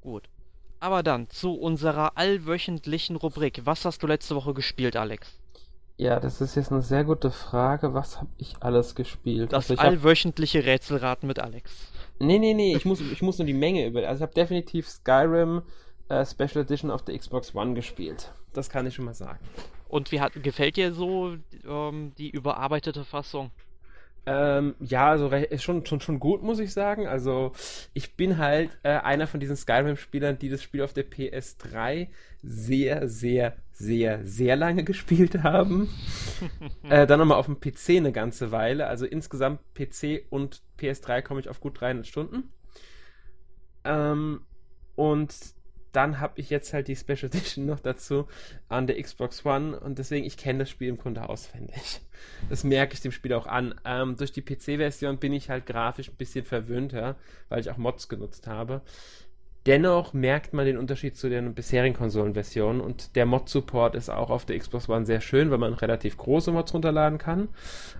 Gut. 0.00 0.28
Aber 0.80 1.02
dann 1.02 1.28
zu 1.30 1.54
unserer 1.54 2.16
allwöchentlichen 2.16 3.16
Rubrik. 3.16 3.62
Was 3.64 3.84
hast 3.84 4.02
du 4.02 4.06
letzte 4.06 4.36
Woche 4.36 4.54
gespielt, 4.54 4.96
Alex? 4.96 5.38
Ja, 5.98 6.20
das 6.20 6.42
ist 6.42 6.56
jetzt 6.56 6.70
eine 6.70 6.82
sehr 6.82 7.04
gute 7.04 7.30
Frage. 7.30 7.94
Was 7.94 8.18
habe 8.18 8.28
ich 8.36 8.56
alles 8.60 8.94
gespielt? 8.94 9.52
Das 9.52 9.70
also 9.70 9.82
allwöchentliche 9.82 10.58
hab... 10.58 10.66
Rätselraten 10.66 11.26
mit 11.26 11.38
Alex. 11.38 11.90
Nee, 12.18 12.38
nee, 12.38 12.54
nee, 12.54 12.76
ich 12.76 12.84
muss, 12.84 13.00
ich 13.00 13.22
muss 13.22 13.38
nur 13.38 13.46
die 13.46 13.54
Menge 13.54 13.86
über. 13.86 14.06
Also 14.06 14.18
ich 14.18 14.22
habe 14.22 14.34
definitiv 14.34 14.88
Skyrim 14.88 15.62
äh, 16.08 16.24
Special 16.24 16.64
Edition 16.64 16.90
auf 16.90 17.02
der 17.02 17.18
Xbox 17.18 17.54
One 17.54 17.74
gespielt. 17.74 18.32
Das 18.52 18.68
kann 18.68 18.86
ich 18.86 18.94
schon 18.94 19.06
mal 19.06 19.14
sagen. 19.14 19.38
Und 19.88 20.12
wie 20.12 20.20
hat, 20.20 20.32
gefällt 20.42 20.76
dir 20.76 20.92
so 20.92 21.36
ähm, 21.66 22.12
die 22.18 22.30
überarbeitete 22.30 23.04
Fassung? 23.04 23.50
Ähm, 24.28 24.74
ja, 24.80 25.10
also 25.10 25.28
ist 25.28 25.62
schon, 25.62 25.86
schon, 25.86 26.00
schon 26.00 26.18
gut, 26.18 26.42
muss 26.42 26.58
ich 26.58 26.72
sagen. 26.72 27.06
Also 27.06 27.52
ich 27.94 28.16
bin 28.16 28.38
halt 28.38 28.70
äh, 28.82 28.88
einer 28.88 29.28
von 29.28 29.38
diesen 29.38 29.56
Skyrim-Spielern, 29.56 30.38
die 30.38 30.48
das 30.48 30.62
Spiel 30.62 30.82
auf 30.82 30.92
der 30.92 31.08
PS3 31.08 32.08
sehr, 32.42 33.08
sehr, 33.08 33.56
sehr, 33.70 34.26
sehr 34.26 34.56
lange 34.56 34.82
gespielt 34.84 35.44
haben. 35.44 35.88
äh, 36.90 37.06
dann 37.06 37.20
nochmal 37.20 37.38
auf 37.38 37.46
dem 37.46 37.60
PC 37.60 37.90
eine 37.98 38.10
ganze 38.10 38.50
Weile. 38.50 38.88
Also 38.88 39.06
insgesamt 39.06 39.60
PC 39.74 40.24
und 40.28 40.62
PS3 40.80 41.22
komme 41.22 41.38
ich 41.38 41.48
auf 41.48 41.60
gut 41.60 41.80
300 41.80 42.04
Stunden. 42.04 42.52
Ähm, 43.84 44.40
und 44.96 45.34
dann 45.96 46.20
habe 46.20 46.34
ich 46.36 46.50
jetzt 46.50 46.74
halt 46.74 46.88
die 46.88 46.96
Special 46.96 47.24
Edition 47.24 47.64
noch 47.66 47.80
dazu 47.80 48.28
an 48.68 48.86
der 48.86 49.02
Xbox 49.02 49.46
One 49.46 49.80
und 49.80 49.98
deswegen, 49.98 50.26
ich 50.26 50.36
kenne 50.36 50.60
das 50.60 50.70
Spiel 50.70 50.88
im 50.88 50.98
Grunde 50.98 51.28
auswendig. 51.28 52.00
Das 52.50 52.64
merke 52.64 52.94
ich 52.94 53.00
dem 53.00 53.12
Spiel 53.12 53.32
auch 53.32 53.46
an. 53.46 53.74
Ähm, 53.84 54.16
durch 54.16 54.32
die 54.32 54.42
PC-Version 54.42 55.18
bin 55.18 55.32
ich 55.32 55.48
halt 55.48 55.66
grafisch 55.66 56.08
ein 56.08 56.16
bisschen 56.16 56.44
verwöhnter, 56.44 57.16
weil 57.48 57.60
ich 57.60 57.70
auch 57.70 57.76
Mods 57.76 58.08
genutzt 58.08 58.46
habe. 58.46 58.82
Dennoch 59.64 60.12
merkt 60.12 60.52
man 60.52 60.66
den 60.66 60.76
Unterschied 60.76 61.16
zu 61.16 61.28
den 61.28 61.54
bisherigen 61.54 61.96
Konsolenversionen 61.96 62.80
und 62.80 63.16
der 63.16 63.26
Mod-Support 63.26 63.94
ist 63.96 64.10
auch 64.10 64.30
auf 64.30 64.44
der 64.44 64.58
Xbox 64.58 64.88
One 64.88 65.06
sehr 65.06 65.20
schön, 65.20 65.50
weil 65.50 65.58
man 65.58 65.74
relativ 65.74 66.16
große 66.16 66.52
Mods 66.52 66.72
runterladen 66.72 67.18
kann. 67.18 67.48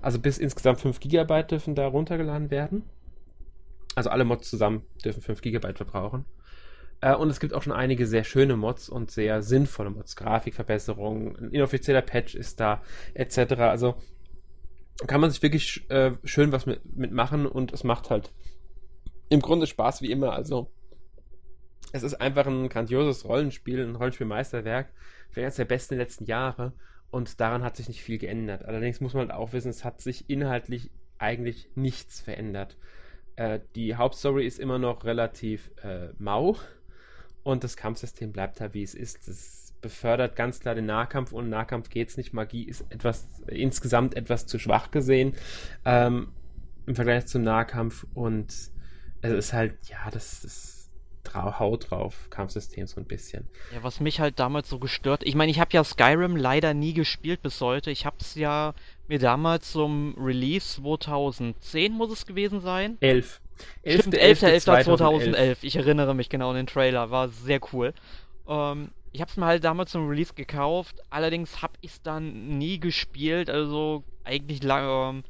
Also 0.01 0.21
bis 0.21 0.39
insgesamt 0.39 0.81
5 0.81 1.01
GB 1.01 1.43
dürfen 1.45 1.75
da 1.75 1.87
runtergeladen 1.89 2.51
werden. 2.51 2.85
Also 3.97 4.11
alle 4.11 4.25
Mods 4.25 4.49
zusammen 4.51 4.83
dürfen 5.05 5.23
5 5.23 5.41
GB 5.41 5.73
verbrauchen. 5.75 6.25
Äh, 7.01 7.15
und 7.15 7.31
es 7.31 7.41
gibt 7.41 7.55
auch 7.55 7.63
schon 7.63 7.73
einige 7.73 8.07
sehr 8.07 8.25
schöne 8.25 8.57
Mods 8.57 8.89
und 8.89 9.11
sehr 9.11 9.43
sinnvolle 9.43 9.91
Mods. 9.91 10.17
Grafikverbesserungen, 10.17 11.37
ein 11.37 11.51
inoffizieller 11.51 12.03
Patch 12.03 12.35
ist 12.35 12.61
da, 12.61 12.83
etc. 13.15 13.55
Also 13.55 13.97
kann 15.07 15.21
man 15.21 15.31
sich 15.31 15.43
wirklich 15.43 15.89
äh, 15.91 16.13
schön 16.25 16.53
was 16.53 16.67
mit, 16.67 16.97
mitmachen 16.97 17.47
und 17.47 17.73
es 17.73 17.85
macht 17.85 18.11
halt 18.11 18.33
im 19.29 19.41
Grunde 19.41 19.67
Spaß 19.67 20.03
wie 20.03 20.11
immer. 20.11 20.33
Also 20.33 20.71
es 21.93 22.03
ist 22.03 22.15
einfach 22.15 22.47
ein 22.47 22.69
grandioses 22.69 23.25
Rollenspiel, 23.25 23.83
ein 23.83 23.97
Rollenspielmeisterwerk, 23.97 24.89
vielleicht 25.31 25.45
eines 25.47 25.57
der 25.57 25.65
besten 25.67 25.97
der 25.97 26.05
letzten 26.05 26.25
Jahre 26.25 26.73
und 27.11 27.41
daran 27.41 27.63
hat 27.63 27.77
sich 27.77 27.89
nicht 27.89 28.03
viel 28.03 28.19
geändert. 28.19 28.65
Allerdings 28.65 29.01
muss 29.01 29.15
man 29.15 29.29
halt 29.29 29.39
auch 29.39 29.53
wissen, 29.53 29.69
es 29.69 29.85
hat 29.85 30.01
sich 30.01 30.29
inhaltlich 30.29 30.91
eigentlich 31.19 31.69
nichts 31.75 32.21
verändert. 32.21 32.77
Äh, 33.37 33.61
die 33.75 33.97
Hauptstory 33.97 34.47
ist 34.47 34.59
immer 34.59 34.79
noch 34.79 35.05
relativ 35.05 35.71
äh, 35.83 36.09
mau 36.19 36.57
und 37.47 37.63
das 37.63 37.77
Kampfsystem 37.77 38.33
bleibt 38.33 38.61
halt 38.61 38.75
wie 38.75 38.83
es 38.83 38.93
ist. 38.93 39.29
Das 39.29 39.73
befördert 39.81 40.35
ganz 40.35 40.59
klar 40.59 40.75
den 40.75 40.87
Nahkampf. 40.87 41.31
und 41.31 41.49
Nahkampf 41.49 41.91
geht 41.91 42.09
es 42.09 42.17
nicht. 42.17 42.33
Magie 42.33 42.65
ist 42.65 42.85
etwas 42.91 43.29
insgesamt 43.47 44.17
etwas 44.17 44.47
zu 44.47 44.59
schwach 44.59 44.91
gesehen 44.91 45.37
ähm, 45.85 46.33
im 46.87 46.97
Vergleich 46.97 47.27
zum 47.27 47.43
Nahkampf. 47.43 48.05
Und 48.15 48.53
es 49.21 49.33
ist 49.33 49.53
halt, 49.53 49.77
ja, 49.89 50.11
das 50.11 50.43
ist 50.43 50.75
Haut 51.35 51.91
drauf, 51.91 52.29
Kampfsystem 52.31 52.87
so 52.87 52.99
ein 52.99 53.05
bisschen. 53.05 53.47
Ja, 53.75 53.83
was 53.83 54.01
mich 54.01 54.21
halt 54.21 54.39
damals 54.39 54.71
so 54.71 54.79
gestört, 54.79 55.23
ich 55.23 55.35
meine, 55.35 55.51
ich 55.51 55.61
habe 55.61 55.71
ja 55.73 55.85
Skyrim 55.85 56.35
leider 56.35 56.73
nie 56.73 56.95
gespielt 56.95 57.43
bis 57.43 57.61
heute. 57.61 57.91
Ich 57.91 58.07
habe 58.07 58.17
es 58.21 58.37
ja 58.37 58.75
mir 59.07 59.19
damals 59.19 59.71
zum 59.71 60.15
Release 60.19 60.81
2010 60.81 61.93
muss 61.93 62.11
es 62.11 62.27
gewesen 62.27 62.61
sein. 62.61 62.97
11. 63.01 63.41
Stimmt, 63.85 64.17
11.11.2011. 64.17 65.59
Ich 65.63 65.77
erinnere 65.77 66.15
mich 66.15 66.29
genau 66.29 66.51
an 66.51 66.57
den 66.57 66.67
Trailer. 66.67 67.11
War 67.11 67.29
sehr 67.29 67.61
cool. 67.73 67.95
Ähm, 68.49 68.91
ich 69.13 69.21
habe 69.21 69.31
es 69.31 69.37
mir 69.37 69.47
halt 69.47 69.65
damals 69.65 69.91
zum 69.91 70.09
Release 70.09 70.35
gekauft. 70.35 70.97
Allerdings 71.11 71.63
habe 71.63 71.75
ich 71.81 71.93
es 71.93 72.03
dann 72.03 72.59
nie 72.59 72.79
gespielt. 72.79 73.49
Also 73.49 74.05
eigentlich 74.25 74.63
lange 74.63 74.89
ähm, 74.89 75.25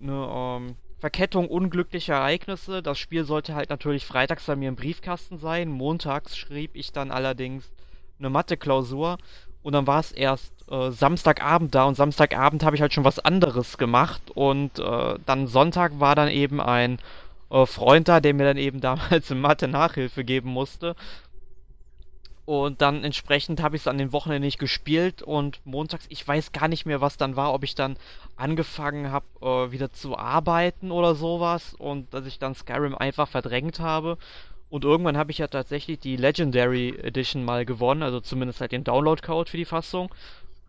eine 0.00 0.28
ähm, 0.32 0.76
Verkettung 0.98 1.48
unglücklicher 1.48 2.14
Ereignisse. 2.14 2.82
Das 2.82 2.98
Spiel 2.98 3.24
sollte 3.24 3.54
halt 3.54 3.70
natürlich 3.70 4.06
freitags 4.06 4.46
bei 4.46 4.56
mir 4.56 4.68
im 4.68 4.76
Briefkasten 4.76 5.38
sein. 5.38 5.68
Montags 5.68 6.36
schrieb 6.36 6.70
ich 6.74 6.92
dann 6.92 7.10
allerdings 7.10 7.70
eine 8.18 8.30
Mathe-Klausur. 8.30 9.18
Und 9.62 9.72
dann 9.72 9.86
war 9.86 10.00
es 10.00 10.12
erst 10.12 10.54
äh, 10.70 10.90
Samstagabend 10.90 11.74
da 11.74 11.84
und 11.84 11.96
Samstagabend 11.96 12.64
habe 12.64 12.76
ich 12.76 12.82
halt 12.82 12.94
schon 12.94 13.04
was 13.04 13.18
anderes 13.18 13.78
gemacht. 13.78 14.22
Und 14.34 14.78
äh, 14.78 15.18
dann 15.26 15.48
Sonntag 15.48 15.98
war 16.00 16.14
dann 16.14 16.28
eben 16.28 16.60
ein 16.60 16.98
äh, 17.50 17.66
Freund 17.66 18.08
da, 18.08 18.20
der 18.20 18.34
mir 18.34 18.44
dann 18.44 18.56
eben 18.56 18.80
damals 18.82 19.30
in 19.30 19.40
Mathe 19.40 19.68
Nachhilfe 19.68 20.24
geben 20.24 20.50
musste. 20.50 20.96
Und 22.46 22.80
dann 22.80 23.02
entsprechend 23.02 23.60
habe 23.60 23.74
ich 23.74 23.82
es 23.82 23.88
an 23.88 23.98
den 23.98 24.12
Wochenenden 24.12 24.44
nicht 24.44 24.60
gespielt 24.60 25.20
und 25.20 25.60
montags, 25.64 26.06
ich 26.10 26.26
weiß 26.26 26.52
gar 26.52 26.68
nicht 26.68 26.86
mehr, 26.86 27.00
was 27.00 27.16
dann 27.16 27.34
war, 27.34 27.52
ob 27.52 27.64
ich 27.64 27.74
dann 27.74 27.96
angefangen 28.36 29.10
habe, 29.10 29.26
äh, 29.42 29.72
wieder 29.72 29.90
zu 29.90 30.16
arbeiten 30.16 30.92
oder 30.92 31.16
sowas 31.16 31.74
und 31.74 32.14
dass 32.14 32.24
ich 32.24 32.38
dann 32.38 32.54
Skyrim 32.54 32.94
einfach 32.94 33.26
verdrängt 33.26 33.80
habe. 33.80 34.16
Und 34.68 34.84
irgendwann 34.84 35.16
habe 35.16 35.32
ich 35.32 35.38
ja 35.38 35.48
tatsächlich 35.48 35.98
die 35.98 36.16
Legendary 36.16 36.90
Edition 37.02 37.44
mal 37.44 37.64
gewonnen, 37.64 38.04
also 38.04 38.20
zumindest 38.20 38.60
halt 38.60 38.70
den 38.70 38.84
Download-Code 38.84 39.50
für 39.50 39.56
die 39.56 39.64
Fassung. 39.64 40.14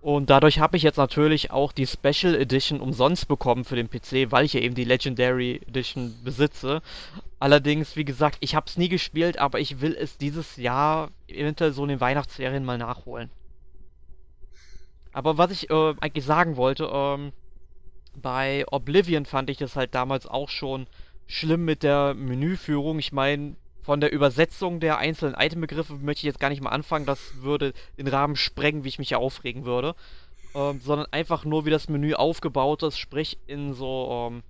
Und 0.08 0.30
dadurch 0.30 0.60
habe 0.60 0.78
ich 0.78 0.84
jetzt 0.84 0.96
natürlich 0.96 1.52
auch 1.52 1.74
die 1.74 1.86
Special 1.86 2.34
Edition 2.34 2.80
umsonst 2.80 3.28
bekommen 3.28 3.66
für 3.66 3.76
den 3.76 3.90
PC, 3.90 4.32
weil 4.32 4.46
ich 4.46 4.54
ja 4.54 4.62
eben 4.62 4.74
die 4.74 4.86
Legendary 4.86 5.60
Edition 5.68 6.16
besitze. 6.24 6.82
Allerdings, 7.40 7.98
wie 7.98 8.06
gesagt, 8.06 8.38
ich 8.40 8.56
habe 8.56 8.68
es 8.68 8.78
nie 8.78 8.88
gespielt, 8.88 9.38
aber 9.38 9.60
ich 9.60 9.82
will 9.82 9.94
es 10.00 10.18
dieses 10.18 10.56
Jahr 10.56 11.10
eventuell 11.28 11.74
so 11.74 11.84
in 11.84 11.90
den 11.90 12.00
Weihnachtsserien 12.00 12.64
mal 12.64 12.78
nachholen. 12.78 13.30
Aber 15.12 15.38
was 15.38 15.52
ich 15.52 15.70
äh, 15.72 15.94
eigentlich 16.00 16.24
sagen 16.24 16.56
wollte, 16.56 16.90
ähm, 16.90 17.34
bei 18.16 18.64
Oblivion 18.72 19.26
fand 19.26 19.50
ich 19.50 19.58
das 19.58 19.76
halt 19.76 19.94
damals 19.94 20.26
auch 20.26 20.48
schon 20.48 20.88
schlimm 21.26 21.66
mit 21.66 21.84
der 21.84 22.14
Menüführung. 22.14 22.98
Ich 23.00 23.12
meine, 23.12 23.58
von 23.88 24.02
der 24.02 24.12
Übersetzung 24.12 24.82
der 24.82 24.98
einzelnen 24.98 25.38
Itembegriffe 25.40 25.94
möchte 25.94 26.20
ich 26.20 26.24
jetzt 26.24 26.42
gar 26.42 26.50
nicht 26.50 26.62
mal 26.62 26.72
anfangen. 26.72 27.06
Das 27.06 27.42
würde 27.42 27.72
den 27.98 28.10
Rahmen 28.10 28.36
sprengen, 28.36 28.84
wie 28.84 28.90
ich 28.90 29.00
mich 29.00 29.08
hier 29.08 29.20
aufregen 29.20 29.64
würde. 29.64 29.96
ähm, 30.54 30.82
sondern 30.84 31.08
einfach 31.12 31.46
nur, 31.46 31.66
wie 31.66 31.70
das 31.70 31.88
Menü 31.88 32.14
aufgebaut 32.14 32.84
ist, 32.84 32.98
sprich 32.98 33.40
in 33.48 33.74
so, 33.74 34.30
ähm, 34.30 34.44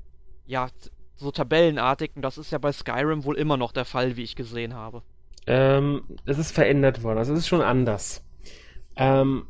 ja, 0.47 0.69
so 1.17 1.29
tabellenartig. 1.29 2.13
Und 2.15 2.23
das 2.23 2.39
ist 2.39 2.51
ja 2.51 2.57
bei 2.57 2.71
Skyrim 2.71 3.25
wohl 3.25 3.37
immer 3.37 3.57
noch 3.57 3.73
der 3.73 3.85
Fall, 3.85 4.17
wie 4.17 4.23
ich 4.23 4.35
gesehen 4.35 4.73
habe. 4.73 5.03
Ähm, 5.45 6.01
es 6.25 6.39
ist 6.39 6.51
verändert 6.51 7.03
worden, 7.03 7.19
also 7.19 7.33
es 7.33 7.39
ist 7.41 7.47
schon 7.47 7.61
anders. 7.61 8.23
Ähm, 8.95 9.45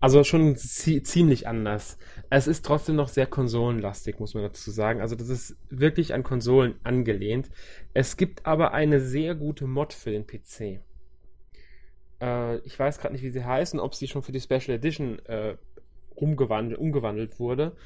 also 0.00 0.22
schon 0.22 0.56
ziemlich 0.56 1.48
anders. 1.48 1.98
Es 2.30 2.46
ist 2.46 2.64
trotzdem 2.64 2.94
noch 2.94 3.08
sehr 3.08 3.26
konsolenlastig, 3.26 4.20
muss 4.20 4.34
man 4.34 4.44
dazu 4.44 4.70
sagen. 4.70 5.00
Also 5.00 5.16
das 5.16 5.28
ist 5.28 5.56
wirklich 5.70 6.14
an 6.14 6.22
Konsolen 6.22 6.76
angelehnt. 6.84 7.50
Es 7.94 8.16
gibt 8.16 8.46
aber 8.46 8.72
eine 8.72 9.00
sehr 9.00 9.34
gute 9.34 9.66
Mod 9.66 9.92
für 9.92 10.10
den 10.10 10.26
PC. 10.26 10.80
Äh, 12.20 12.58
ich 12.58 12.78
weiß 12.78 12.98
gerade 12.98 13.14
nicht, 13.14 13.24
wie 13.24 13.30
sie 13.30 13.44
heißen, 13.44 13.80
ob 13.80 13.94
sie 13.94 14.06
schon 14.06 14.22
für 14.22 14.32
die 14.32 14.40
Special 14.40 14.76
Edition 14.76 15.18
äh, 15.26 15.56
umgewandelt, 16.14 17.40
wurde. 17.40 17.76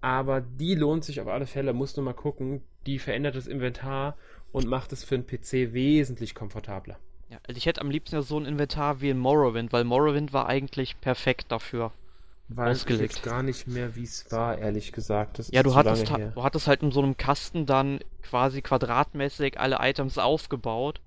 Aber 0.00 0.40
die 0.40 0.74
lohnt 0.74 1.04
sich 1.04 1.20
auf 1.20 1.28
alle 1.28 1.46
Fälle, 1.46 1.72
musst 1.72 1.96
du 1.96 2.02
mal 2.02 2.14
gucken. 2.14 2.62
Die 2.86 2.98
verändert 2.98 3.36
das 3.36 3.46
Inventar 3.46 4.16
und 4.52 4.66
macht 4.66 4.92
es 4.92 5.04
für 5.04 5.18
den 5.18 5.26
PC 5.26 5.72
wesentlich 5.72 6.34
komfortabler. 6.34 6.98
Ja, 7.34 7.40
also 7.48 7.58
ich 7.58 7.66
hätte 7.66 7.80
am 7.80 7.90
liebsten 7.90 8.14
ja 8.14 8.22
so 8.22 8.38
ein 8.38 8.46
Inventar 8.46 9.00
wie 9.00 9.10
in 9.10 9.18
Morrowind, 9.18 9.72
weil 9.72 9.82
Morrowind 9.82 10.32
war 10.32 10.46
eigentlich 10.46 11.00
perfekt 11.00 11.50
dafür. 11.50 11.90
Weiß 12.48 12.82
ausgelegt. 12.82 13.04
ich 13.04 13.16
jetzt 13.16 13.24
gar 13.24 13.42
nicht 13.42 13.66
mehr, 13.66 13.96
wie 13.96 14.04
es 14.04 14.30
war, 14.30 14.56
ehrlich 14.56 14.92
gesagt. 14.92 15.40
Das 15.40 15.50
ja, 15.50 15.64
du 15.64 15.74
hattest, 15.74 16.08
du 16.10 16.42
hattest 16.44 16.68
halt 16.68 16.82
in 16.82 16.92
so 16.92 17.02
einem 17.02 17.16
Kasten 17.16 17.66
dann 17.66 17.98
quasi 18.22 18.62
quadratmäßig 18.62 19.58
alle 19.58 19.78
Items 19.80 20.18
aufgebaut 20.18 21.00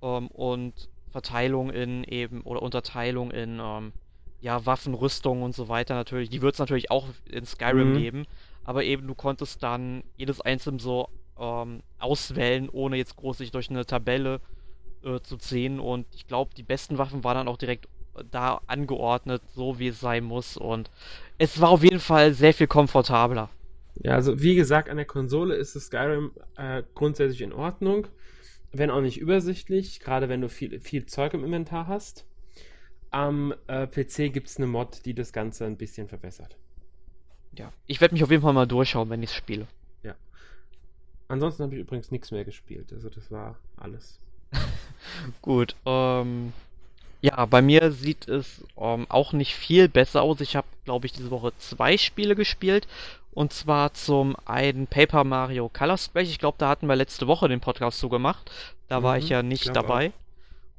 ähm, 0.00 0.28
und 0.28 0.88
Verteilung 1.10 1.70
in 1.70 2.04
eben 2.04 2.40
oder 2.42 2.62
Unterteilung 2.62 3.30
in 3.30 3.60
ähm, 3.60 3.92
ja, 4.40 4.64
Waffen, 4.64 4.94
Rüstung 4.94 5.42
und 5.42 5.54
so 5.54 5.68
weiter 5.68 5.94
natürlich. 5.94 6.30
Die 6.30 6.40
wird 6.40 6.54
es 6.54 6.58
natürlich 6.58 6.90
auch 6.90 7.06
in 7.28 7.44
Skyrim 7.44 7.92
mhm. 7.92 7.98
geben, 7.98 8.26
aber 8.64 8.84
eben 8.84 9.06
du 9.06 9.14
konntest 9.14 9.62
dann 9.62 10.04
jedes 10.16 10.40
einzelne 10.40 10.80
so 10.80 11.10
ähm, 11.38 11.82
auswählen, 11.98 12.70
ohne 12.70 12.96
jetzt 12.96 13.16
groß 13.16 13.36
sich 13.36 13.50
durch 13.50 13.68
eine 13.68 13.84
Tabelle 13.84 14.40
äh, 15.04 15.20
zu 15.20 15.36
ziehen. 15.36 15.80
Und 15.80 16.06
ich 16.14 16.26
glaube, 16.26 16.54
die 16.56 16.62
besten 16.62 16.98
Waffen 16.98 17.24
waren 17.24 17.36
dann 17.36 17.48
auch 17.48 17.58
direkt 17.58 17.86
äh, 18.16 18.24
da 18.30 18.60
angeordnet, 18.66 19.42
so 19.54 19.78
wie 19.78 19.88
es 19.88 20.00
sein 20.00 20.24
muss. 20.24 20.56
Und 20.56 20.90
es 21.38 21.60
war 21.60 21.70
auf 21.70 21.82
jeden 21.82 22.00
Fall 22.00 22.32
sehr 22.34 22.54
viel 22.54 22.66
komfortabler. 22.66 23.50
Ja, 24.02 24.14
also 24.14 24.40
wie 24.40 24.54
gesagt, 24.54 24.88
an 24.88 24.96
der 24.96 25.06
Konsole 25.06 25.54
ist 25.54 25.76
das 25.76 25.86
Skyrim 25.86 26.32
äh, 26.56 26.82
grundsätzlich 26.94 27.42
in 27.42 27.52
Ordnung, 27.52 28.06
wenn 28.72 28.90
auch 28.90 29.00
nicht 29.00 29.18
übersichtlich, 29.18 30.00
gerade 30.00 30.28
wenn 30.28 30.40
du 30.40 30.48
viel, 30.48 30.80
viel 30.80 31.06
Zeug 31.06 31.34
im 31.34 31.44
Inventar 31.44 31.86
hast. 31.86 32.24
Am 33.10 33.52
äh, 33.66 33.86
PC 33.86 34.32
gibt 34.32 34.46
es 34.46 34.56
eine 34.56 34.68
Mod, 34.68 35.04
die 35.04 35.14
das 35.14 35.32
Ganze 35.32 35.66
ein 35.66 35.76
bisschen 35.76 36.08
verbessert. 36.08 36.56
Ja, 37.58 37.72
ich 37.86 38.00
werde 38.00 38.14
mich 38.14 38.22
auf 38.22 38.30
jeden 38.30 38.42
Fall 38.42 38.52
mal 38.52 38.66
durchschauen, 38.66 39.10
wenn 39.10 39.22
ich 39.22 39.30
es 39.30 39.36
spiele. 39.36 39.66
Ja. 40.02 40.14
Ansonsten 41.28 41.64
habe 41.64 41.74
ich 41.74 41.80
übrigens 41.80 42.10
nichts 42.12 42.30
mehr 42.30 42.44
gespielt, 42.44 42.92
also 42.92 43.10
das 43.10 43.30
war 43.30 43.58
alles. 43.76 44.20
Gut, 45.42 45.76
ähm, 45.86 46.52
ja, 47.20 47.44
bei 47.46 47.60
mir 47.60 47.92
sieht 47.92 48.28
es 48.28 48.64
ähm, 48.78 49.06
auch 49.08 49.32
nicht 49.32 49.54
viel 49.54 49.88
besser 49.88 50.22
aus. 50.22 50.40
Ich 50.40 50.56
habe, 50.56 50.66
glaube 50.84 51.06
ich, 51.06 51.12
diese 51.12 51.30
Woche 51.30 51.52
zwei 51.58 51.98
Spiele 51.98 52.34
gespielt. 52.34 52.88
Und 53.32 53.52
zwar 53.52 53.94
zum 53.94 54.36
einen 54.44 54.86
Paper 54.86 55.24
Mario 55.24 55.68
Color 55.68 55.98
Splash. 55.98 56.28
Ich 56.28 56.38
glaube, 56.38 56.56
da 56.58 56.68
hatten 56.68 56.86
wir 56.86 56.96
letzte 56.96 57.26
Woche 57.26 57.48
den 57.48 57.60
Podcast 57.60 57.98
so 58.00 58.08
gemacht. 58.08 58.50
Da 58.88 59.00
mhm, 59.00 59.04
war 59.04 59.18
ich 59.18 59.28
ja 59.28 59.42
nicht 59.42 59.74
dabei. 59.74 60.12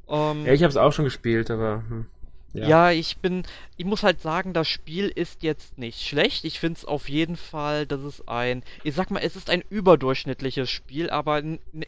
Ähm, 0.09 0.45
ja, 0.45 0.53
ich 0.53 0.63
habe 0.63 0.69
es 0.69 0.77
auch 0.77 0.91
schon 0.91 1.05
gespielt, 1.05 1.49
aber. 1.49 1.83
Hm. 1.87 2.05
Ja. 2.53 2.67
ja. 2.67 2.91
ich 2.91 3.17
bin, 3.17 3.43
ich 3.77 3.85
muss 3.85 4.03
halt 4.03 4.21
sagen, 4.21 4.53
das 4.53 4.67
Spiel 4.67 5.07
ist 5.07 5.43
jetzt 5.43 5.77
nicht 5.77 6.01
schlecht. 6.01 6.45
Ich 6.45 6.59
finde 6.59 6.77
es 6.77 6.85
auf 6.85 7.09
jeden 7.09 7.37
Fall, 7.37 7.85
dass 7.85 8.01
es 8.01 8.27
ein, 8.27 8.63
ich 8.83 8.95
sag 8.95 9.11
mal, 9.11 9.19
es 9.19 9.35
ist 9.35 9.49
ein 9.49 9.63
überdurchschnittliches 9.69 10.69
Spiel, 10.69 11.09
aber 11.09 11.41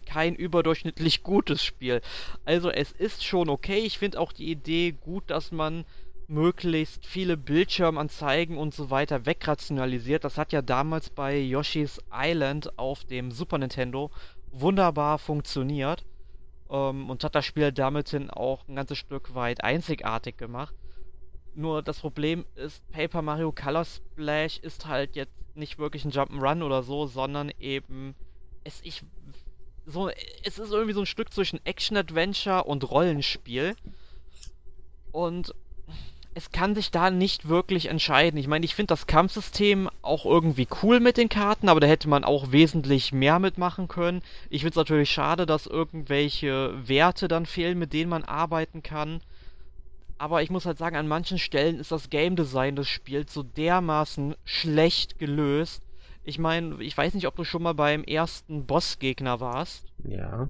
kein 0.06 0.36
überdurchschnittlich 0.36 1.24
gutes 1.24 1.64
Spiel. 1.64 2.02
Also 2.46 2.70
es 2.70 2.92
ist 2.92 3.24
schon 3.24 3.50
okay. 3.50 3.80
Ich 3.80 3.98
finde 3.98 4.20
auch 4.20 4.32
die 4.32 4.50
Idee 4.50 4.92
gut, 4.92 5.24
dass 5.28 5.52
man 5.52 5.86
möglichst 6.28 7.06
viele 7.06 7.36
Bildschirmanzeigen 7.36 8.58
und 8.58 8.74
so 8.74 8.90
weiter 8.90 9.26
wegrationalisiert. 9.26 10.24
Das 10.24 10.38
hat 10.38 10.54
ja 10.54 10.62
damals 10.62 11.10
bei 11.10 11.38
Yoshi's 11.38 12.02
Island 12.12 12.80
auf 12.80 13.04
dem 13.04 13.32
Super 13.32 13.58
Nintendo 13.58 14.10
wunderbar 14.52 15.20
funktioniert 15.20 16.04
ähm, 16.74 17.10
und 17.10 17.24
hat 17.24 17.36
das 17.36 17.46
Spiel 17.46 17.72
damit 17.72 18.10
hin 18.10 18.30
auch 18.30 18.68
ein 18.68 18.76
ganzes 18.76 18.98
Stück 18.98 19.36
weit 19.36 19.64
einzigartig 19.64 20.38
gemacht. 20.38 20.76
Nur 21.56 21.84
das 21.84 22.00
Problem 22.00 22.46
ist, 22.56 22.90
Paper 22.92 23.22
Mario 23.22 23.52
Color 23.52 23.86
Splash 23.86 24.58
ist 24.58 24.88
halt 24.88 25.16
jetzt 25.16 25.32
nicht 25.56 25.78
wirklich 25.78 26.04
ein 26.04 26.12
Jump'n'Run 26.12 26.64
oder 26.64 26.82
so, 26.82 27.06
sondern 27.06 27.52
eben 27.60 28.16
es 28.64 28.82
ich 28.84 29.04
so 29.86 30.10
es 30.44 30.58
ist 30.58 30.72
irgendwie 30.72 30.94
so 30.94 31.02
ein 31.02 31.06
Stück 31.06 31.32
zwischen 31.32 31.64
Action 31.64 31.96
Adventure 31.96 32.64
und 32.64 32.90
Rollenspiel. 32.90 33.76
Und 35.12 35.54
es 36.36 36.52
kann 36.52 36.76
sich 36.76 36.92
da 36.92 37.12
nicht 37.12 37.48
wirklich 37.48 37.88
entscheiden. 37.88 38.40
Ich 38.40 38.48
meine, 38.48 38.66
ich 38.66 38.76
finde 38.76 38.94
das 38.94 39.08
Kampfsystem 39.08 39.90
auch 40.02 40.26
irgendwie 40.26 40.68
cool 40.82 41.00
mit 41.00 41.18
den 41.18 41.30
Karten, 41.30 41.70
aber 41.70 41.80
da 41.80 41.88
hätte 41.88 42.10
man 42.10 42.24
auch 42.24 42.52
wesentlich 42.52 43.12
mehr 43.12 43.40
mitmachen 43.40 43.88
können. 43.88 44.22
Ich 44.50 44.62
finde 44.62 44.72
es 44.72 44.78
natürlich 44.78 45.12
schade, 45.12 45.46
dass 45.46 45.68
irgendwelche 45.68 46.74
Werte 46.88 47.28
dann 47.28 47.46
fehlen, 47.46 47.78
mit 47.78 47.94
denen 47.94 48.10
man 48.10 48.24
arbeiten 48.24 48.84
kann. 48.84 49.22
Aber 50.18 50.42
ich 50.42 50.50
muss 50.50 50.66
halt 50.66 50.78
sagen, 50.78 50.96
an 50.96 51.08
manchen 51.08 51.38
Stellen 51.38 51.80
ist 51.80 51.92
das 51.92 52.10
Game 52.10 52.36
Design 52.36 52.76
des 52.76 52.88
Spiels 52.88 53.34
so 53.34 53.44
dermaßen 53.44 54.36
schlecht 54.44 55.20
gelöst. 55.20 55.84
Ich 56.24 56.40
meine, 56.40 56.82
ich 56.82 56.98
weiß 56.98 57.14
nicht, 57.14 57.28
ob 57.28 57.36
du 57.36 57.44
schon 57.44 57.64
mal 57.64 57.74
beim 57.74 58.04
ersten 58.04 58.66
Bossgegner 58.66 59.40
warst. 59.40 59.86
Ja. 60.04 60.48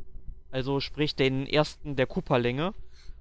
Also 0.52 0.80
sprich 0.80 1.16
den 1.16 1.48
ersten 1.48 1.96
der 1.96 2.06
Cooperlinge. 2.06 2.74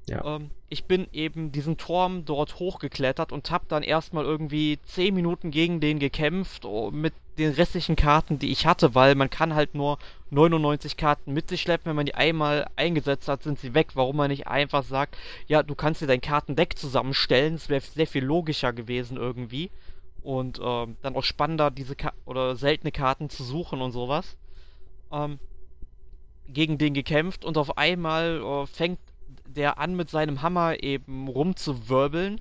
Ja. 0.08 0.36
Ähm, 0.36 0.50
ich 0.68 0.84
bin 0.84 1.06
eben 1.12 1.52
diesen 1.52 1.76
Turm 1.76 2.24
dort 2.24 2.58
hochgeklettert 2.58 3.32
und 3.32 3.50
hab 3.50 3.68
dann 3.68 3.82
erstmal 3.82 4.24
irgendwie 4.24 4.78
10 4.82 5.14
Minuten 5.14 5.50
gegen 5.50 5.80
den 5.80 5.98
gekämpft 5.98 6.64
oh, 6.64 6.90
mit 6.90 7.12
den 7.38 7.52
restlichen 7.52 7.96
Karten, 7.96 8.38
die 8.38 8.50
ich 8.50 8.66
hatte, 8.66 8.94
weil 8.94 9.14
man 9.14 9.30
kann 9.30 9.54
halt 9.54 9.74
nur 9.74 9.98
99 10.30 10.96
Karten 10.96 11.32
mit 11.32 11.48
sich 11.48 11.62
schleppen. 11.62 11.90
Wenn 11.90 11.96
man 11.96 12.06
die 12.06 12.14
einmal 12.14 12.68
eingesetzt 12.76 13.28
hat, 13.28 13.42
sind 13.42 13.58
sie 13.58 13.74
weg. 13.74 13.90
Warum 13.94 14.16
man 14.16 14.30
nicht 14.30 14.46
einfach 14.46 14.82
sagt, 14.82 15.16
ja, 15.46 15.62
du 15.62 15.74
kannst 15.74 16.02
dir 16.02 16.06
dein 16.06 16.20
Kartendeck 16.20 16.78
zusammenstellen. 16.78 17.54
Das 17.54 17.68
wäre 17.68 17.80
sehr 17.80 18.06
viel 18.06 18.24
logischer 18.24 18.72
gewesen 18.72 19.16
irgendwie. 19.16 19.70
Und 20.22 20.60
ähm, 20.62 20.96
dann 21.02 21.16
auch 21.16 21.24
spannender, 21.24 21.70
diese 21.70 21.96
Ka 21.96 22.12
oder 22.26 22.54
seltene 22.56 22.92
Karten 22.92 23.30
zu 23.30 23.44
suchen 23.44 23.80
und 23.80 23.92
sowas. 23.92 24.36
Ähm, 25.10 25.38
gegen 26.48 26.76
den 26.76 26.92
gekämpft 26.92 27.44
und 27.44 27.56
auf 27.56 27.78
einmal 27.78 28.42
äh, 28.42 28.66
fängt 28.66 28.98
der 29.46 29.78
an 29.78 29.94
mit 29.94 30.10
seinem 30.10 30.42
Hammer 30.42 30.82
eben 30.82 31.28
rumzuwirbeln 31.28 32.40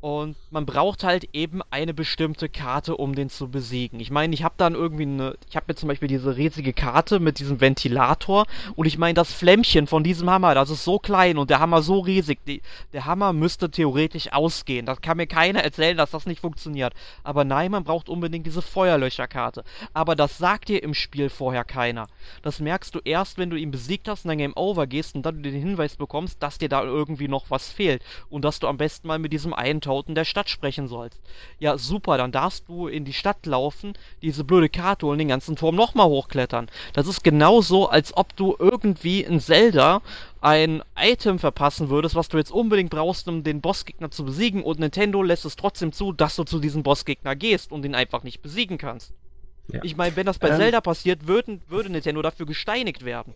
und 0.00 0.36
man 0.50 0.64
braucht 0.64 1.04
halt 1.04 1.28
eben 1.34 1.60
eine 1.70 1.92
bestimmte 1.92 2.48
Karte, 2.48 2.96
um 2.96 3.14
den 3.14 3.28
zu 3.28 3.48
besiegen. 3.48 4.00
Ich 4.00 4.10
meine, 4.10 4.32
ich 4.32 4.42
habe 4.42 4.54
dann 4.56 4.74
irgendwie 4.74 5.02
eine. 5.02 5.36
Ich 5.48 5.56
habe 5.56 5.66
mir 5.68 5.74
zum 5.74 5.88
Beispiel 5.88 6.08
diese 6.08 6.36
riesige 6.36 6.72
Karte 6.72 7.20
mit 7.20 7.38
diesem 7.38 7.60
Ventilator. 7.60 8.46
Und 8.76 8.86
ich 8.86 8.96
meine, 8.96 9.14
das 9.14 9.32
Flämmchen 9.32 9.86
von 9.86 10.02
diesem 10.02 10.30
Hammer, 10.30 10.54
das 10.54 10.70
ist 10.70 10.84
so 10.84 10.98
klein 10.98 11.36
und 11.36 11.50
der 11.50 11.60
Hammer 11.60 11.82
so 11.82 11.98
riesig. 11.98 12.38
Die, 12.46 12.62
der 12.94 13.04
Hammer 13.04 13.34
müsste 13.34 13.70
theoretisch 13.70 14.32
ausgehen. 14.32 14.86
Das 14.86 15.02
kann 15.02 15.18
mir 15.18 15.26
keiner 15.26 15.62
erzählen, 15.62 15.98
dass 15.98 16.12
das 16.12 16.24
nicht 16.24 16.40
funktioniert. 16.40 16.94
Aber 17.22 17.44
nein, 17.44 17.70
man 17.70 17.84
braucht 17.84 18.08
unbedingt 18.08 18.46
diese 18.46 18.62
Feuerlöcherkarte. 18.62 19.64
Aber 19.92 20.16
das 20.16 20.38
sagt 20.38 20.70
dir 20.70 20.82
im 20.82 20.94
Spiel 20.94 21.28
vorher 21.28 21.64
keiner. 21.64 22.06
Das 22.40 22.58
merkst 22.58 22.94
du 22.94 23.00
erst, 23.04 23.36
wenn 23.36 23.50
du 23.50 23.56
ihn 23.56 23.70
besiegt 23.70 24.08
hast 24.08 24.24
und 24.24 24.30
dann 24.30 24.38
Game 24.38 24.56
Over 24.56 24.86
gehst 24.86 25.14
und 25.14 25.26
dann 25.26 25.42
den 25.42 25.54
Hinweis 25.54 25.96
bekommst, 25.96 26.42
dass 26.42 26.56
dir 26.56 26.70
da 26.70 26.82
irgendwie 26.82 27.28
noch 27.28 27.50
was 27.50 27.70
fehlt. 27.70 28.02
Und 28.30 28.46
dass 28.46 28.60
du 28.60 28.66
am 28.66 28.78
besten 28.78 29.06
mal 29.06 29.18
mit 29.18 29.34
diesem 29.34 29.52
einen 29.52 29.82
Untoten 29.90 30.14
der 30.14 30.24
Stadt 30.24 30.48
sprechen 30.48 30.88
sollst. 30.88 31.20
Ja, 31.58 31.78
super, 31.78 32.16
dann 32.16 32.32
darfst 32.32 32.68
du 32.68 32.88
in 32.88 33.04
die 33.04 33.12
Stadt 33.12 33.46
laufen, 33.46 33.94
diese 34.22 34.44
blöde 34.44 34.68
Karte 34.68 35.06
und 35.06 35.18
den 35.18 35.28
ganzen 35.28 35.56
Turm 35.56 35.76
nochmal 35.76 36.06
hochklettern. 36.06 36.70
Das 36.92 37.06
ist 37.06 37.22
genauso, 37.22 37.88
als 37.88 38.16
ob 38.16 38.34
du 38.36 38.56
irgendwie 38.58 39.22
in 39.22 39.40
Zelda 39.40 40.02
ein 40.40 40.82
Item 40.98 41.38
verpassen 41.38 41.90
würdest, 41.90 42.14
was 42.14 42.28
du 42.28 42.38
jetzt 42.38 42.50
unbedingt 42.50 42.90
brauchst, 42.90 43.28
um 43.28 43.42
den 43.42 43.60
Bossgegner 43.60 44.10
zu 44.10 44.24
besiegen 44.24 44.62
und 44.62 44.78
Nintendo 44.80 45.22
lässt 45.22 45.44
es 45.44 45.56
trotzdem 45.56 45.92
zu, 45.92 46.12
dass 46.12 46.36
du 46.36 46.44
zu 46.44 46.60
diesem 46.60 46.82
Bossgegner 46.82 47.36
gehst 47.36 47.72
und 47.72 47.84
ihn 47.84 47.94
einfach 47.94 48.22
nicht 48.22 48.40
besiegen 48.42 48.78
kannst. 48.78 49.12
Ja. 49.68 49.80
Ich 49.84 49.96
meine, 49.96 50.16
wenn 50.16 50.26
das 50.26 50.38
bei 50.38 50.48
ähm, 50.48 50.56
Zelda 50.56 50.80
passiert, 50.80 51.26
würden, 51.28 51.60
würde 51.68 51.90
Nintendo 51.90 52.22
dafür 52.22 52.46
gesteinigt 52.46 53.04
werden. 53.04 53.34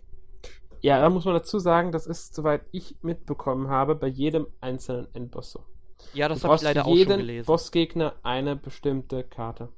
Ja, 0.80 1.00
da 1.00 1.08
muss 1.08 1.24
man 1.24 1.34
dazu 1.34 1.58
sagen, 1.58 1.92
das 1.92 2.06
ist, 2.06 2.34
soweit 2.34 2.62
ich 2.70 2.96
mitbekommen 3.00 3.68
habe, 3.68 3.94
bei 3.94 4.06
jedem 4.06 4.46
einzelnen 4.60 5.06
Endboss 5.14 5.52
so. 5.52 5.64
Ja, 6.12 6.28
das 6.28 6.44
habe 6.44 6.56
ich 6.56 6.62
leider 6.62 6.86
auch 6.86 6.96
schon 6.96 7.06
gelesen. 7.06 7.46
Bossgegner 7.46 8.14
eine 8.22 8.56
bestimmte 8.56 9.24
Karte. 9.24 9.68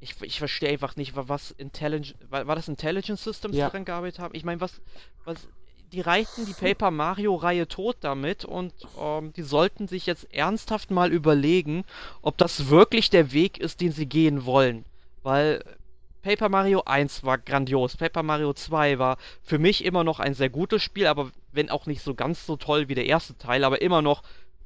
Ich, 0.00 0.20
ich 0.22 0.38
verstehe 0.38 0.70
einfach 0.70 0.96
nicht, 0.96 1.12
was 1.14 1.52
Intelligence, 1.52 2.18
war, 2.28 2.46
war 2.46 2.56
das 2.56 2.68
Intelligence 2.68 3.22
Systems, 3.22 3.56
ja. 3.56 3.66
die 3.66 3.72
dran 3.72 3.84
gearbeitet 3.84 4.18
haben? 4.18 4.34
Ich 4.34 4.44
meine, 4.44 4.60
was, 4.60 4.80
was, 5.24 5.48
die 5.92 6.00
reiten 6.00 6.46
die 6.46 6.54
Paper 6.54 6.90
Mario-Reihe 6.90 7.68
tot 7.68 7.98
damit 8.00 8.44
und 8.44 8.72
ähm, 8.98 9.32
die 9.34 9.42
sollten 9.42 9.88
sich 9.88 10.06
jetzt 10.06 10.32
ernsthaft 10.34 10.90
mal 10.90 11.12
überlegen, 11.12 11.84
ob 12.22 12.38
das 12.38 12.68
wirklich 12.68 13.10
der 13.10 13.32
Weg 13.32 13.58
ist, 13.58 13.80
den 13.80 13.92
sie 13.92 14.06
gehen 14.06 14.44
wollen. 14.44 14.84
Weil 15.22 15.62
Paper 16.22 16.48
Mario 16.48 16.82
1 16.86 17.24
war 17.24 17.36
grandios, 17.36 17.96
Paper 17.96 18.22
Mario 18.22 18.52
2 18.54 18.98
war 18.98 19.18
für 19.42 19.58
mich 19.58 19.84
immer 19.84 20.02
noch 20.02 20.18
ein 20.18 20.34
sehr 20.34 20.50
gutes 20.50 20.82
Spiel, 20.82 21.06
aber 21.06 21.30
wenn 21.52 21.68
auch 21.68 21.86
nicht 21.86 22.02
so 22.02 22.14
ganz 22.14 22.46
so 22.46 22.56
toll 22.56 22.88
wie 22.88 22.94
der 22.94 23.06
erste 23.06 23.36
Teil, 23.36 23.64
aber 23.64 23.82
immer 23.82 24.02
noch 24.02 24.22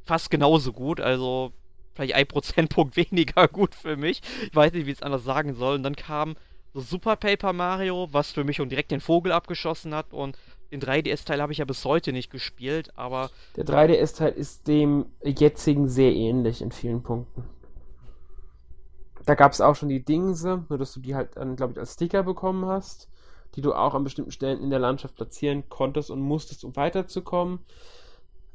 fast 0.06 0.30
genauso 0.30 0.72
gut, 0.72 1.00
also 1.00 1.52
vielleicht 1.94 2.14
ein 2.14 2.26
Prozentpunkt 2.26 2.96
weniger 3.10 3.48
gut 3.48 3.74
für 3.74 3.96
mich. 3.96 4.22
Ich 4.42 4.56
weiß 4.56 4.72
nicht, 4.72 4.86
wie 4.86 4.92
ich 4.92 4.98
es 4.98 5.02
anders 5.02 5.24
sagen 5.24 5.54
soll. 5.54 5.74
Und 5.74 5.82
dann 5.82 5.96
kam 5.96 6.36
so 6.72 6.80
Super 6.80 7.16
Paper 7.16 7.52
Mario, 7.52 8.08
was 8.12 8.30
für 8.30 8.44
mich 8.44 8.56
schon 8.56 8.68
direkt 8.68 8.90
den 8.90 9.00
Vogel 9.00 9.32
abgeschossen 9.32 9.94
hat 9.94 10.12
und 10.12 10.36
den 10.72 10.80
3DS-Teil 10.80 11.40
habe 11.40 11.52
ich 11.52 11.58
ja 11.58 11.64
bis 11.64 11.84
heute 11.84 12.12
nicht 12.12 12.30
gespielt, 12.30 12.90
aber. 12.96 13.30
Der 13.56 13.64
3DS-Teil 13.64 14.32
ist 14.32 14.66
dem 14.66 15.06
jetzigen 15.22 15.88
sehr 15.88 16.12
ähnlich 16.12 16.60
in 16.60 16.72
vielen 16.72 17.02
Punkten. 17.02 17.44
Da 19.24 19.34
gab 19.34 19.52
es 19.52 19.60
auch 19.60 19.74
schon 19.74 19.88
die 19.88 20.04
Dingse, 20.04 20.64
nur 20.68 20.78
dass 20.78 20.92
du 20.92 21.00
die 21.00 21.14
halt 21.14 21.36
dann, 21.36 21.56
glaube 21.56 21.72
ich, 21.72 21.78
als 21.78 21.94
Sticker 21.94 22.22
bekommen 22.22 22.66
hast, 22.66 23.08
die 23.54 23.60
du 23.60 23.74
auch 23.74 23.94
an 23.94 24.04
bestimmten 24.04 24.30
Stellen 24.30 24.60
in 24.60 24.70
der 24.70 24.78
Landschaft 24.78 25.16
platzieren 25.16 25.68
konntest 25.68 26.10
und 26.10 26.20
musstest, 26.20 26.64
um 26.64 26.76
weiterzukommen. 26.76 27.60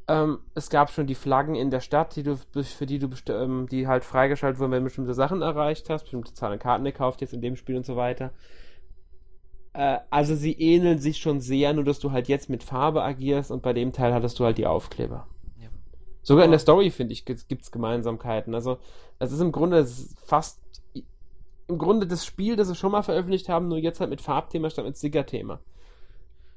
Ähm, 0.08 0.40
es 0.56 0.70
gab 0.70 0.92
schon 0.92 1.08
die 1.08 1.16
Flaggen 1.16 1.56
in 1.56 1.70
der 1.70 1.80
Stadt, 1.80 2.16
die 2.16 2.24
du, 2.24 2.36
für 2.36 2.86
die 2.86 3.00
du 3.00 3.10
ähm, 3.30 3.68
die 3.70 3.88
halt 3.88 4.04
freigeschaltet 4.04 4.60
wurden, 4.60 4.72
wenn 4.72 4.80
du 4.80 4.86
bestimmte 4.86 5.14
Sachen 5.14 5.42
erreicht 5.42 5.90
hast, 5.90 6.04
bestimmte 6.04 6.34
Zahlen 6.34 6.60
Karten 6.60 6.84
gekauft 6.84 7.22
jetzt 7.22 7.34
in 7.34 7.42
dem 7.42 7.56
Spiel 7.56 7.78
und 7.78 7.86
so 7.86 7.96
weiter. 7.96 8.32
Äh, 9.74 10.00
also 10.10 10.36
sie 10.36 10.54
ähneln 10.54 11.00
sich 11.00 11.18
schon 11.18 11.40
sehr, 11.40 11.74
nur 11.74 11.84
dass 11.84 12.00
du 12.00 12.12
halt 12.12 12.28
jetzt 12.28 12.50
mit 12.50 12.64
Farbe 12.64 13.04
agierst 13.04 13.52
und 13.52 13.62
bei 13.62 13.74
dem 13.74 13.94
Teil 13.94 14.14
hattest 14.14 14.40
du 14.40 14.46
halt 14.46 14.58
die 14.58 14.68
Aufkleber. 14.68 15.28
Ja. 15.62 15.70
Sogar 16.24 16.46
in 16.46 16.52
der 16.52 16.60
Story, 16.60 16.90
finde 16.90 17.14
ich, 17.14 17.26
gibt 17.26 17.62
es 17.62 17.72
Gemeinsamkeiten. 17.72 18.56
Also 18.56 18.80
es 19.20 19.32
ist 19.32 19.40
im 19.40 19.52
Grunde 19.52 19.88
fast 20.26 20.62
im 21.72 21.78
Grunde 21.78 22.06
das 22.06 22.26
Spiel, 22.26 22.58
das 22.58 22.68
sie 22.68 22.76
schon 22.76 22.92
mal 22.92 23.02
veröffentlicht 23.02 23.48
haben, 23.48 23.70
nur 23.70 23.78
jetzt 23.78 24.02
halt 24.02 24.10
mit 24.10 24.20
Farbthema 24.20 24.70
statt 24.70 24.84
mit 24.84 24.98
Sigger-Thema. 24.98 25.62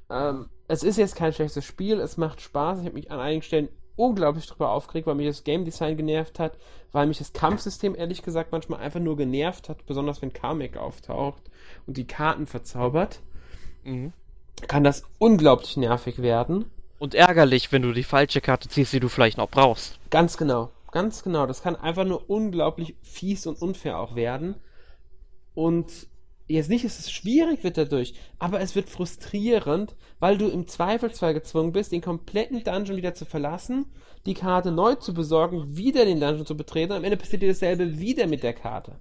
Ähm, 0.09 0.49
es 0.67 0.83
ist 0.83 0.97
jetzt 0.97 1.15
kein 1.15 1.33
schlechtes 1.33 1.65
Spiel, 1.65 1.99
es 1.99 2.17
macht 2.17 2.41
Spaß. 2.41 2.79
Ich 2.79 2.85
habe 2.85 2.95
mich 2.95 3.11
an 3.11 3.19
einigen 3.19 3.41
Stellen 3.41 3.69
unglaublich 3.95 4.45
drüber 4.47 4.71
aufgeregt, 4.71 5.07
weil 5.07 5.15
mich 5.15 5.27
das 5.27 5.43
Game 5.43 5.65
Design 5.65 5.97
genervt 5.97 6.39
hat, 6.39 6.57
weil 6.91 7.07
mich 7.07 7.17
das 7.17 7.33
Kampfsystem 7.33 7.95
ehrlich 7.95 8.23
gesagt 8.23 8.51
manchmal 8.51 8.79
einfach 8.79 8.99
nur 8.99 9.15
genervt 9.15 9.69
hat, 9.69 9.85
besonders 9.85 10.21
wenn 10.21 10.33
Kamek 10.33 10.77
auftaucht 10.77 11.43
und 11.87 11.97
die 11.97 12.07
Karten 12.07 12.45
verzaubert. 12.45 13.21
Mhm. 13.83 14.13
Kann 14.67 14.83
das 14.83 15.03
unglaublich 15.19 15.77
nervig 15.77 16.21
werden. 16.21 16.65
Und 16.97 17.13
ärgerlich, 17.13 17.71
wenn 17.71 17.81
du 17.81 17.91
die 17.91 18.03
falsche 18.03 18.41
Karte 18.41 18.69
ziehst, 18.69 18.93
die 18.93 18.99
du 18.99 19.09
vielleicht 19.09 19.37
noch 19.37 19.49
brauchst. 19.49 19.99
Ganz 20.09 20.37
genau, 20.37 20.71
ganz 20.91 21.23
genau. 21.23 21.45
Das 21.45 21.61
kann 21.61 21.75
einfach 21.75 22.05
nur 22.05 22.29
unglaublich 22.29 22.95
fies 23.01 23.47
und 23.47 23.61
unfair 23.61 23.99
auch 23.99 24.15
werden. 24.15 24.55
Und 25.53 26.07
jetzt 26.47 26.69
nicht, 26.69 26.85
dass 26.85 26.99
es 26.99 27.11
schwierig 27.11 27.63
wird 27.63 27.77
dadurch, 27.77 28.13
aber 28.39 28.59
es 28.59 28.75
wird 28.75 28.89
frustrierend, 28.89 29.95
weil 30.19 30.37
du 30.37 30.47
im 30.47 30.67
Zweifelsfall 30.67 31.33
gezwungen 31.33 31.71
bist, 31.71 31.91
den 31.91 32.01
kompletten 32.01 32.63
Dungeon 32.63 32.97
wieder 32.97 33.13
zu 33.13 33.25
verlassen, 33.25 33.85
die 34.25 34.33
Karte 34.33 34.71
neu 34.71 34.95
zu 34.95 35.13
besorgen, 35.13 35.75
wieder 35.75 36.05
den 36.05 36.19
Dungeon 36.19 36.45
zu 36.45 36.55
betreten 36.55 36.91
und 36.91 36.99
am 36.99 37.03
Ende 37.03 37.17
passiert 37.17 37.41
dir 37.41 37.49
dasselbe 37.49 37.99
wieder 37.99 38.27
mit 38.27 38.43
der 38.43 38.53
Karte. 38.53 38.95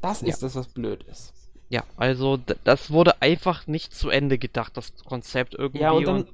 Das 0.00 0.22
ist 0.22 0.40
ja. 0.40 0.46
das, 0.46 0.56
was 0.56 0.68
blöd 0.68 1.04
ist. 1.04 1.32
Ja, 1.68 1.84
also 1.96 2.38
das 2.64 2.90
wurde 2.90 3.22
einfach 3.22 3.66
nicht 3.66 3.94
zu 3.94 4.10
Ende 4.10 4.36
gedacht, 4.36 4.76
das 4.76 4.92
Konzept 5.04 5.54
irgendwie. 5.54 5.82
Ja, 5.82 5.92
und 5.92 6.06
dann 6.06 6.26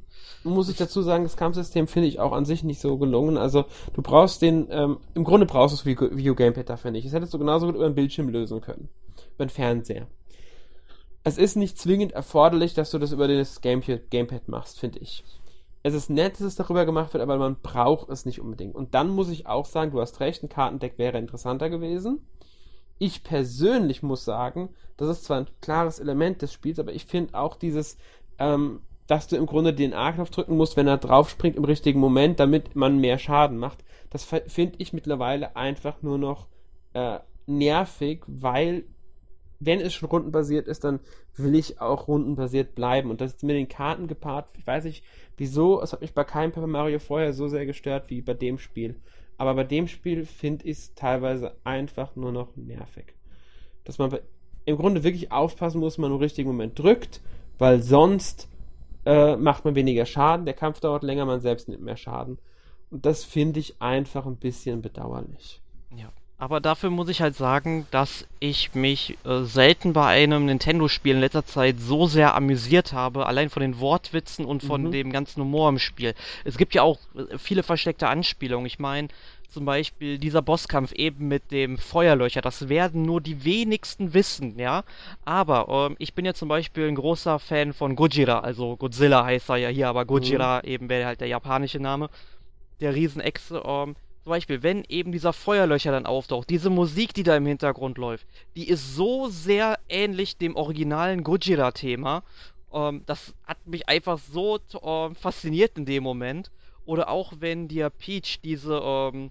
und 0.42 0.54
muss 0.54 0.68
ich 0.68 0.76
dazu 0.76 1.02
sagen, 1.02 1.24
das 1.24 1.36
Kampfsystem 1.36 1.86
finde 1.86 2.08
ich 2.08 2.18
auch 2.18 2.32
an 2.32 2.44
sich 2.44 2.64
nicht 2.64 2.80
so 2.80 2.96
gelungen. 2.96 3.36
Also 3.36 3.66
du 3.94 4.02
brauchst 4.02 4.42
den, 4.42 4.66
ähm, 4.70 4.98
im 5.14 5.22
Grunde 5.22 5.46
brauchst 5.46 5.84
du 5.84 5.92
das 5.92 6.10
View 6.16 6.34
Gamepad 6.34 6.68
dafür 6.68 6.90
nicht. 6.90 7.06
Das 7.06 7.12
hättest 7.12 7.34
du 7.34 7.38
genauso 7.38 7.66
gut 7.66 7.76
über 7.76 7.84
einen 7.84 7.94
Bildschirm 7.94 8.28
lösen 8.28 8.60
können 8.60 8.88
über 9.38 9.46
den 9.46 9.50
Fernseher. 9.50 10.08
Es 11.24 11.38
ist 11.38 11.56
nicht 11.56 11.78
zwingend 11.78 12.12
erforderlich, 12.12 12.74
dass 12.74 12.90
du 12.90 12.98
das 12.98 13.12
über 13.12 13.28
das 13.28 13.60
Gamepad, 13.60 14.10
Gamepad 14.10 14.48
machst, 14.48 14.80
finde 14.80 14.98
ich. 14.98 15.24
Es 15.82 15.94
ist 15.94 16.10
nett, 16.10 16.34
dass 16.34 16.40
es 16.40 16.56
darüber 16.56 16.84
gemacht 16.84 17.12
wird, 17.12 17.22
aber 17.22 17.38
man 17.38 17.56
braucht 17.62 18.08
es 18.08 18.26
nicht 18.26 18.40
unbedingt. 18.40 18.74
Und 18.74 18.94
dann 18.94 19.08
muss 19.08 19.30
ich 19.30 19.46
auch 19.46 19.66
sagen, 19.66 19.92
du 19.92 20.00
hast 20.00 20.20
recht, 20.20 20.42
ein 20.42 20.48
Kartendeck 20.48 20.98
wäre 20.98 21.18
interessanter 21.18 21.70
gewesen. 21.70 22.26
Ich 22.98 23.22
persönlich 23.22 24.02
muss 24.02 24.24
sagen, 24.24 24.70
das 24.96 25.08
ist 25.08 25.24
zwar 25.24 25.38
ein 25.38 25.46
klares 25.60 26.00
Element 26.00 26.42
des 26.42 26.52
Spiels, 26.52 26.80
aber 26.80 26.92
ich 26.92 27.06
finde 27.06 27.38
auch 27.38 27.56
dieses, 27.56 27.96
ähm, 28.38 28.80
dass 29.06 29.28
du 29.28 29.36
im 29.36 29.46
Grunde 29.46 29.72
den 29.72 29.94
A-Knopf 29.94 30.30
drücken 30.30 30.56
musst, 30.56 30.76
wenn 30.76 30.88
er 30.88 30.98
draufspringt 30.98 31.56
im 31.56 31.64
richtigen 31.64 32.00
Moment, 32.00 32.40
damit 32.40 32.74
man 32.74 32.98
mehr 32.98 33.18
Schaden 33.18 33.56
macht. 33.56 33.84
Das 34.10 34.24
finde 34.24 34.74
ich 34.78 34.92
mittlerweile 34.92 35.56
einfach 35.56 36.02
nur 36.02 36.18
noch 36.18 36.48
äh, 36.92 37.20
nervig, 37.46 38.22
weil 38.26 38.84
wenn 39.60 39.80
es 39.80 39.94
schon 39.94 40.08
rundenbasiert 40.08 40.68
ist, 40.68 40.84
dann 40.84 41.00
will 41.36 41.54
ich 41.54 41.80
auch 41.80 42.08
rundenbasiert 42.08 42.74
bleiben. 42.74 43.10
Und 43.10 43.20
das 43.20 43.34
ist 43.34 43.42
mit 43.42 43.56
den 43.56 43.68
Karten 43.68 44.06
gepaart. 44.06 44.48
Ich 44.56 44.66
weiß 44.66 44.84
nicht, 44.84 45.04
wieso. 45.36 45.82
Es 45.82 45.92
hat 45.92 46.00
mich 46.00 46.14
bei 46.14 46.24
keinem 46.24 46.52
Paper 46.52 46.66
Mario 46.66 46.98
vorher 46.98 47.32
so 47.32 47.48
sehr 47.48 47.66
gestört 47.66 48.10
wie 48.10 48.20
bei 48.20 48.34
dem 48.34 48.58
Spiel. 48.58 49.00
Aber 49.36 49.54
bei 49.54 49.64
dem 49.64 49.88
Spiel 49.88 50.24
finde 50.24 50.66
ich 50.66 50.78
es 50.78 50.94
teilweise 50.94 51.56
einfach 51.64 52.16
nur 52.16 52.32
noch 52.32 52.56
nervig. 52.56 53.14
Dass 53.84 53.98
man 53.98 54.18
im 54.64 54.76
Grunde 54.76 55.02
wirklich 55.02 55.32
aufpassen 55.32 55.80
muss, 55.80 55.98
man 55.98 56.12
im 56.12 56.18
richtigen 56.18 56.48
Moment 56.48 56.78
drückt, 56.78 57.20
weil 57.56 57.82
sonst 57.82 58.48
äh, 59.06 59.36
macht 59.36 59.64
man 59.64 59.74
weniger 59.74 60.06
Schaden. 60.06 60.44
Der 60.44 60.54
Kampf 60.54 60.80
dauert 60.80 61.02
länger, 61.02 61.24
man 61.24 61.40
selbst 61.40 61.68
nimmt 61.68 61.82
mehr 61.82 61.96
Schaden. 61.96 62.38
Und 62.90 63.06
das 63.06 63.24
finde 63.24 63.60
ich 63.60 63.80
einfach 63.80 64.26
ein 64.26 64.36
bisschen 64.36 64.82
bedauerlich. 64.82 65.62
Ja. 65.96 66.12
Aber 66.40 66.60
dafür 66.60 66.90
muss 66.90 67.08
ich 67.08 67.20
halt 67.20 67.34
sagen, 67.34 67.88
dass 67.90 68.24
ich 68.38 68.72
mich 68.72 69.18
äh, 69.24 69.42
selten 69.42 69.92
bei 69.92 70.06
einem 70.06 70.46
Nintendo-Spiel 70.46 71.14
in 71.14 71.20
letzter 71.20 71.44
Zeit 71.44 71.80
so 71.80 72.06
sehr 72.06 72.36
amüsiert 72.36 72.92
habe, 72.92 73.26
allein 73.26 73.50
von 73.50 73.60
den 73.60 73.80
Wortwitzen 73.80 74.44
und 74.44 74.62
von 74.62 74.84
mhm. 74.84 74.92
dem 74.92 75.12
ganzen 75.12 75.42
Humor 75.42 75.68
im 75.68 75.80
Spiel. 75.80 76.14
Es 76.44 76.56
gibt 76.56 76.74
ja 76.74 76.82
auch 76.82 77.00
äh, 77.16 77.36
viele 77.38 77.64
versteckte 77.64 78.06
Anspielungen. 78.06 78.66
Ich 78.66 78.78
meine, 78.78 79.08
zum 79.48 79.64
Beispiel 79.64 80.18
dieser 80.18 80.40
Bosskampf 80.40 80.92
eben 80.92 81.26
mit 81.26 81.50
dem 81.50 81.76
Feuerlöcher, 81.76 82.40
das 82.40 82.68
werden 82.68 83.02
nur 83.02 83.20
die 83.20 83.44
wenigsten 83.44 84.14
wissen, 84.14 84.60
ja. 84.60 84.84
Aber 85.24 85.88
ähm, 85.88 85.96
ich 85.98 86.14
bin 86.14 86.24
ja 86.24 86.34
zum 86.34 86.48
Beispiel 86.48 86.86
ein 86.86 86.94
großer 86.94 87.40
Fan 87.40 87.72
von 87.72 87.96
Gojira, 87.96 88.40
also 88.40 88.76
Godzilla 88.76 89.24
heißt 89.24 89.48
er 89.48 89.56
ja 89.56 89.68
hier, 89.70 89.88
aber 89.88 90.04
Gojira 90.04 90.60
mhm. 90.62 90.68
eben 90.68 90.88
wäre 90.88 91.06
halt 91.06 91.20
der 91.20 91.28
japanische 91.28 91.80
Name. 91.80 92.10
Der 92.80 92.94
Riesenechse, 92.94 93.60
ähm, 93.66 93.96
zum 94.28 94.34
Beispiel, 94.34 94.62
wenn 94.62 94.84
eben 94.90 95.10
dieser 95.10 95.32
Feuerlöcher 95.32 95.90
dann 95.90 96.04
auftaucht, 96.04 96.50
diese 96.50 96.68
Musik, 96.68 97.14
die 97.14 97.22
da 97.22 97.34
im 97.34 97.46
Hintergrund 97.46 97.96
läuft, 97.96 98.26
die 98.56 98.68
ist 98.68 98.94
so 98.94 99.28
sehr 99.30 99.78
ähnlich 99.88 100.36
dem 100.36 100.54
originalen 100.54 101.24
Gojira-Thema. 101.24 102.22
Ähm, 102.70 103.04
das 103.06 103.32
hat 103.46 103.66
mich 103.66 103.88
einfach 103.88 104.18
so 104.18 104.58
ähm, 104.82 105.14
fasziniert 105.14 105.78
in 105.78 105.86
dem 105.86 106.02
Moment. 106.02 106.50
Oder 106.84 107.08
auch 107.08 107.32
wenn 107.38 107.68
dir 107.68 107.88
Peach 107.88 108.40
diese 108.44 108.78
ähm, 108.84 109.30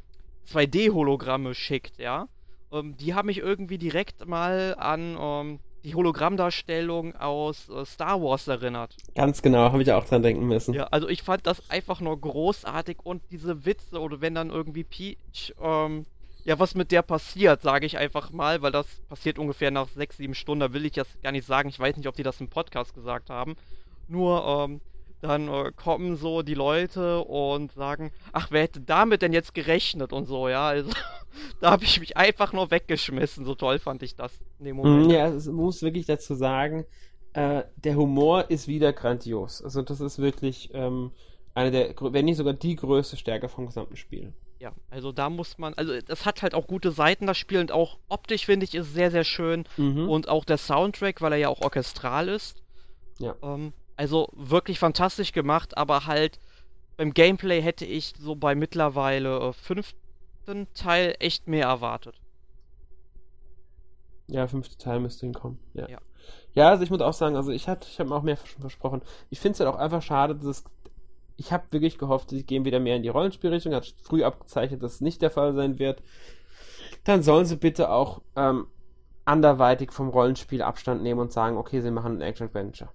2D-Hologramme 0.51 1.53
schickt, 1.53 1.99
ja. 1.99 2.27
Ähm, 2.71 2.97
die 2.97 3.13
haben 3.13 3.27
mich 3.27 3.37
irgendwie 3.37 3.77
direkt 3.77 4.25
mal 4.27 4.73
an 4.79 5.15
ähm, 5.21 5.59
die 5.83 5.95
Hologrammdarstellung 5.95 7.15
aus 7.15 7.69
äh, 7.69 7.85
Star 7.85 8.21
Wars 8.21 8.47
erinnert. 8.47 8.95
Ganz 9.15 9.41
genau, 9.41 9.71
habe 9.71 9.81
ich 9.81 9.91
auch 9.91 10.05
dran 10.05 10.21
denken 10.21 10.47
müssen. 10.47 10.73
Ja, 10.73 10.85
also 10.91 11.07
ich 11.07 11.23
fand 11.23 11.47
das 11.47 11.69
einfach 11.69 12.01
nur 12.01 12.19
großartig 12.19 12.97
und 13.03 13.21
diese 13.31 13.65
Witze 13.65 13.99
oder 13.99 14.21
wenn 14.21 14.35
dann 14.35 14.49
irgendwie 14.49 14.83
Peach, 14.83 15.53
ähm, 15.61 16.05
ja, 16.43 16.57
was 16.59 16.75
mit 16.75 16.91
der 16.91 17.01
passiert, 17.01 17.61
sage 17.61 17.85
ich 17.85 17.97
einfach 17.97 18.31
mal, 18.31 18.61
weil 18.61 18.71
das 18.71 18.87
passiert 19.09 19.37
ungefähr 19.37 19.69
nach 19.69 19.89
sechs, 19.89 20.17
sieben 20.17 20.33
Stunden, 20.33 20.61
da 20.61 20.73
will 20.73 20.85
ich 20.85 20.93
das 20.93 21.07
gar 21.21 21.31
nicht 21.33 21.45
sagen. 21.45 21.67
Ich 21.69 21.79
weiß 21.79 21.97
nicht, 21.97 22.07
ob 22.07 22.15
die 22.15 22.23
das 22.23 22.39
im 22.39 22.47
Podcast 22.47 22.93
gesagt 22.93 23.29
haben. 23.29 23.55
Nur, 24.07 24.45
ähm, 24.45 24.81
dann 25.21 25.47
äh, 25.47 25.71
kommen 25.75 26.15
so 26.15 26.41
die 26.41 26.53
Leute 26.53 27.23
und 27.23 27.71
sagen, 27.71 28.11
ach, 28.33 28.47
wer 28.51 28.63
hätte 28.63 28.81
damit 28.81 29.21
denn 29.21 29.33
jetzt 29.33 29.53
gerechnet 29.53 30.13
und 30.13 30.25
so, 30.25 30.47
ja. 30.47 30.67
Also, 30.67 30.91
da 31.59 31.71
habe 31.71 31.83
ich 31.83 31.99
mich 31.99 32.17
einfach 32.17 32.53
nur 32.53 32.71
weggeschmissen. 32.71 33.45
So 33.45 33.55
toll 33.55 33.79
fand 33.79 34.03
ich 34.03 34.15
das 34.15 34.39
in 34.59 34.65
dem 34.65 34.77
Moment. 34.77 35.11
Ja, 35.11 35.27
es 35.27 35.47
muss 35.47 35.81
wirklich 35.81 36.05
dazu 36.05 36.35
sagen, 36.35 36.85
äh, 37.33 37.63
der 37.77 37.95
Humor 37.95 38.49
ist 38.49 38.67
wieder 38.67 38.93
grandios. 38.93 39.61
Also 39.63 39.81
das 39.81 40.01
ist 40.01 40.19
wirklich 40.19 40.71
ähm, 40.73 41.11
eine 41.53 41.71
der, 41.71 41.93
wenn 41.99 42.25
nicht 42.25 42.37
sogar 42.37 42.53
die 42.53 42.75
größte 42.75 43.17
Stärke 43.17 43.49
vom 43.49 43.67
gesamten 43.67 43.95
Spiel. 43.95 44.33
Ja, 44.59 44.71
also 44.89 45.11
da 45.11 45.29
muss 45.29 45.59
man, 45.59 45.75
also 45.75 45.99
das 46.01 46.25
hat 46.25 46.41
halt 46.41 46.55
auch 46.55 46.65
gute 46.65 46.89
Seiten, 46.91 47.27
das 47.27 47.37
Spiel 47.37 47.59
und 47.59 47.71
auch 47.71 47.99
optisch 48.09 48.47
finde 48.47 48.63
ich 48.63 48.73
ist 48.73 48.93
sehr, 48.93 49.11
sehr 49.11 49.23
schön 49.23 49.65
mhm. 49.77 50.09
und 50.09 50.29
auch 50.29 50.45
der 50.45 50.57
Soundtrack, 50.57 51.21
weil 51.21 51.33
er 51.33 51.37
ja 51.37 51.49
auch 51.49 51.61
orchestral 51.61 52.27
ist. 52.27 52.63
Ja. 53.19 53.35
Ähm, 53.43 53.73
also 53.97 54.29
wirklich 54.33 54.79
fantastisch 54.79 55.33
gemacht, 55.33 55.77
aber 55.77 56.05
halt 56.05 56.39
beim 56.95 57.13
Gameplay 57.13 57.61
hätte 57.61 57.85
ich 57.85 58.13
so 58.17 58.35
bei 58.35 58.55
mittlerweile 58.55 59.39
äh, 59.39 59.53
fünften 59.53 60.67
Teil 60.73 61.15
echt 61.19 61.47
mehr 61.47 61.67
erwartet. 61.67 62.15
Ja, 64.27 64.47
fünfte 64.47 64.77
Teil 64.77 64.99
müsste 64.99 65.25
hinkommen. 65.25 65.59
Ja. 65.73 65.87
ja. 65.89 65.99
Ja, 66.53 66.69
also 66.69 66.83
ich 66.83 66.89
muss 66.89 67.01
auch 67.01 67.13
sagen, 67.13 67.35
also 67.35 67.51
ich 67.51 67.67
hatte, 67.67 67.87
ich 67.89 67.99
habe 67.99 68.09
mir 68.09 68.15
auch 68.15 68.23
mehr 68.23 68.37
schon 68.37 68.61
versprochen. 68.61 69.01
Ich 69.29 69.39
finde 69.39 69.53
es 69.53 69.59
halt 69.59 69.69
auch 69.69 69.79
einfach 69.79 70.01
schade, 70.01 70.35
dass 70.35 70.45
es, 70.45 70.63
ich 71.37 71.51
habe 71.51 71.71
wirklich 71.71 71.97
gehofft, 71.97 72.31
sie 72.31 72.43
gehen 72.43 72.65
wieder 72.65 72.79
mehr 72.79 72.95
in 72.95 73.03
die 73.03 73.09
Rollenspielrichtung. 73.09 73.73
Hat 73.73 73.93
früh 74.01 74.23
abgezeichnet, 74.23 74.81
dass 74.81 74.95
es 74.95 75.01
nicht 75.01 75.21
der 75.21 75.31
Fall 75.31 75.53
sein 75.53 75.79
wird. 75.79 76.01
Dann 77.03 77.23
sollen 77.23 77.45
sie 77.45 77.57
bitte 77.57 77.91
auch 77.91 78.21
ähm, 78.35 78.67
anderweitig 79.23 79.91
vom 79.91 80.09
Rollenspiel 80.09 80.61
Abstand 80.61 81.03
nehmen 81.03 81.19
und 81.19 81.31
sagen, 81.31 81.57
okay, 81.57 81.79
sie 81.81 81.91
machen 81.91 82.17
ein 82.17 82.21
Action 82.21 82.47
Adventure. 82.47 82.89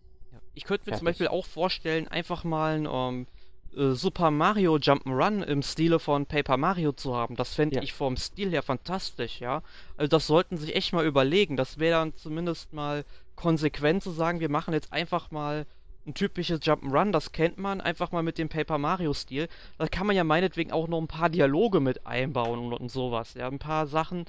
Ich 0.55 0.65
könnte 0.65 0.83
mir 0.83 0.97
Fertig. 0.97 0.99
zum 0.99 1.07
Beispiel 1.07 1.29
auch 1.29 1.47
vorstellen, 1.47 2.09
einfach 2.09 2.45
mal 2.45 2.77
ein 2.77 2.87
um, 2.87 3.27
ähm, 3.75 3.93
äh, 3.93 3.95
Super 3.95 4.31
Mario 4.31 4.77
Jump'n'Run 4.77 5.43
im 5.43 5.63
Stile 5.63 5.99
von 5.99 6.27
Paper 6.27 6.57
Mario 6.57 6.93
zu 6.93 7.17
haben. 7.17 7.37
Das 7.37 7.55
fände 7.55 7.77
ja. 7.77 7.83
ich 7.83 7.93
vom 7.93 8.17
Stil 8.17 8.51
her 8.51 8.63
fantastisch, 8.63 9.41
ja. 9.41 9.63
Also 9.97 10.09
das 10.09 10.27
sollten 10.27 10.59
sich 10.59 10.75
echt 10.77 10.93
mal 10.93 11.07
überlegen. 11.07 11.57
Das 11.57 11.79
wäre 11.79 12.01
dann 12.01 12.15
zumindest 12.17 12.73
mal 12.73 13.05
konsequent 13.35 14.03
zu 14.03 14.11
sagen, 14.11 14.41
wir 14.41 14.51
machen 14.51 14.75
jetzt 14.75 14.93
einfach 14.93 15.31
mal 15.31 15.67
ein 16.07 16.15
typisches 16.15 16.61
Jump'n'Run, 16.61 17.13
das 17.13 17.31
kennt 17.31 17.59
man, 17.59 17.81
einfach 17.81 18.11
mal 18.11 18.25
mit 18.25 18.37
dem 18.37 18.49
Paper 18.49 18.77
Mario-Stil. 18.77 19.49
Da 19.79 19.87
kann 19.87 20.07
man 20.07 20.17
ja 20.17 20.25
meinetwegen 20.25 20.73
auch 20.73 20.89
noch 20.89 21.01
ein 21.01 21.07
paar 21.07 21.31
Dialoge 21.31 21.81
mit 21.81 22.07
einbauen 22.07 22.59
und, 22.59 22.73
und 22.73 22.91
sowas. 22.91 23.35
Ja, 23.35 23.47
ein 23.47 23.61
paar 23.61 23.87
Sachen, 23.87 24.27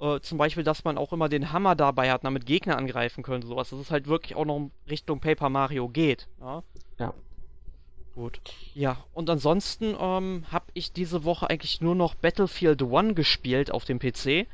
äh, 0.00 0.20
zum 0.20 0.38
Beispiel, 0.38 0.64
dass 0.64 0.84
man 0.84 0.98
auch 0.98 1.12
immer 1.12 1.28
den 1.28 1.52
Hammer 1.52 1.74
dabei 1.74 2.10
hat, 2.10 2.24
damit 2.24 2.46
Gegner 2.46 2.76
angreifen 2.76 3.22
könnte, 3.22 3.46
sowas. 3.46 3.70
Dass 3.70 3.78
es 3.78 3.90
halt 3.90 4.06
wirklich 4.06 4.36
auch 4.36 4.44
noch 4.44 4.70
Richtung 4.88 5.20
Paper 5.20 5.48
Mario 5.48 5.88
geht. 5.88 6.28
Ja. 6.40 6.62
ja. 6.98 7.14
Gut. 8.14 8.40
Ja, 8.74 8.98
und 9.12 9.28
ansonsten 9.28 9.96
ähm, 9.98 10.44
habe 10.50 10.66
ich 10.74 10.92
diese 10.92 11.24
Woche 11.24 11.50
eigentlich 11.50 11.80
nur 11.80 11.96
noch 11.96 12.14
Battlefield 12.14 12.82
1 12.82 13.14
gespielt 13.16 13.72
auf 13.72 13.84
dem 13.84 13.98
PC. 13.98 14.46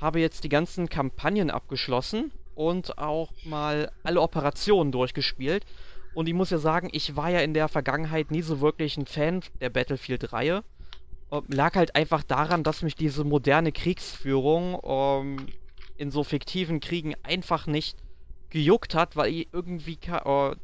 Habe 0.00 0.20
jetzt 0.20 0.42
die 0.42 0.48
ganzen 0.48 0.88
Kampagnen 0.88 1.50
abgeschlossen 1.50 2.32
und 2.56 2.98
auch 2.98 3.30
mal 3.44 3.90
alle 4.02 4.20
Operationen 4.20 4.90
durchgespielt. 4.90 5.64
Und 6.14 6.28
ich 6.28 6.34
muss 6.34 6.50
ja 6.50 6.58
sagen, 6.58 6.88
ich 6.92 7.16
war 7.16 7.30
ja 7.30 7.40
in 7.40 7.54
der 7.54 7.68
Vergangenheit 7.68 8.30
nie 8.30 8.42
so 8.42 8.60
wirklich 8.60 8.96
ein 8.96 9.06
Fan 9.06 9.42
der 9.60 9.70
Battlefield-Reihe. 9.70 10.62
Ähm, 11.34 11.42
lag 11.48 11.74
halt 11.74 11.96
einfach 11.96 12.22
daran, 12.22 12.62
dass 12.62 12.82
mich 12.82 12.94
diese 12.94 13.24
moderne 13.24 13.72
Kriegsführung 13.72 14.78
ähm, 14.84 15.46
in 15.96 16.10
so 16.10 16.24
fiktiven 16.24 16.80
Kriegen 16.80 17.14
einfach 17.22 17.66
nicht 17.66 17.96
gejuckt 18.50 18.94
hat, 18.94 19.16
weil 19.16 19.32
ich 19.32 19.48
irgendwie. 19.52 19.98
Äh, 20.06 20.56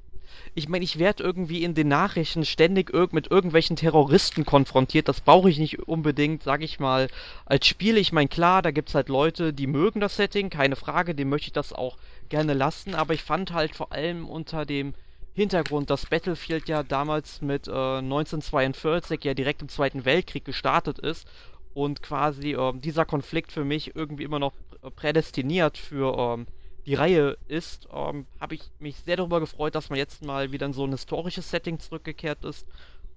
ich 0.54 0.68
meine, 0.68 0.84
ich 0.84 1.00
werde 1.00 1.24
irgendwie 1.24 1.64
in 1.64 1.74
den 1.74 1.88
Nachrichten 1.88 2.44
ständig 2.44 2.94
irg 2.94 3.12
mit 3.12 3.32
irgendwelchen 3.32 3.74
Terroristen 3.74 4.44
konfrontiert. 4.44 5.08
Das 5.08 5.20
brauche 5.20 5.50
ich 5.50 5.58
nicht 5.58 5.80
unbedingt, 5.88 6.44
sag 6.44 6.62
ich 6.62 6.78
mal, 6.78 7.08
als 7.46 7.66
Spiel. 7.66 7.96
Ich 7.96 8.12
meine, 8.12 8.28
klar, 8.28 8.62
da 8.62 8.70
gibt 8.70 8.90
es 8.90 8.94
halt 8.94 9.08
Leute, 9.08 9.52
die 9.52 9.66
mögen 9.66 9.98
das 9.98 10.14
Setting, 10.14 10.48
keine 10.48 10.76
Frage, 10.76 11.16
dem 11.16 11.30
möchte 11.30 11.48
ich 11.48 11.52
das 11.52 11.72
auch 11.72 11.96
gerne 12.28 12.54
lassen. 12.54 12.94
Aber 12.94 13.12
ich 13.12 13.24
fand 13.24 13.52
halt 13.52 13.74
vor 13.74 13.90
allem 13.92 14.28
unter 14.28 14.64
dem 14.64 14.94
Hintergrund, 15.34 15.90
dass 15.90 16.06
Battlefield 16.06 16.68
ja 16.68 16.82
damals 16.82 17.40
mit 17.40 17.68
äh, 17.68 17.70
1942 17.70 19.24
ja 19.24 19.34
direkt 19.34 19.62
im 19.62 19.68
Zweiten 19.68 20.04
Weltkrieg 20.04 20.44
gestartet 20.44 20.98
ist 20.98 21.26
und 21.74 22.02
quasi 22.02 22.54
äh, 22.54 22.72
dieser 22.74 23.04
Konflikt 23.04 23.52
für 23.52 23.64
mich 23.64 23.94
irgendwie 23.94 24.24
immer 24.24 24.38
noch 24.38 24.52
prädestiniert 24.96 25.78
für 25.78 26.16
ähm, 26.16 26.46
die 26.86 26.94
Reihe 26.94 27.36
ist, 27.48 27.88
ähm, 27.92 28.26
habe 28.40 28.54
ich 28.54 28.62
mich 28.78 28.96
sehr 28.96 29.16
darüber 29.16 29.40
gefreut, 29.40 29.74
dass 29.74 29.90
man 29.90 29.98
jetzt 29.98 30.24
mal 30.24 30.52
wieder 30.52 30.66
in 30.66 30.72
so 30.72 30.84
ein 30.84 30.90
historisches 30.90 31.50
Setting 31.50 31.78
zurückgekehrt 31.78 32.44
ist. 32.44 32.66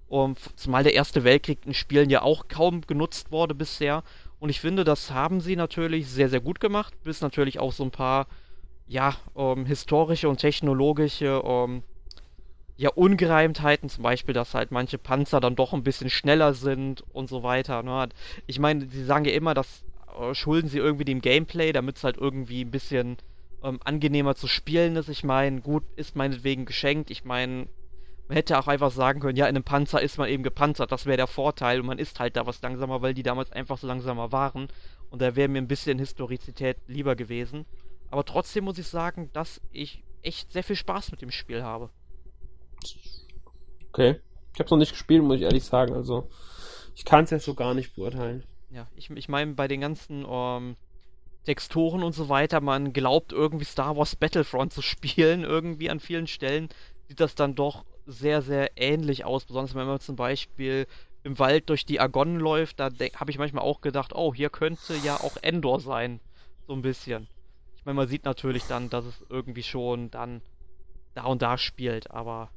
Um, 0.06 0.36
zumal 0.54 0.82
der 0.84 0.92
Erste 0.92 1.24
Weltkrieg 1.24 1.64
in 1.64 1.72
Spielen 1.72 2.10
ja 2.10 2.20
auch 2.20 2.46
kaum 2.48 2.82
genutzt 2.82 3.32
wurde 3.32 3.54
bisher. 3.54 4.04
Und 4.38 4.50
ich 4.50 4.60
finde, 4.60 4.84
das 4.84 5.10
haben 5.10 5.40
sie 5.40 5.56
natürlich 5.56 6.08
sehr, 6.08 6.28
sehr 6.28 6.40
gut 6.40 6.60
gemacht, 6.60 6.94
bis 7.02 7.22
natürlich 7.22 7.58
auch 7.58 7.72
so 7.72 7.84
ein 7.84 7.90
paar, 7.90 8.26
ja, 8.86 9.16
ähm, 9.34 9.64
historische 9.64 10.28
und 10.28 10.36
technologische 10.36 11.42
ähm, 11.42 11.82
ja, 12.76 12.90
Ungereimtheiten, 12.90 13.88
zum 13.88 14.02
Beispiel, 14.02 14.34
dass 14.34 14.54
halt 14.54 14.72
manche 14.72 14.98
Panzer 14.98 15.40
dann 15.40 15.56
doch 15.56 15.72
ein 15.72 15.84
bisschen 15.84 16.10
schneller 16.10 16.54
sind 16.54 17.04
und 17.12 17.28
so 17.28 17.42
weiter. 17.42 17.82
Ne? 17.82 18.08
Ich 18.46 18.58
meine, 18.58 18.86
sie 18.88 19.04
sagen 19.04 19.24
ja 19.24 19.32
immer, 19.32 19.54
das 19.54 19.84
äh, 20.18 20.34
schulden 20.34 20.68
sie 20.68 20.78
irgendwie 20.78 21.04
dem 21.04 21.20
Gameplay, 21.20 21.72
damit 21.72 21.96
es 21.96 22.04
halt 22.04 22.16
irgendwie 22.16 22.64
ein 22.64 22.70
bisschen 22.70 23.16
ähm, 23.62 23.78
angenehmer 23.84 24.34
zu 24.34 24.48
spielen 24.48 24.96
ist. 24.96 25.08
Ich 25.08 25.22
meine, 25.22 25.60
gut, 25.60 25.84
ist 25.96 26.16
meinetwegen 26.16 26.64
geschenkt. 26.64 27.10
Ich 27.10 27.24
meine, 27.24 27.68
man 28.28 28.36
hätte 28.36 28.58
auch 28.58 28.68
einfach 28.68 28.90
sagen 28.90 29.20
können, 29.20 29.36
ja, 29.36 29.46
in 29.46 29.54
einem 29.54 29.64
Panzer 29.64 30.00
ist 30.00 30.18
man 30.18 30.28
eben 30.28 30.42
gepanzert, 30.42 30.90
das 30.90 31.06
wäre 31.06 31.18
der 31.18 31.26
Vorteil 31.26 31.80
und 31.80 31.86
man 31.86 31.98
ist 31.98 32.18
halt 32.20 32.36
da 32.36 32.46
was 32.46 32.62
langsamer, 32.62 33.02
weil 33.02 33.14
die 33.14 33.22
damals 33.22 33.52
einfach 33.52 33.78
so 33.78 33.86
langsamer 33.86 34.32
waren 34.32 34.68
und 35.10 35.22
da 35.22 35.36
wäre 35.36 35.48
mir 35.48 35.58
ein 35.58 35.68
bisschen 35.68 35.98
Historizität 35.98 36.78
lieber 36.86 37.16
gewesen. 37.16 37.66
Aber 38.10 38.24
trotzdem 38.24 38.64
muss 38.64 38.78
ich 38.78 38.86
sagen, 38.86 39.30
dass 39.32 39.60
ich 39.72 40.02
echt 40.22 40.52
sehr 40.52 40.64
viel 40.64 40.76
Spaß 40.76 41.10
mit 41.10 41.20
dem 41.20 41.30
Spiel 41.30 41.62
habe. 41.62 41.90
Okay. 43.88 44.20
Ich 44.52 44.60
habe 44.60 44.66
es 44.66 44.70
noch 44.70 44.78
nicht 44.78 44.92
gespielt, 44.92 45.22
muss 45.22 45.36
ich 45.36 45.42
ehrlich 45.42 45.64
sagen. 45.64 45.94
Also, 45.94 46.28
ich 46.94 47.04
kann 47.04 47.24
es 47.24 47.30
jetzt 47.30 47.44
so 47.44 47.54
gar 47.54 47.74
nicht 47.74 47.96
beurteilen. 47.96 48.44
Ja, 48.70 48.88
ich, 48.94 49.10
ich 49.10 49.28
meine, 49.28 49.54
bei 49.54 49.68
den 49.68 49.80
ganzen 49.80 50.24
ähm, 50.28 50.76
Texturen 51.44 52.02
und 52.02 52.12
so 52.14 52.28
weiter, 52.28 52.60
man 52.60 52.92
glaubt 52.92 53.32
irgendwie 53.32 53.64
Star 53.64 53.96
Wars 53.96 54.16
Battlefront 54.16 54.72
zu 54.72 54.82
spielen, 54.82 55.42
irgendwie 55.42 55.90
an 55.90 56.00
vielen 56.00 56.26
Stellen 56.26 56.68
sieht 57.08 57.20
das 57.20 57.34
dann 57.34 57.54
doch 57.54 57.84
sehr, 58.06 58.42
sehr 58.42 58.70
ähnlich 58.76 59.24
aus. 59.24 59.44
Besonders 59.44 59.74
wenn 59.74 59.86
man 59.86 60.00
zum 60.00 60.16
Beispiel 60.16 60.86
im 61.22 61.38
Wald 61.38 61.70
durch 61.70 61.86
die 61.86 62.00
Argonnen 62.00 62.38
läuft, 62.38 62.80
da 62.80 62.90
habe 63.16 63.30
ich 63.30 63.38
manchmal 63.38 63.64
auch 63.64 63.80
gedacht, 63.80 64.12
oh, 64.14 64.34
hier 64.34 64.50
könnte 64.50 64.94
ja 65.02 65.16
auch 65.16 65.36
Endor 65.42 65.80
sein. 65.80 66.20
So 66.66 66.74
ein 66.74 66.82
bisschen. 66.82 67.28
Ich 67.76 67.84
meine, 67.84 67.96
man 67.96 68.08
sieht 68.08 68.24
natürlich 68.24 68.64
dann, 68.64 68.90
dass 68.90 69.04
es 69.04 69.24
irgendwie 69.28 69.62
schon 69.62 70.10
dann 70.10 70.42
da 71.14 71.24
und 71.24 71.42
da 71.42 71.58
spielt, 71.58 72.10
aber 72.10 72.50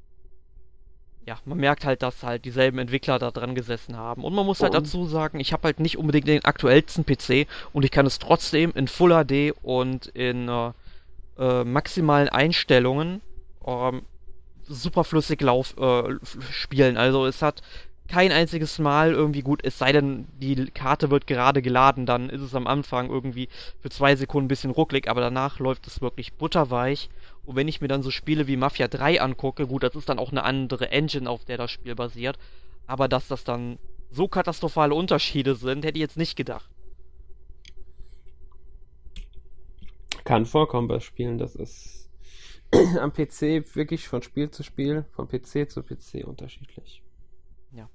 ja, 1.27 1.37
man 1.43 1.57
merkt 1.57 1.83
halt, 1.83 2.03
dass 2.03 2.23
halt 2.23 2.45
dieselben 2.45 2.79
Entwickler 2.79 3.19
da 3.19 3.31
dran 3.31 3.53
gesessen 3.53 3.97
haben. 3.97 4.23
Und 4.23 4.33
man 4.33 4.45
muss 4.45 4.61
halt 4.61 4.73
dazu 4.73 5.05
sagen, 5.05 5.41
ich 5.41 5.51
habe 5.51 5.63
halt 5.63 5.81
nicht 5.81 5.97
unbedingt 5.97 6.27
den 6.27 6.45
aktuellsten 6.45 7.05
PC 7.05 7.47
und 7.73 7.83
ich 7.83 7.91
kann 7.91 8.05
es 8.05 8.17
trotzdem 8.17 8.71
in 8.75 8.87
Full 8.87 9.11
HD 9.11 9.53
und 9.61 10.07
in 10.07 10.47
äh, 10.47 10.71
äh, 11.37 11.65
maximalen 11.65 12.29
Einstellungen 12.29 13.21
ähm, 13.65 14.03
super 14.69 15.03
flüssig 15.03 15.41
lauf, 15.41 15.75
äh, 15.77 16.15
spielen. 16.49 16.95
Also 16.95 17.25
es 17.25 17.41
hat 17.41 17.61
kein 18.07 18.31
einziges 18.31 18.79
Mal 18.79 19.11
irgendwie 19.11 19.41
gut, 19.41 19.59
es 19.65 19.77
sei 19.77 19.91
denn, 19.91 20.29
die 20.39 20.67
Karte 20.67 21.09
wird 21.09 21.27
gerade 21.27 21.61
geladen, 21.61 22.05
dann 22.05 22.29
ist 22.29 22.41
es 22.41 22.55
am 22.55 22.67
Anfang 22.67 23.09
irgendwie 23.09 23.49
für 23.81 23.89
zwei 23.89 24.15
Sekunden 24.15 24.45
ein 24.45 24.47
bisschen 24.47 24.71
rucklig, 24.71 25.09
aber 25.09 25.19
danach 25.19 25.59
läuft 25.59 25.87
es 25.87 25.99
wirklich 25.99 26.33
butterweich 26.35 27.09
und 27.47 27.55
wenn 27.55 27.69
ich 27.69 27.79
mir 27.79 27.87
dann 27.87 28.03
so 28.03 28.11
Spiele 28.11 28.45
wie 28.47 28.57
Mafia 28.57 28.89
3 28.89 29.21
angucke, 29.21 29.67
gut, 29.67 29.81
das 29.81 29.95
ist 29.95 30.09
dann 30.09 30.19
auch 30.19 30.31
eine 30.31 30.43
andere 30.43 30.91
Engine, 30.91 31.29
auf 31.29 31.45
der 31.45 31.55
das 31.55 31.71
Spiel 31.71 31.95
basiert. 31.95 32.37
Aber 32.87 33.07
dass 33.07 33.29
das 33.29 33.45
dann 33.45 33.79
so 34.11 34.27
katastrophale 34.27 34.93
Unterschiede 34.93 35.55
sind, 35.55 35.85
hätte 35.85 35.97
ich 35.97 36.01
jetzt 36.01 36.17
nicht 36.17 36.35
gedacht. 36.35 36.69
Kann 40.25 40.45
vorkommen 40.45 40.89
bei 40.89 40.99
Spielen, 40.99 41.37
das 41.37 41.55
ist 41.55 42.09
am 42.99 43.13
PC 43.13 43.73
wirklich 43.75 44.09
von 44.09 44.21
Spiel 44.21 44.51
zu 44.51 44.63
Spiel, 44.63 45.05
von 45.13 45.29
PC 45.29 45.71
zu 45.71 45.83
PC 45.83 46.27
unterschiedlich. 46.27 47.01
Ja. 47.71 47.89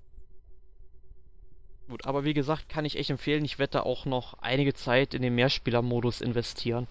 Gut, 1.90 2.06
aber 2.06 2.24
wie 2.24 2.32
gesagt, 2.32 2.70
kann 2.70 2.86
ich 2.86 2.96
echt 2.96 3.10
empfehlen, 3.10 3.44
ich 3.44 3.58
werde 3.58 3.72
da 3.72 3.80
auch 3.82 4.06
noch 4.06 4.32
einige 4.38 4.72
Zeit 4.72 5.12
in 5.12 5.20
den 5.20 5.34
Mehrspieler-Modus 5.34 6.22
investieren. 6.22 6.86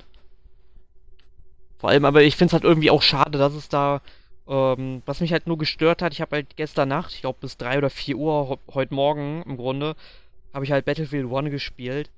Vor 1.81 1.89
allem, 1.89 2.05
aber 2.05 2.21
ich 2.21 2.35
finde 2.35 2.49
es 2.49 2.53
halt 2.53 2.63
irgendwie 2.63 2.91
auch 2.91 3.01
schade, 3.01 3.39
dass 3.39 3.55
es 3.55 3.67
da, 3.67 4.03
ähm, 4.47 5.01
was 5.07 5.19
mich 5.19 5.31
halt 5.31 5.47
nur 5.47 5.57
gestört 5.57 6.03
hat, 6.03 6.13
ich 6.13 6.21
habe 6.21 6.35
halt 6.35 6.55
gestern 6.55 6.89
Nacht, 6.89 7.11
ich 7.15 7.21
glaube 7.21 7.39
bis 7.41 7.57
3 7.57 7.79
oder 7.79 7.89
4 7.89 8.17
Uhr, 8.17 8.59
heute 8.71 8.93
Morgen 8.93 9.41
im 9.47 9.57
Grunde, 9.57 9.95
habe 10.53 10.63
ich 10.63 10.71
halt 10.71 10.85
Battlefield 10.85 11.33
1 11.33 11.49
gespielt. 11.49 12.11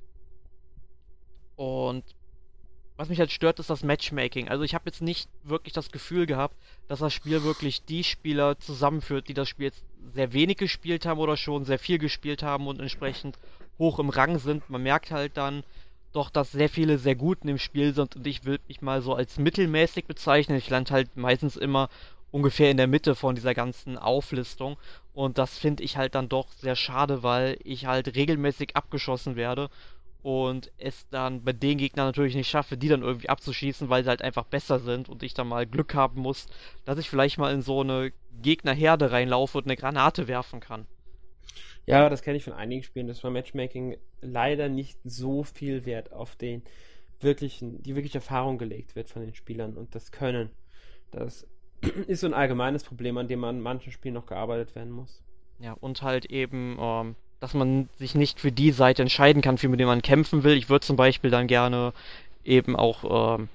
Und 1.56 2.04
was 2.98 3.08
mich 3.08 3.20
halt 3.20 3.32
stört, 3.32 3.58
ist 3.60 3.70
das 3.70 3.84
Matchmaking. 3.84 4.50
Also 4.50 4.66
ich 4.66 4.76
habe 4.76 4.84
jetzt 4.88 5.02
nicht 5.02 5.30
wirklich 5.46 5.72
das 5.72 5.92
Gefühl 5.92 6.26
gehabt, 6.26 6.58
dass 6.90 7.00
das 7.00 7.14
Spiel 7.14 7.44
wirklich 7.44 7.86
die 7.86 8.04
Spieler 8.04 8.60
zusammenführt, 8.60 9.30
die 9.30 9.34
das 9.34 9.48
Spiel 9.48 9.68
jetzt 9.68 9.86
sehr 10.14 10.34
wenig 10.34 10.58
gespielt 10.58 11.06
haben 11.06 11.22
oder 11.22 11.38
schon 11.38 11.64
sehr 11.64 11.80
viel 11.80 12.00
gespielt 12.00 12.44
haben 12.44 12.68
und 12.68 12.82
entsprechend 12.82 13.40
hoch 13.80 13.98
im 14.00 14.10
Rang 14.10 14.40
sind. 14.40 14.70
Man 14.70 14.84
merkt 14.84 15.12
halt 15.12 15.38
dann, 15.38 15.64
doch, 16.14 16.30
dass 16.30 16.52
sehr 16.52 16.70
viele 16.70 16.98
sehr 16.98 17.16
gut 17.16 17.40
in 17.42 17.48
dem 17.48 17.58
Spiel 17.58 17.94
sind 17.94 18.16
und 18.16 18.26
ich 18.26 18.46
würde 18.46 18.64
mich 18.68 18.82
mal 18.82 19.02
so 19.02 19.14
als 19.14 19.38
mittelmäßig 19.38 20.06
bezeichnen. 20.06 20.58
Ich 20.58 20.70
lande 20.70 20.92
halt 20.92 21.18
meistens 21.18 21.58
immer 21.58 21.90
ungefähr 22.32 22.72
in 22.72 22.78
der 22.78 22.88
Mitte 22.88 23.16
von 23.16 23.36
dieser 23.36 23.54
ganzen 23.54 23.98
Auflistung 23.98 24.78
und 25.14 25.38
das 25.38 25.58
finde 25.58 25.84
ich 25.84 25.98
halt 25.98 26.16
dann 26.16 26.30
doch 26.30 26.52
sehr 26.54 26.76
schade, 26.76 27.24
weil 27.24 27.58
ich 27.64 27.86
halt 27.86 28.16
regelmäßig 28.16 28.76
abgeschossen 28.76 29.36
werde 29.36 29.70
und 30.24 30.72
es 30.78 31.08
dann 31.10 31.44
bei 31.44 31.52
den 31.52 31.78
Gegnern 31.78 32.08
natürlich 32.08 32.36
nicht 32.36 32.50
schaffe, 32.50 32.78
die 32.78 32.88
dann 32.88 33.04
irgendwie 33.04 33.30
abzuschießen, 33.30 33.90
weil 33.90 34.04
sie 34.04 34.10
halt 34.10 34.22
einfach 34.22 34.46
besser 34.46 34.80
sind 34.80 35.10
und 35.10 35.22
ich 35.22 35.34
dann 35.34 35.50
mal 35.50 35.68
Glück 35.68 35.94
haben 35.94 36.22
muss, 36.22 36.48
dass 36.86 36.98
ich 36.98 37.10
vielleicht 37.10 37.38
mal 37.38 37.54
in 37.54 37.62
so 37.62 37.82
eine 37.82 38.14
Gegnerherde 38.42 39.12
reinlaufe 39.12 39.58
und 39.58 39.66
eine 39.66 39.76
Granate 39.76 40.28
werfen 40.28 40.62
kann. 40.62 40.88
Ja, 41.86 42.10
das 42.10 42.22
kenne 42.22 42.38
ich 42.38 42.44
von 42.44 42.54
einigen 42.54 42.84
Spielen, 42.84 43.08
dass 43.08 43.22
beim 43.22 43.34
Matchmaking 43.34 43.98
leider 44.22 44.70
nicht 44.70 44.98
so 45.04 45.44
viel 45.44 45.86
Wert 45.86 46.14
auf 46.14 46.36
den 46.36 46.64
wirklich, 47.20 47.60
die 47.62 47.96
wirklich 47.96 48.16
Erfahrung 48.16 48.58
gelegt 48.58 48.96
wird 48.96 49.10
von 49.10 49.22
den 49.22 49.36
Spielern 49.36 49.74
und 49.74 49.96
das 49.96 50.12
Können. 50.12 50.50
Das 51.12 51.48
ist 52.08 52.22
so 52.22 52.28
ein 52.28 52.34
allgemeines 52.34 52.84
Problem, 52.84 53.18
an 53.18 53.28
dem 53.28 53.40
man 53.40 53.58
in 53.58 53.62
manchen 53.62 53.92
Spielen 53.92 54.14
noch 54.14 54.26
gearbeitet 54.26 54.76
werden 54.76 54.92
muss. 54.92 55.22
Ja, 55.60 55.74
und 55.74 56.02
halt 56.02 56.26
eben, 56.26 56.78
ähm, 56.80 57.16
dass 57.40 57.54
man 57.54 57.90
sich 57.98 58.16
nicht 58.16 58.40
für 58.40 58.52
die 58.52 58.72
Seite 58.72 59.02
entscheiden 59.02 59.42
kann, 59.42 59.58
für 59.58 59.70
die 59.76 59.86
man 59.86 60.02
kämpfen 60.02 60.44
will. 60.44 60.56
Ich 60.58 60.70
würde 60.70 60.86
zum 60.86 60.96
Beispiel 60.96 61.32
dann 61.32 61.48
gerne 61.48 61.94
eben 62.44 62.76
auch 62.76 63.38
ähm, 63.38 63.50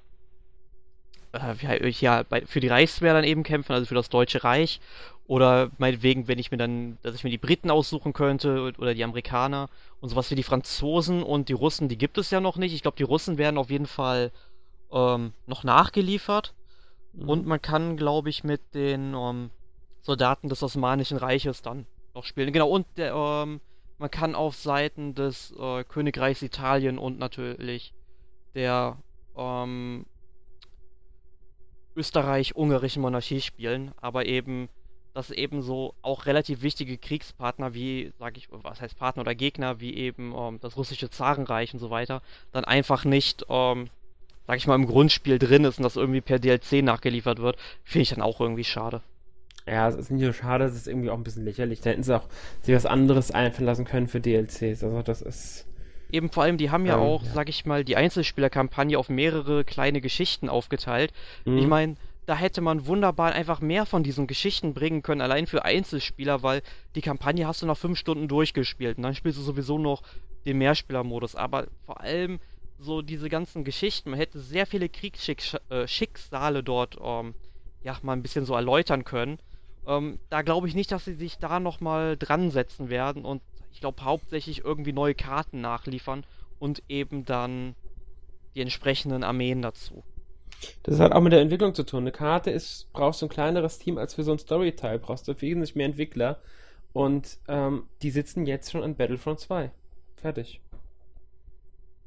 äh, 1.33 1.89
ja, 1.89 2.23
bei, 2.23 2.43
für 2.43 2.61
die 2.61 2.69
Reichswehr 2.69 3.15
dann 3.15 3.25
eben 3.25 3.43
kämpfen, 3.43 3.73
also 3.73 3.87
für 3.87 3.95
das 3.95 4.09
Deutsche 4.09 4.45
Reich. 4.45 4.81
Oder 5.29 5.71
meinetwegen, 5.77 6.27
wenn 6.27 6.39
ich 6.39 6.51
mir 6.51 6.57
dann, 6.57 6.97
dass 7.03 7.15
ich 7.15 7.23
mir 7.23 7.29
die 7.29 7.37
Briten 7.37 7.71
aussuchen 7.71 8.15
könnte 8.15 8.73
oder 8.79 8.95
die 8.95 9.05
Amerikaner 9.05 9.69
und 10.01 10.09
sowas 10.09 10.31
wie 10.31 10.35
die 10.35 10.43
Franzosen 10.43 11.23
und 11.23 11.51
die 11.51 11.53
Russen, 11.53 11.89
die 11.89 11.99
gibt 11.99 12.17
es 12.17 12.31
ja 12.31 12.41
noch 12.41 12.57
nicht. 12.57 12.73
Ich 12.73 12.81
glaube, 12.81 12.97
die 12.97 13.03
Russen 13.03 13.37
werden 13.37 13.59
auf 13.59 13.69
jeden 13.69 13.87
Fall 13.87 14.33
ähm, 14.91 15.35
noch 15.47 15.65
nachgeliefert. 15.65 16.55
Mhm. 17.13 17.29
Und 17.29 17.47
man 17.47 17.61
kann, 17.61 17.99
glaube 17.99 18.31
ich, 18.31 18.43
mit 18.43 18.75
den 18.75 19.13
ähm, 19.15 19.51
Soldaten 20.01 20.49
des 20.49 20.63
Osmanischen 20.63 21.19
Reiches 21.19 21.61
dann 21.61 21.87
noch 22.15 22.25
spielen. 22.25 22.51
Genau, 22.51 22.71
und 22.71 22.87
der, 22.97 23.15
ähm, 23.15 23.61
man 23.99 24.11
kann 24.11 24.35
auf 24.35 24.57
Seiten 24.57 25.15
des 25.15 25.55
äh, 25.59 25.85
Königreichs 25.85 26.41
Italien 26.41 26.99
und 26.99 27.19
natürlich 27.19 27.93
der 28.55 28.97
ähm, 29.37 30.07
österreich-ungarischen 31.97 33.03
Monarchie 33.03 33.43
spielen, 33.43 33.93
aber 34.01 34.25
eben, 34.25 34.71
dass 35.19 35.33
eben 35.33 35.63
so 35.63 35.95
auch 36.01 36.27
relativ 36.27 36.63
wichtige 36.63 36.97
Kriegspartner 36.97 37.75
wie, 37.75 38.13
sag 38.21 38.37
ich, 38.37 38.47
was 38.53 38.81
heißt 38.81 38.97
Partner 38.97 39.23
oder 39.23 39.35
Gegner, 39.35 39.81
wie 39.81 39.97
eben 39.97 40.33
ähm, 40.33 40.61
das 40.61 40.77
russische 40.77 41.11
Zarenreich 41.11 41.75
und 41.75 41.81
so 41.81 41.91
weiter, 41.91 42.23
dann 42.53 42.65
einfach 42.65 43.05
nicht, 43.05 43.45
ähm, 43.49 43.89
sag 44.47 44.59
ich 44.59 44.69
mal, 44.69 44.77
im 44.77 44.87
Grundspiel 44.87 45.41
drin 45.41 45.65
ist 45.65 45.79
und 45.79 45.83
das 45.83 45.97
irgendwie 45.97 46.21
per 46.21 46.39
DLC 46.39 46.85
nachgeliefert 46.85 47.41
wird, 47.41 47.57
finde 47.83 48.03
ich 48.03 48.11
dann 48.11 48.23
auch 48.23 48.41
irgendwie 48.41 48.63
schade. 48.63 49.03
Ja, 49.67 49.89
es 49.89 49.97
ist 49.97 50.13
nicht 50.13 50.23
nur 50.23 50.33
schade, 50.33 50.67
es 50.67 50.77
ist 50.77 50.87
irgendwie 50.87 51.11
auch 51.11 51.17
ein 51.17 51.25
bisschen 51.25 51.45
lächerlich. 51.45 51.81
Da 51.81 51.91
hätten 51.91 52.05
sie 52.05 52.17
auch 52.17 52.29
sich 52.63 52.77
was 52.77 52.87
anderes 52.87 53.33
einfallen 53.33 53.67
lassen 53.67 53.87
können 53.87 54.07
für 54.07 54.21
DLCs. 54.21 54.85
Also 54.85 55.03
das 55.03 55.21
ist 55.21 55.67
eben 56.13 56.31
vor 56.31 56.45
allem, 56.45 56.59
die 56.59 56.71
haben 56.71 56.87
ja 56.87 56.95
ähm, 56.95 57.03
auch, 57.03 57.25
ja. 57.25 57.31
sag 57.33 57.49
ich 57.49 57.67
mal, 57.67 57.85
die 57.85 57.97
Einzelspielerkampagne 57.97 58.97
auf 58.97 59.09
mehrere 59.09 59.65
kleine 59.65 60.01
Geschichten 60.01 60.49
aufgeteilt. 60.49 61.13
Mhm. 61.45 61.59
Ich 61.59 61.67
meine, 61.67 61.97
da 62.29 62.37
hätte 62.37 62.61
man 62.61 62.87
wunderbar 62.87 63.33
einfach 63.33 63.63
mehr 63.63 63.87
von 63.87 64.03
diesen 64.03 64.27
Geschichten 64.27 64.75
bringen 64.75 65.01
können, 65.01 65.23
allein 65.23 65.47
für 65.47 65.65
Einzelspieler, 65.65 66.43
weil 66.43 66.61
die 66.95 67.01
Kampagne 67.01 67.47
hast 67.47 67.63
du 67.63 67.67
nach 67.67 67.79
fünf 67.79 67.99
Stunden 67.99 68.29
durchgespielt 68.29 68.99
und 68.99 69.05
dann 69.05 69.15
spielst 69.15 69.39
du 69.39 69.43
sowieso 69.43 69.79
noch 69.79 70.03
den 70.45 70.59
Mehrspielermodus. 70.59 71.37
Aber 71.37 71.69
vor 71.87 72.03
allem 72.03 72.39
so 72.79 73.01
diese 73.01 73.31
ganzen 73.31 73.65
Geschichten, 73.65 74.11
man 74.11 74.19
hätte 74.19 74.41
sehr 74.41 74.67
viele 74.67 74.91
Kriegsschicksale 74.91 76.63
dort 76.63 76.99
ähm, 77.03 77.35
ja 77.83 77.97
mal 78.03 78.13
ein 78.13 78.23
bisschen 78.23 78.45
so 78.45 78.53
erläutern 78.55 79.05
können. 79.05 79.39
Ähm, 79.87 80.19
da 80.29 80.43
glaube 80.43 80.69
ich 80.69 80.75
nicht, 80.75 80.93
dass 80.93 81.07
sie 81.07 81.15
sich 81.15 81.39
da 81.39 81.61
nochmal 81.61 82.19
dran 82.19 82.51
setzen 82.51 82.91
werden 82.91 83.25
und 83.25 83.41
ich 83.73 83.81
glaube, 83.81 84.05
hauptsächlich 84.05 84.67
irgendwie 84.67 84.93
neue 84.93 85.15
Karten 85.15 85.63
nachliefern 85.63 86.25
und 86.59 86.83
eben 86.91 87.25
dann 87.25 87.75
die 88.55 88.61
entsprechenden 88.61 89.25
Armeen 89.25 89.63
dazu. 89.63 90.05
Das 90.83 90.99
hat 90.99 91.13
auch 91.13 91.21
mit 91.21 91.33
der 91.33 91.41
Entwicklung 91.41 91.75
zu 91.75 91.85
tun. 91.85 92.01
Eine 92.01 92.13
Karte 92.13 92.51
ist, 92.51 92.89
brauchst 92.93 93.23
du 93.23 93.27
ein 93.27 93.31
kleineres 93.31 93.79
Team 93.79 93.99
als 93.99 94.15
für 94.15 94.25
so 94.25 94.33
ein 94.33 94.39
Storyteil, 94.39 94.99
brauchst 94.99 95.29
du 95.29 95.41
wesentlich 95.41 95.77
mehr 95.77 95.87
Entwickler. 95.87 96.41
Und 96.93 97.39
ähm, 97.49 97.85
die 98.03 98.11
sitzen 98.11 98.47
jetzt 98.47 98.71
schon 98.71 98.83
an 98.83 98.97
Battlefront 98.97 99.41
2. 99.41 99.71
Fertig. 100.17 100.61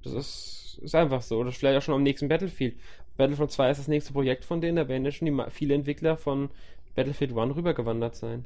Das 0.04 0.14
ist, 0.14 0.80
ist 0.82 0.96
einfach 0.96 1.22
so. 1.22 1.38
Oder 1.38 1.52
vielleicht 1.52 1.78
auch 1.78 1.82
schon 1.82 1.96
am 1.96 2.04
nächsten 2.04 2.28
Battlefield. 2.28 2.76
Battlefront 3.18 3.52
2 3.52 3.72
ist 3.72 3.78
das 3.78 3.88
nächste 3.88 4.14
Projekt 4.14 4.46
von 4.46 4.62
denen, 4.62 4.78
da 4.78 4.88
werden 4.88 5.06
ja 5.06 5.12
schon 5.12 5.28
die, 5.28 5.52
viele 5.52 5.76
Entwickler 5.76 6.18
von 6.18 6.50
Battlefield 6.96 7.38
1 7.38 7.56
rübergewandert 7.56 8.16
sein. 8.16 8.46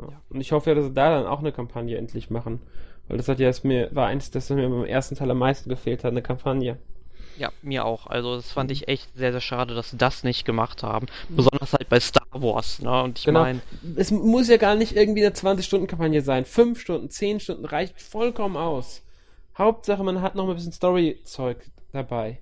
Ja. 0.00 0.20
Und 0.28 0.40
ich 0.40 0.52
hoffe 0.52 0.70
ja, 0.70 0.74
dass 0.74 0.86
sie 0.86 0.92
da 0.92 1.10
dann 1.10 1.26
auch 1.26 1.38
eine 1.38 1.52
Kampagne 1.52 1.96
endlich 1.96 2.30
machen. 2.30 2.60
Weil 3.06 3.18
das 3.18 3.28
hat 3.28 3.38
ja 3.38 3.48
es 3.48 3.64
mir, 3.64 3.94
war 3.94 4.06
eins, 4.06 4.30
das 4.30 4.50
mir 4.50 4.68
beim 4.68 4.84
ersten 4.84 5.14
Teil 5.14 5.30
am 5.30 5.38
meisten 5.38 5.68
gefehlt 5.68 6.04
hat, 6.04 6.10
eine 6.10 6.22
Kampagne. 6.22 6.78
Ja, 7.36 7.50
mir 7.62 7.84
auch. 7.84 8.06
Also 8.06 8.36
das 8.36 8.52
fand 8.52 8.70
mhm. 8.70 8.74
ich 8.74 8.88
echt 8.88 9.08
sehr, 9.16 9.32
sehr 9.32 9.40
schade, 9.40 9.74
dass 9.74 9.90
sie 9.90 9.96
das 9.96 10.24
nicht 10.24 10.44
gemacht 10.44 10.82
haben. 10.82 11.06
Besonders 11.28 11.72
halt 11.72 11.88
bei 11.88 12.00
Star 12.00 12.26
Wars, 12.32 12.80
ne? 12.80 13.02
Und 13.02 13.18
ich 13.18 13.24
genau. 13.24 13.42
meine. 13.42 13.60
Es 13.96 14.10
muss 14.10 14.48
ja 14.48 14.56
gar 14.56 14.74
nicht 14.74 14.96
irgendwie 14.96 15.24
eine 15.24 15.34
20-Stunden-Kampagne 15.34 16.22
sein. 16.22 16.44
Fünf 16.44 16.80
Stunden, 16.80 17.10
zehn 17.10 17.40
Stunden 17.40 17.64
reicht 17.64 18.00
vollkommen 18.00 18.56
aus. 18.56 19.02
Hauptsache, 19.56 20.02
man 20.02 20.22
hat 20.22 20.34
noch 20.34 20.48
ein 20.48 20.54
bisschen 20.54 20.72
Story-Zeug 20.72 21.58
dabei. 21.92 22.38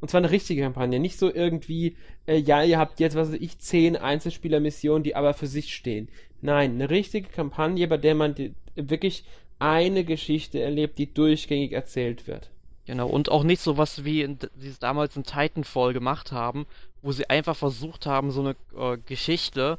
Und 0.00 0.08
zwar 0.08 0.18
eine 0.18 0.30
richtige 0.30 0.62
Kampagne, 0.62 0.98
nicht 0.98 1.18
so 1.18 1.32
irgendwie, 1.32 1.96
äh, 2.26 2.36
ja, 2.36 2.62
ihr 2.64 2.78
habt 2.78 2.98
jetzt, 2.98 3.14
was 3.14 3.28
weiß 3.30 3.38
ich, 3.40 3.60
zehn 3.60 3.96
Einzelspieler-Missionen, 3.96 5.04
die 5.04 5.14
aber 5.14 5.32
für 5.32 5.46
sich 5.46 5.74
stehen. 5.74 6.08
Nein, 6.40 6.72
eine 6.72 6.90
richtige 6.90 7.28
Kampagne, 7.28 7.86
bei 7.86 7.98
der 7.98 8.16
man 8.16 8.34
die, 8.34 8.52
wirklich 8.74 9.24
eine 9.60 10.02
Geschichte 10.02 10.60
erlebt, 10.60 10.98
die 10.98 11.12
durchgängig 11.14 11.70
erzählt 11.70 12.26
wird. 12.26 12.50
Genau, 12.84 13.08
und 13.08 13.30
auch 13.30 13.44
nicht 13.44 13.62
so 13.62 13.78
was 13.78 14.04
wie 14.04 14.36
sie 14.56 14.68
es 14.68 14.78
damals 14.78 15.16
in 15.16 15.22
Titanfall 15.22 15.92
gemacht 15.92 16.32
haben, 16.32 16.66
wo 17.00 17.12
sie 17.12 17.30
einfach 17.30 17.56
versucht 17.56 18.06
haben, 18.06 18.30
so 18.30 18.40
eine 18.40 18.56
äh, 18.76 18.98
Geschichte 19.06 19.78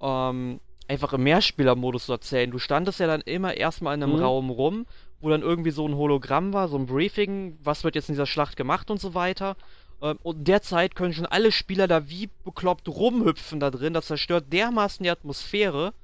ähm, 0.00 0.60
einfach 0.88 1.12
im 1.14 1.22
Mehrspielermodus 1.22 2.06
zu 2.06 2.12
erzählen. 2.12 2.50
Du 2.50 2.58
standest 2.58 3.00
ja 3.00 3.06
dann 3.06 3.22
immer 3.22 3.54
erstmal 3.54 3.94
in 3.94 4.02
einem 4.02 4.16
mhm. 4.16 4.22
Raum 4.22 4.50
rum, 4.50 4.86
wo 5.20 5.30
dann 5.30 5.42
irgendwie 5.42 5.70
so 5.70 5.88
ein 5.88 5.96
Hologramm 5.96 6.52
war, 6.52 6.68
so 6.68 6.76
ein 6.76 6.86
Briefing, 6.86 7.58
was 7.62 7.84
wird 7.84 7.94
jetzt 7.94 8.08
in 8.10 8.14
dieser 8.14 8.26
Schlacht 8.26 8.56
gemacht 8.56 8.90
und 8.90 9.00
so 9.00 9.14
weiter. 9.14 9.56
Ähm, 10.02 10.18
und 10.22 10.46
derzeit 10.46 10.94
können 10.94 11.14
schon 11.14 11.26
alle 11.26 11.50
Spieler 11.50 11.88
da 11.88 12.08
wie 12.08 12.28
bekloppt 12.44 12.88
rumhüpfen 12.88 13.60
da 13.60 13.70
drin. 13.70 13.94
Das 13.94 14.06
zerstört 14.06 14.52
dermaßen 14.52 15.02
die 15.02 15.10
Atmosphäre. 15.10 15.94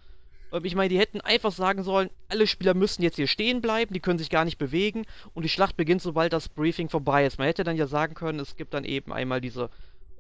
Ähm, 0.53 0.65
ich 0.65 0.75
meine, 0.75 0.89
die 0.89 0.99
hätten 0.99 1.21
einfach 1.21 1.53
sagen 1.53 1.83
sollen, 1.83 2.11
alle 2.29 2.47
Spieler 2.47 2.75
müssen 2.75 3.03
jetzt 3.03 3.17
hier 3.17 3.27
stehen 3.27 3.61
bleiben, 3.61 3.95
die 3.95 4.01
können 4.01 4.19
sich 4.19 4.31
gar 4.31 4.45
nicht 4.45 4.59
bewegen 4.59 5.05
und 5.35 5.45
die 5.45 5.49
Schlacht 5.49 5.77
beginnt, 5.77 6.03
sobald 6.03 6.33
das 6.33 6.49
Briefing 6.49 6.89
vorbei 6.89 7.27
ist. 7.27 7.39
Man 7.39 7.47
hätte 7.47 7.65
dann 7.65 7.77
ja 7.77 7.87
sagen 7.87 8.15
können, 8.15 8.41
es 8.41 8.57
gibt 8.57 8.75
dann 8.75 8.85
eben 8.85 9.13
einmal 9.13 9.41
diese 9.41 9.71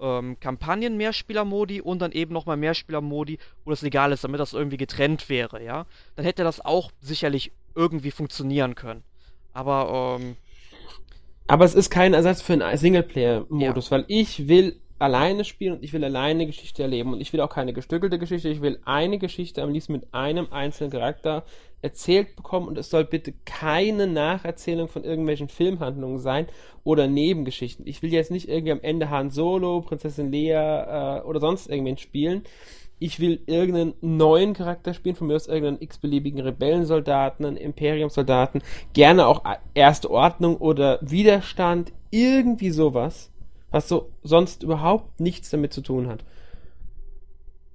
ähm, 0.00 0.38
Kampagnen 0.40 0.96
Mehrspieler-Modi 0.96 1.80
und 1.80 2.00
dann 2.00 2.12
eben 2.12 2.32
nochmal 2.32 2.56
Mehrspieler-Modi, 2.56 3.38
wo 3.64 3.70
das 3.70 3.82
legal 3.82 4.12
ist, 4.12 4.24
damit 4.24 4.40
das 4.40 4.52
irgendwie 4.52 4.78
getrennt 4.78 5.28
wäre, 5.28 5.62
ja. 5.62 5.86
Dann 6.16 6.24
hätte 6.24 6.42
das 6.42 6.64
auch 6.64 6.90
sicherlich 7.00 7.52
irgendwie 7.74 8.10
funktionieren 8.10 8.74
können. 8.74 9.02
Aber 9.52 10.18
ähm, 10.20 10.36
aber 11.46 11.64
es 11.64 11.74
ist 11.74 11.90
kein 11.90 12.14
Ersatz 12.14 12.42
für 12.42 12.52
einen 12.52 12.78
Singleplayer-Modus, 12.78 13.86
ja. 13.86 13.90
weil 13.90 14.04
ich 14.06 14.46
will 14.46 14.80
alleine 15.00 15.44
spielen 15.44 15.74
und 15.74 15.82
ich 15.82 15.92
will 15.92 16.04
alleine 16.04 16.46
Geschichte 16.46 16.82
erleben 16.82 17.12
und 17.12 17.20
ich 17.20 17.32
will 17.32 17.40
auch 17.40 17.48
keine 17.48 17.72
gestückelte 17.72 18.18
Geschichte, 18.18 18.48
ich 18.48 18.60
will 18.60 18.78
eine 18.84 19.18
Geschichte 19.18 19.62
am 19.62 19.72
liebsten 19.72 19.94
mit 19.94 20.12
einem 20.12 20.48
einzelnen 20.50 20.90
Charakter 20.90 21.44
erzählt 21.82 22.36
bekommen 22.36 22.68
und 22.68 22.76
es 22.76 22.90
soll 22.90 23.04
bitte 23.04 23.32
keine 23.46 24.06
Nacherzählung 24.06 24.88
von 24.88 25.02
irgendwelchen 25.02 25.48
Filmhandlungen 25.48 26.18
sein 26.18 26.46
oder 26.84 27.06
Nebengeschichten. 27.06 27.86
Ich 27.86 28.02
will 28.02 28.12
jetzt 28.12 28.30
nicht 28.30 28.48
irgendwie 28.48 28.72
am 28.72 28.82
Ende 28.82 29.08
Han 29.08 29.30
Solo, 29.30 29.80
Prinzessin 29.80 30.30
Lea 30.30 30.50
äh, 30.50 31.22
oder 31.22 31.40
sonst 31.40 31.70
irgendwen 31.70 31.96
spielen. 31.96 32.44
Ich 32.98 33.18
will 33.18 33.40
irgendeinen 33.46 33.94
neuen 34.02 34.52
Charakter 34.52 34.92
spielen, 34.92 35.16
von 35.16 35.28
mir 35.28 35.36
aus 35.36 35.46
irgendeinen 35.46 35.80
x-beliebigen 35.80 36.40
Rebellensoldaten, 36.40 37.46
einen 37.46 37.56
Imperiumsoldaten, 37.56 38.62
gerne 38.92 39.26
auch 39.26 39.42
Erste 39.72 40.10
Ordnung 40.10 40.58
oder 40.58 40.98
Widerstand, 41.00 41.92
irgendwie 42.10 42.70
sowas, 42.70 43.29
was 43.70 43.88
so 43.88 44.10
sonst 44.22 44.62
überhaupt 44.62 45.20
nichts 45.20 45.50
damit 45.50 45.72
zu 45.72 45.80
tun 45.80 46.08
hat. 46.08 46.24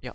Ja. 0.02 0.14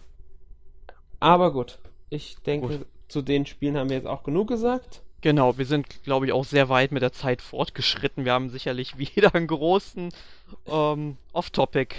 Aber 1.20 1.52
gut, 1.52 1.78
ich 2.10 2.36
denke, 2.46 2.78
gut. 2.78 2.86
zu 3.08 3.22
den 3.22 3.46
Spielen 3.46 3.76
haben 3.76 3.88
wir 3.88 3.96
jetzt 3.96 4.06
auch 4.06 4.22
genug 4.22 4.48
gesagt. 4.48 5.02
Genau, 5.22 5.58
wir 5.58 5.66
sind, 5.66 6.02
glaube 6.02 6.26
ich, 6.26 6.32
auch 6.32 6.44
sehr 6.44 6.70
weit 6.70 6.92
mit 6.92 7.02
der 7.02 7.12
Zeit 7.12 7.42
fortgeschritten. 7.42 8.24
Wir 8.24 8.32
haben 8.32 8.48
sicherlich 8.48 8.98
wieder 9.16 9.34
einen 9.34 9.46
großen 9.46 10.10
ähm, 10.66 11.16
Off-Topic 11.32 11.94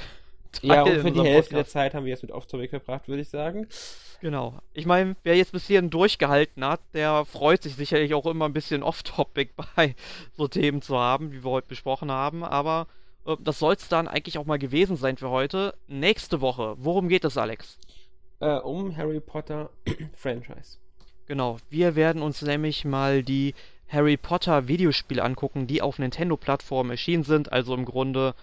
ja, 0.61 0.83
und 0.83 0.99
für 0.99 1.11
die 1.11 1.21
Hälfte 1.21 1.51
Podcast. 1.51 1.51
der 1.51 1.65
Zeit 1.65 1.93
haben 1.93 2.05
wir 2.05 2.11
jetzt 2.11 2.23
mit 2.23 2.31
Off-Topic 2.31 2.69
verbracht, 2.69 3.07
würde 3.07 3.21
ich 3.21 3.29
sagen. 3.29 3.67
Genau. 4.21 4.59
Ich 4.73 4.85
meine, 4.85 5.15
wer 5.23 5.35
jetzt 5.35 5.51
bis 5.51 5.67
hierhin 5.67 5.89
durchgehalten 5.89 6.63
hat, 6.63 6.81
der 6.93 7.25
freut 7.25 7.63
sich 7.63 7.75
sicherlich 7.75 8.13
auch 8.13 8.25
immer 8.25 8.45
ein 8.45 8.53
bisschen 8.53 8.83
Off-Topic 8.83 9.51
bei 9.75 9.95
so 10.33 10.47
Themen 10.47 10.81
zu 10.81 10.97
haben, 10.97 11.31
wie 11.31 11.43
wir 11.43 11.51
heute 11.51 11.67
besprochen 11.67 12.11
haben. 12.11 12.43
Aber 12.43 12.87
das 13.39 13.59
soll 13.59 13.75
es 13.75 13.87
dann 13.87 14.07
eigentlich 14.07 14.37
auch 14.37 14.45
mal 14.45 14.59
gewesen 14.59 14.97
sein 14.97 15.17
für 15.17 15.29
heute. 15.29 15.75
Nächste 15.87 16.41
Woche, 16.41 16.75
worum 16.79 17.07
geht 17.07 17.23
es, 17.25 17.37
Alex? 17.37 17.77
Äh, 18.39 18.57
um 18.57 18.95
Harry 18.97 19.19
Potter 19.19 19.69
Franchise. 20.15 20.77
Genau. 21.27 21.57
Wir 21.69 21.95
werden 21.95 22.21
uns 22.21 22.41
nämlich 22.41 22.83
mal 22.83 23.23
die 23.23 23.53
Harry 23.87 24.17
Potter 24.17 24.67
Videospiele 24.67 25.23
angucken, 25.23 25.67
die 25.67 25.81
auf 25.81 25.99
Nintendo-Plattformen 25.99 26.91
erschienen 26.91 27.23
sind. 27.23 27.51
Also 27.51 27.75
im 27.75 27.85
Grunde 27.85 28.35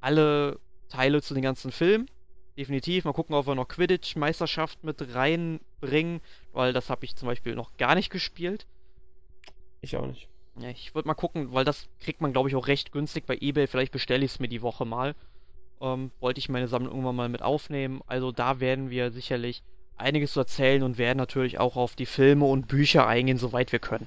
alle 0.00 0.58
Teile 0.88 1.20
zu 1.20 1.34
den 1.34 1.42
ganzen 1.42 1.72
Filmen. 1.72 2.08
Definitiv. 2.56 3.04
Mal 3.04 3.12
gucken, 3.12 3.34
ob 3.34 3.46
wir 3.46 3.54
noch 3.54 3.68
Quidditch-Meisterschaft 3.68 4.84
mit 4.84 5.14
reinbringen, 5.14 6.20
weil 6.52 6.72
das 6.72 6.88
habe 6.88 7.04
ich 7.04 7.16
zum 7.16 7.26
Beispiel 7.26 7.54
noch 7.54 7.76
gar 7.76 7.94
nicht 7.94 8.10
gespielt. 8.10 8.66
Ich 9.80 9.96
auch 9.96 10.06
nicht. 10.06 10.28
Ja, 10.60 10.68
ich 10.68 10.94
würde 10.94 11.08
mal 11.08 11.14
gucken, 11.14 11.52
weil 11.52 11.64
das 11.64 11.88
kriegt 12.00 12.20
man, 12.20 12.32
glaube 12.32 12.48
ich, 12.48 12.54
auch 12.54 12.68
recht 12.68 12.92
günstig 12.92 13.26
bei 13.26 13.36
eBay. 13.40 13.66
Vielleicht 13.66 13.92
bestelle 13.92 14.24
ich 14.24 14.32
es 14.32 14.40
mir 14.40 14.48
die 14.48 14.62
Woche 14.62 14.84
mal. 14.84 15.14
Ähm, 15.80 16.12
wollte 16.20 16.38
ich 16.38 16.48
meine 16.48 16.68
Sammlung 16.68 16.92
irgendwann 16.92 17.16
mal 17.16 17.28
mit 17.28 17.42
aufnehmen. 17.42 18.02
Also 18.06 18.30
da 18.30 18.60
werden 18.60 18.90
wir 18.90 19.10
sicherlich 19.10 19.62
einiges 19.96 20.32
zu 20.32 20.40
erzählen 20.40 20.82
und 20.82 20.98
werden 20.98 21.18
natürlich 21.18 21.58
auch 21.58 21.76
auf 21.76 21.96
die 21.96 22.06
Filme 22.06 22.44
und 22.44 22.68
Bücher 22.68 23.06
eingehen, 23.06 23.38
soweit 23.38 23.72
wir 23.72 23.80
können. 23.80 24.06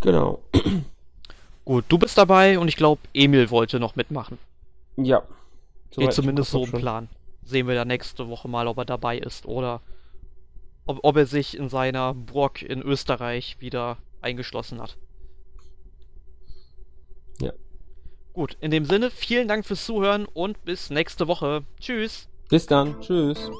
Genau. 0.00 0.40
Gut, 1.64 1.84
du 1.88 1.98
bist 1.98 2.16
dabei 2.16 2.58
und 2.58 2.68
ich 2.68 2.76
glaube, 2.76 3.02
Emil 3.12 3.50
wollte 3.50 3.80
noch 3.80 3.96
mitmachen. 3.96 4.38
Ja. 4.96 5.22
Geht 5.90 6.12
zumindest 6.12 6.50
so 6.50 6.64
im 6.64 6.72
Plan. 6.72 7.08
Sehen 7.44 7.66
wir 7.66 7.74
da 7.74 7.84
nächste 7.84 8.28
Woche 8.28 8.48
mal, 8.48 8.68
ob 8.68 8.78
er 8.78 8.84
dabei 8.84 9.18
ist 9.18 9.44
oder 9.46 9.80
ob, 10.86 11.00
ob 11.02 11.16
er 11.16 11.26
sich 11.26 11.56
in 11.56 11.68
seiner 11.68 12.14
Burg 12.14 12.62
in 12.62 12.80
Österreich 12.80 13.56
wieder 13.60 13.98
eingeschlossen 14.20 14.80
hat. 14.80 14.96
Ja. 17.40 17.52
Gut, 18.32 18.56
in 18.60 18.70
dem 18.70 18.84
Sinne, 18.84 19.10
vielen 19.10 19.48
Dank 19.48 19.66
fürs 19.66 19.84
Zuhören 19.84 20.26
und 20.26 20.64
bis 20.64 20.90
nächste 20.90 21.26
Woche. 21.28 21.64
Tschüss. 21.80 22.28
Bis 22.48 22.66
dann. 22.66 23.00
Tschüss. 23.00 23.50